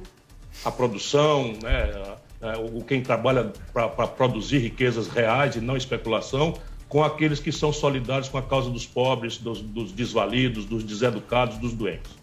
[0.63, 2.17] a produção, né,
[2.73, 6.55] o quem trabalha para produzir riquezas reais e não especulação,
[6.89, 11.57] com aqueles que são solidários com a causa dos pobres, dos, dos desvalidos, dos deseducados,
[11.57, 12.14] dos doentes.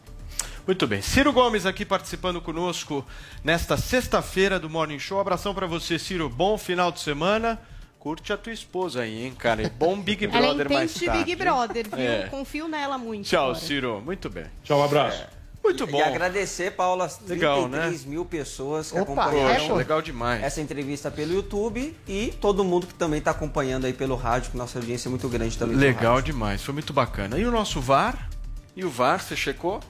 [0.66, 1.02] Muito bem.
[1.02, 3.04] Ciro Gomes aqui participando conosco
[3.42, 5.18] nesta sexta-feira do Morning Show.
[5.18, 6.28] Abração pra você, Ciro.
[6.28, 7.60] Bom final de semana.
[7.98, 9.62] Curte a tua esposa aí, hein, cara.
[9.62, 11.24] E bom Big Ela é Brother mais intente tarde.
[11.24, 11.98] Big Brother, viu?
[11.98, 12.26] É.
[12.28, 13.28] Confio nela muito.
[13.28, 13.58] Tchau, agora.
[13.58, 14.02] Ciro.
[14.04, 14.44] Muito bem.
[14.62, 15.24] Tchau, um abraço.
[15.62, 15.98] Muito bom.
[15.98, 18.10] E agradecer, Paulo, as Legal, 33 né?
[18.10, 20.42] mil pessoas que Opa, acompanharam poxa, legal demais.
[20.42, 24.56] essa entrevista pelo YouTube e todo mundo que também está acompanhando aí pelo rádio, que
[24.56, 25.76] nossa audiência é muito grande também.
[25.76, 26.62] Legal demais.
[26.62, 27.38] Foi muito bacana.
[27.38, 28.28] E o nosso VAR?
[28.74, 29.80] E o VAR, você checou?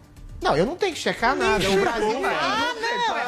[0.43, 1.70] Não, eu não tenho que checar nada.
[1.70, 2.20] O Brasil.
[2.27, 3.23] Ah, não, é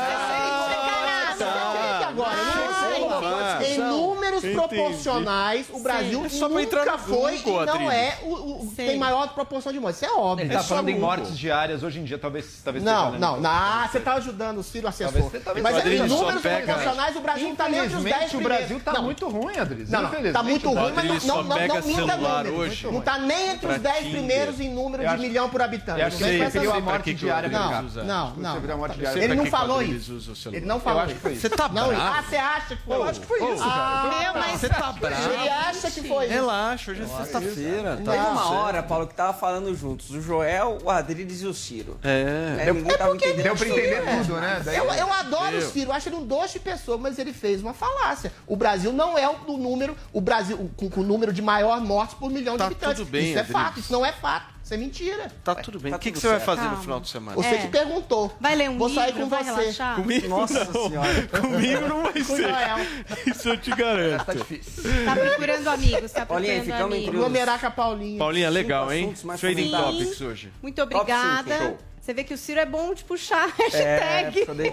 [1.95, 3.75] Até agora, eu não Ah, sei.
[3.77, 4.33] Em números entendi.
[4.53, 6.45] Proporcionais, o Brasil Sim.
[6.45, 9.81] É entrar nunca no foi Google, e não é o, o- tem maior proporção de
[9.81, 10.03] mortes.
[10.03, 10.45] Isso é óbvio.
[10.47, 12.61] Ele tá É falando em mortes diárias hoje em dia, talvez.
[12.65, 13.51] talvez Não, esteja não, na- não.
[13.51, 15.13] Ah, você tá ajudando o Ciro assessor.
[15.21, 18.37] Talvez- talvez Mas em números proporcionais, o Brasil não tá nem entre os 10 Infelizmente,
[18.37, 18.59] o primeiros.
[18.67, 19.03] Brasil tá Não.
[19.03, 19.91] muito ruim, Adriles.
[19.91, 22.57] Não, não, tá muito ruim, mas não, não, não, pega não minta celular número.
[22.63, 24.13] hoje Não tá nem entre os pra 10 Tinder.
[24.13, 26.01] primeiros em número de milhão por habitante.
[26.01, 26.81] eu acho que uma não.
[26.83, 28.61] morte diária Não, não,
[28.95, 30.23] Você Ele não falou isso.
[30.53, 31.41] Ele não falou isso.
[31.41, 32.03] Você tá Não, bravo?
[32.03, 32.97] ah, você acha que foi?
[32.97, 34.34] Eu acho que foi isso, Ah, cara.
[34.35, 35.33] Mas Você tá bravo?
[35.33, 36.35] Ele acha que foi isso.
[36.35, 38.01] Relaxa, hoje é sexta-feira.
[38.05, 40.11] Tá Teve uma hora, Paulo, que tava falando juntos.
[40.11, 41.99] O Joel, o Adriles e o Ciro.
[42.03, 42.67] É.
[42.69, 44.63] É, ninguém tava entendendo Deu pra entender tudo, né?
[44.65, 45.67] Daí- Eu, eu adoro Meu.
[45.67, 48.33] o Ciro, acho ele um doce de pessoa, mas ele fez uma falácia.
[48.47, 51.81] O Brasil não é o do número, o Brasil com, com o número de maior
[51.81, 52.99] mortes por milhão Tá de habitantes.
[52.99, 53.63] tudo bem, isso é Adriles.
[53.63, 55.31] fato, isso não é fato, isso é mentira.
[55.45, 55.91] Tá tudo bem.
[55.93, 56.47] tá o que, que você vai certo.
[56.47, 56.83] fazer no Calma.
[56.83, 57.37] final de semana?
[57.37, 57.59] Você É.
[57.59, 58.35] que perguntou.
[58.41, 59.51] Vai ler um Vou livro, sair com vai você.
[59.51, 59.97] relaxar?
[59.97, 60.89] Comigo Nossa não.
[60.89, 61.23] senhora.
[61.41, 63.31] Comigo não vai ser.
[63.31, 64.25] Isso eu te garanto.
[64.25, 64.83] Tá difícil.
[65.05, 67.15] Tá procurando amigos, tá Paulinha, procurando ficamos entre amigos.
[67.27, 68.19] Aglomerar com a Paulinha.
[68.19, 69.15] Paulinha, legal, hein?
[69.39, 69.71] Trading.
[69.71, 70.53] Topics hoje.
[70.63, 71.77] Muito obrigada.
[72.01, 74.47] Você vê que o Ciro é bom de puxar a É, hashtag.
[74.47, 74.73] tem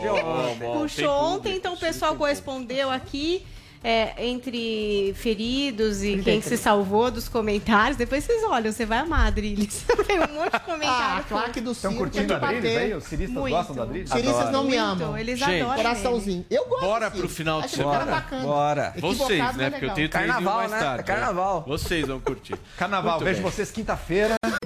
[0.74, 3.46] Puxou ontem, então o pessoal correspondeu aqui.
[3.84, 7.98] É, entre feridos e quem que se salvou dos comentários.
[7.98, 9.84] Depois vocês olham, você vai amar, Adriles.
[10.06, 11.20] Tem um monte de Ah, comentário.
[11.20, 12.78] a claque do Estão curtindo tem a bater.
[12.78, 12.94] aí?
[12.94, 13.53] Os ciristas Muito.
[13.56, 14.10] gostam da Adriles?
[14.10, 15.18] Ciristas não me Muito, amam.
[15.18, 15.76] eles Gente, adoram.
[15.76, 16.45] Coraçãozinho.
[16.49, 18.26] Eu gosto Bora pro final de semana?
[18.44, 18.94] Bora.
[18.98, 19.70] Vocês, Equivocado, né?
[19.72, 20.80] Porque eu tenho Carnaval, mais né?
[20.80, 20.99] tarde.
[21.02, 21.64] É carnaval.
[21.68, 22.56] Vocês vão curtir.
[22.78, 24.36] Carnaval, Muito vejo vocês quinta-feira.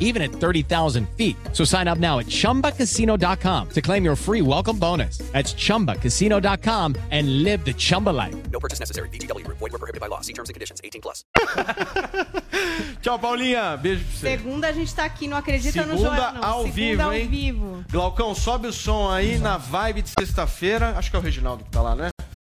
[0.00, 1.36] even at 30,000 feet.
[1.52, 5.18] So sign up now at chumbacasino.com to claim your free welcome bonus.
[5.32, 8.34] That's chumbacasino.com and live the Chumba life.
[8.50, 9.08] No purchase necessary.
[9.10, 9.58] VGW Group.
[9.58, 10.20] Void were prohibited by law.
[10.22, 10.80] See terms and conditions.
[10.82, 11.24] 18 plus.
[13.02, 13.76] Tchau, Paulinha.
[13.76, 14.36] Beijo pra você.
[14.36, 16.44] Segunda a gente tá aqui, não acredita no Segunda Joel, não.
[16.44, 17.28] ao Segunda vivo, ao hein?
[17.28, 17.84] vivo.
[17.90, 20.94] Glaucão, sobe o som aí na vibe de sexta-feira.
[20.96, 22.08] Acho que é o Reginaldo que tá lá, né?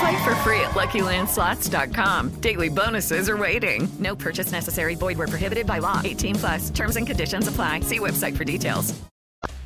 [0.00, 2.40] Play for free at LuckyLandSlots.com.
[2.40, 3.88] Daily bonuses are waiting.
[3.98, 4.94] No purchase necessary.
[4.94, 6.00] Void were prohibited by law.
[6.04, 6.70] 18 plus.
[6.70, 7.80] Terms and conditions apply.
[7.80, 8.94] See website for details.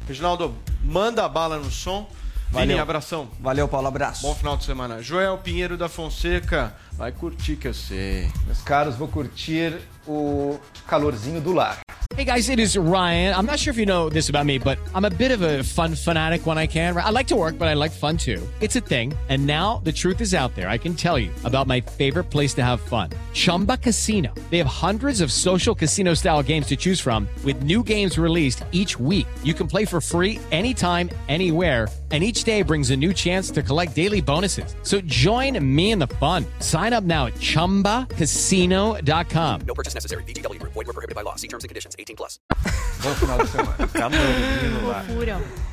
[0.09, 0.55] Reginaldo,
[0.85, 2.07] manda a bala no som.
[2.51, 2.83] Vini, Valeu.
[2.83, 3.29] abração.
[3.41, 4.23] Valeu, Paulo, abraço.
[4.27, 5.01] Bom final de semana.
[5.03, 8.29] Joel Pinheiro da Fonseca, vai curtir que eu sei.
[8.47, 11.79] Meus caros, vou curtir o calorzinho do lar.
[12.15, 13.35] Hey guys, it is Ryan.
[13.35, 15.65] I'm not sure if you know this about me, but I'm a bit of a
[15.65, 16.95] fun fanatic when I can.
[16.95, 18.47] I like to work, but I like fun too.
[18.61, 19.15] It's a thing.
[19.31, 20.69] And now the truth is out there.
[20.69, 24.35] I can tell you about my favorite place to have fun Chumba Casino.
[24.51, 28.63] They have hundreds of social casino style games to choose from, with new games released
[28.73, 29.27] each week.
[29.43, 31.89] You can play for free anytime, anywhere.
[32.11, 34.77] And each day brings a new chance to collect daily bonuses.
[34.83, 36.45] So join me in the fun.
[36.59, 39.61] Sign up now at chumbacasino.com.
[39.67, 40.25] No purchase necessary.
[40.25, 40.73] VGW Group.
[40.73, 41.37] Void were prohibited by law.
[41.37, 41.95] See terms and conditions.
[41.99, 42.39] 18 plus.
[43.03, 43.75] Bom final de semana.
[43.93, 45.05] Calorzinho do lar.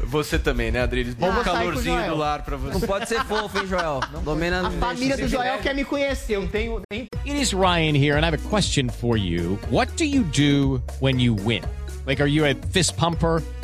[0.03, 1.15] Você também, né, Adriles?
[1.15, 2.11] Bom Eu vou sair com o calorzinho Joel.
[2.11, 2.73] do lar pra você.
[2.73, 4.02] Não pode ser fofo, hein, Joel?
[4.23, 6.36] Domina A família do Joel quer me conhecer.
[6.36, 9.57] Eu não tenho nem It is Ryan here, and I have a question for you.
[9.72, 11.61] What do you do when you win?
[12.06, 13.41] Like, are you a fist pumper?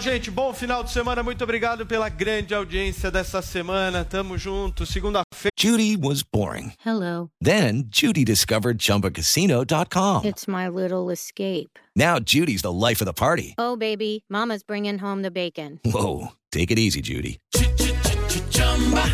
[0.00, 0.30] gente.
[0.30, 1.22] Bom final de semana.
[1.22, 4.04] Muito obrigado pela grande audiência dessa semana.
[4.04, 4.84] Tamo junto.
[4.84, 5.52] Segunda-feira.
[5.58, 6.72] Judy was boring.
[6.84, 7.30] Hello.
[7.42, 10.24] Then Judy discovered ChumbaCasino.com.
[10.24, 11.78] It's my little escape.
[11.94, 13.54] Now Judy's the life of the party.
[13.58, 15.80] Oh, baby, Mama's bringing home the bacon.
[15.84, 17.38] Whoa, take it easy, Judy.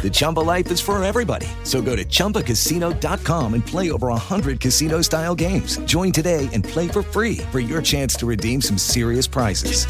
[0.02, 1.48] The Chumba life is for everybody.
[1.64, 5.78] So go to ChumbaCasino.com and play over 100 casino-style games.
[5.80, 9.84] Join today and play for free for your chance to redeem some serious prizes.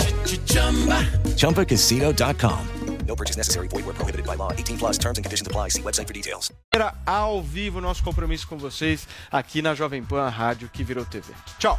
[1.36, 2.68] ChumbaCasino.com.
[3.06, 3.68] No purchase necessary.
[3.68, 4.52] Void were prohibited by law.
[4.52, 5.70] 18 plus terms and conditions apply.
[5.70, 6.52] See website for details.
[6.72, 11.32] Era ao vivo nosso compromisso com vocês aqui na Jovem Pan, rádio que virou TV.
[11.58, 11.78] Tchau.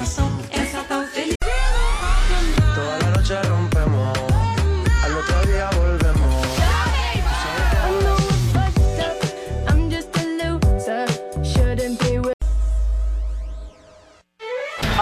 [0.00, 0.33] menor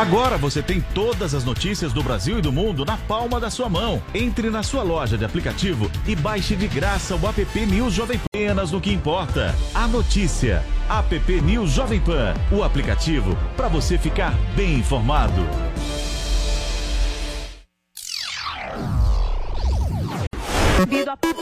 [0.03, 3.69] Agora você tem todas as notícias do Brasil e do mundo na palma da sua
[3.69, 4.03] mão.
[4.13, 8.25] Entre na sua loja de aplicativo e baixe de graça o app News Jovem Pan.
[8.35, 9.55] Apenas no que importa.
[9.73, 10.65] A notícia.
[10.91, 12.35] App News Jovem Pan.
[12.51, 15.47] O aplicativo para você ficar bem informado.
[21.13, 21.42] I would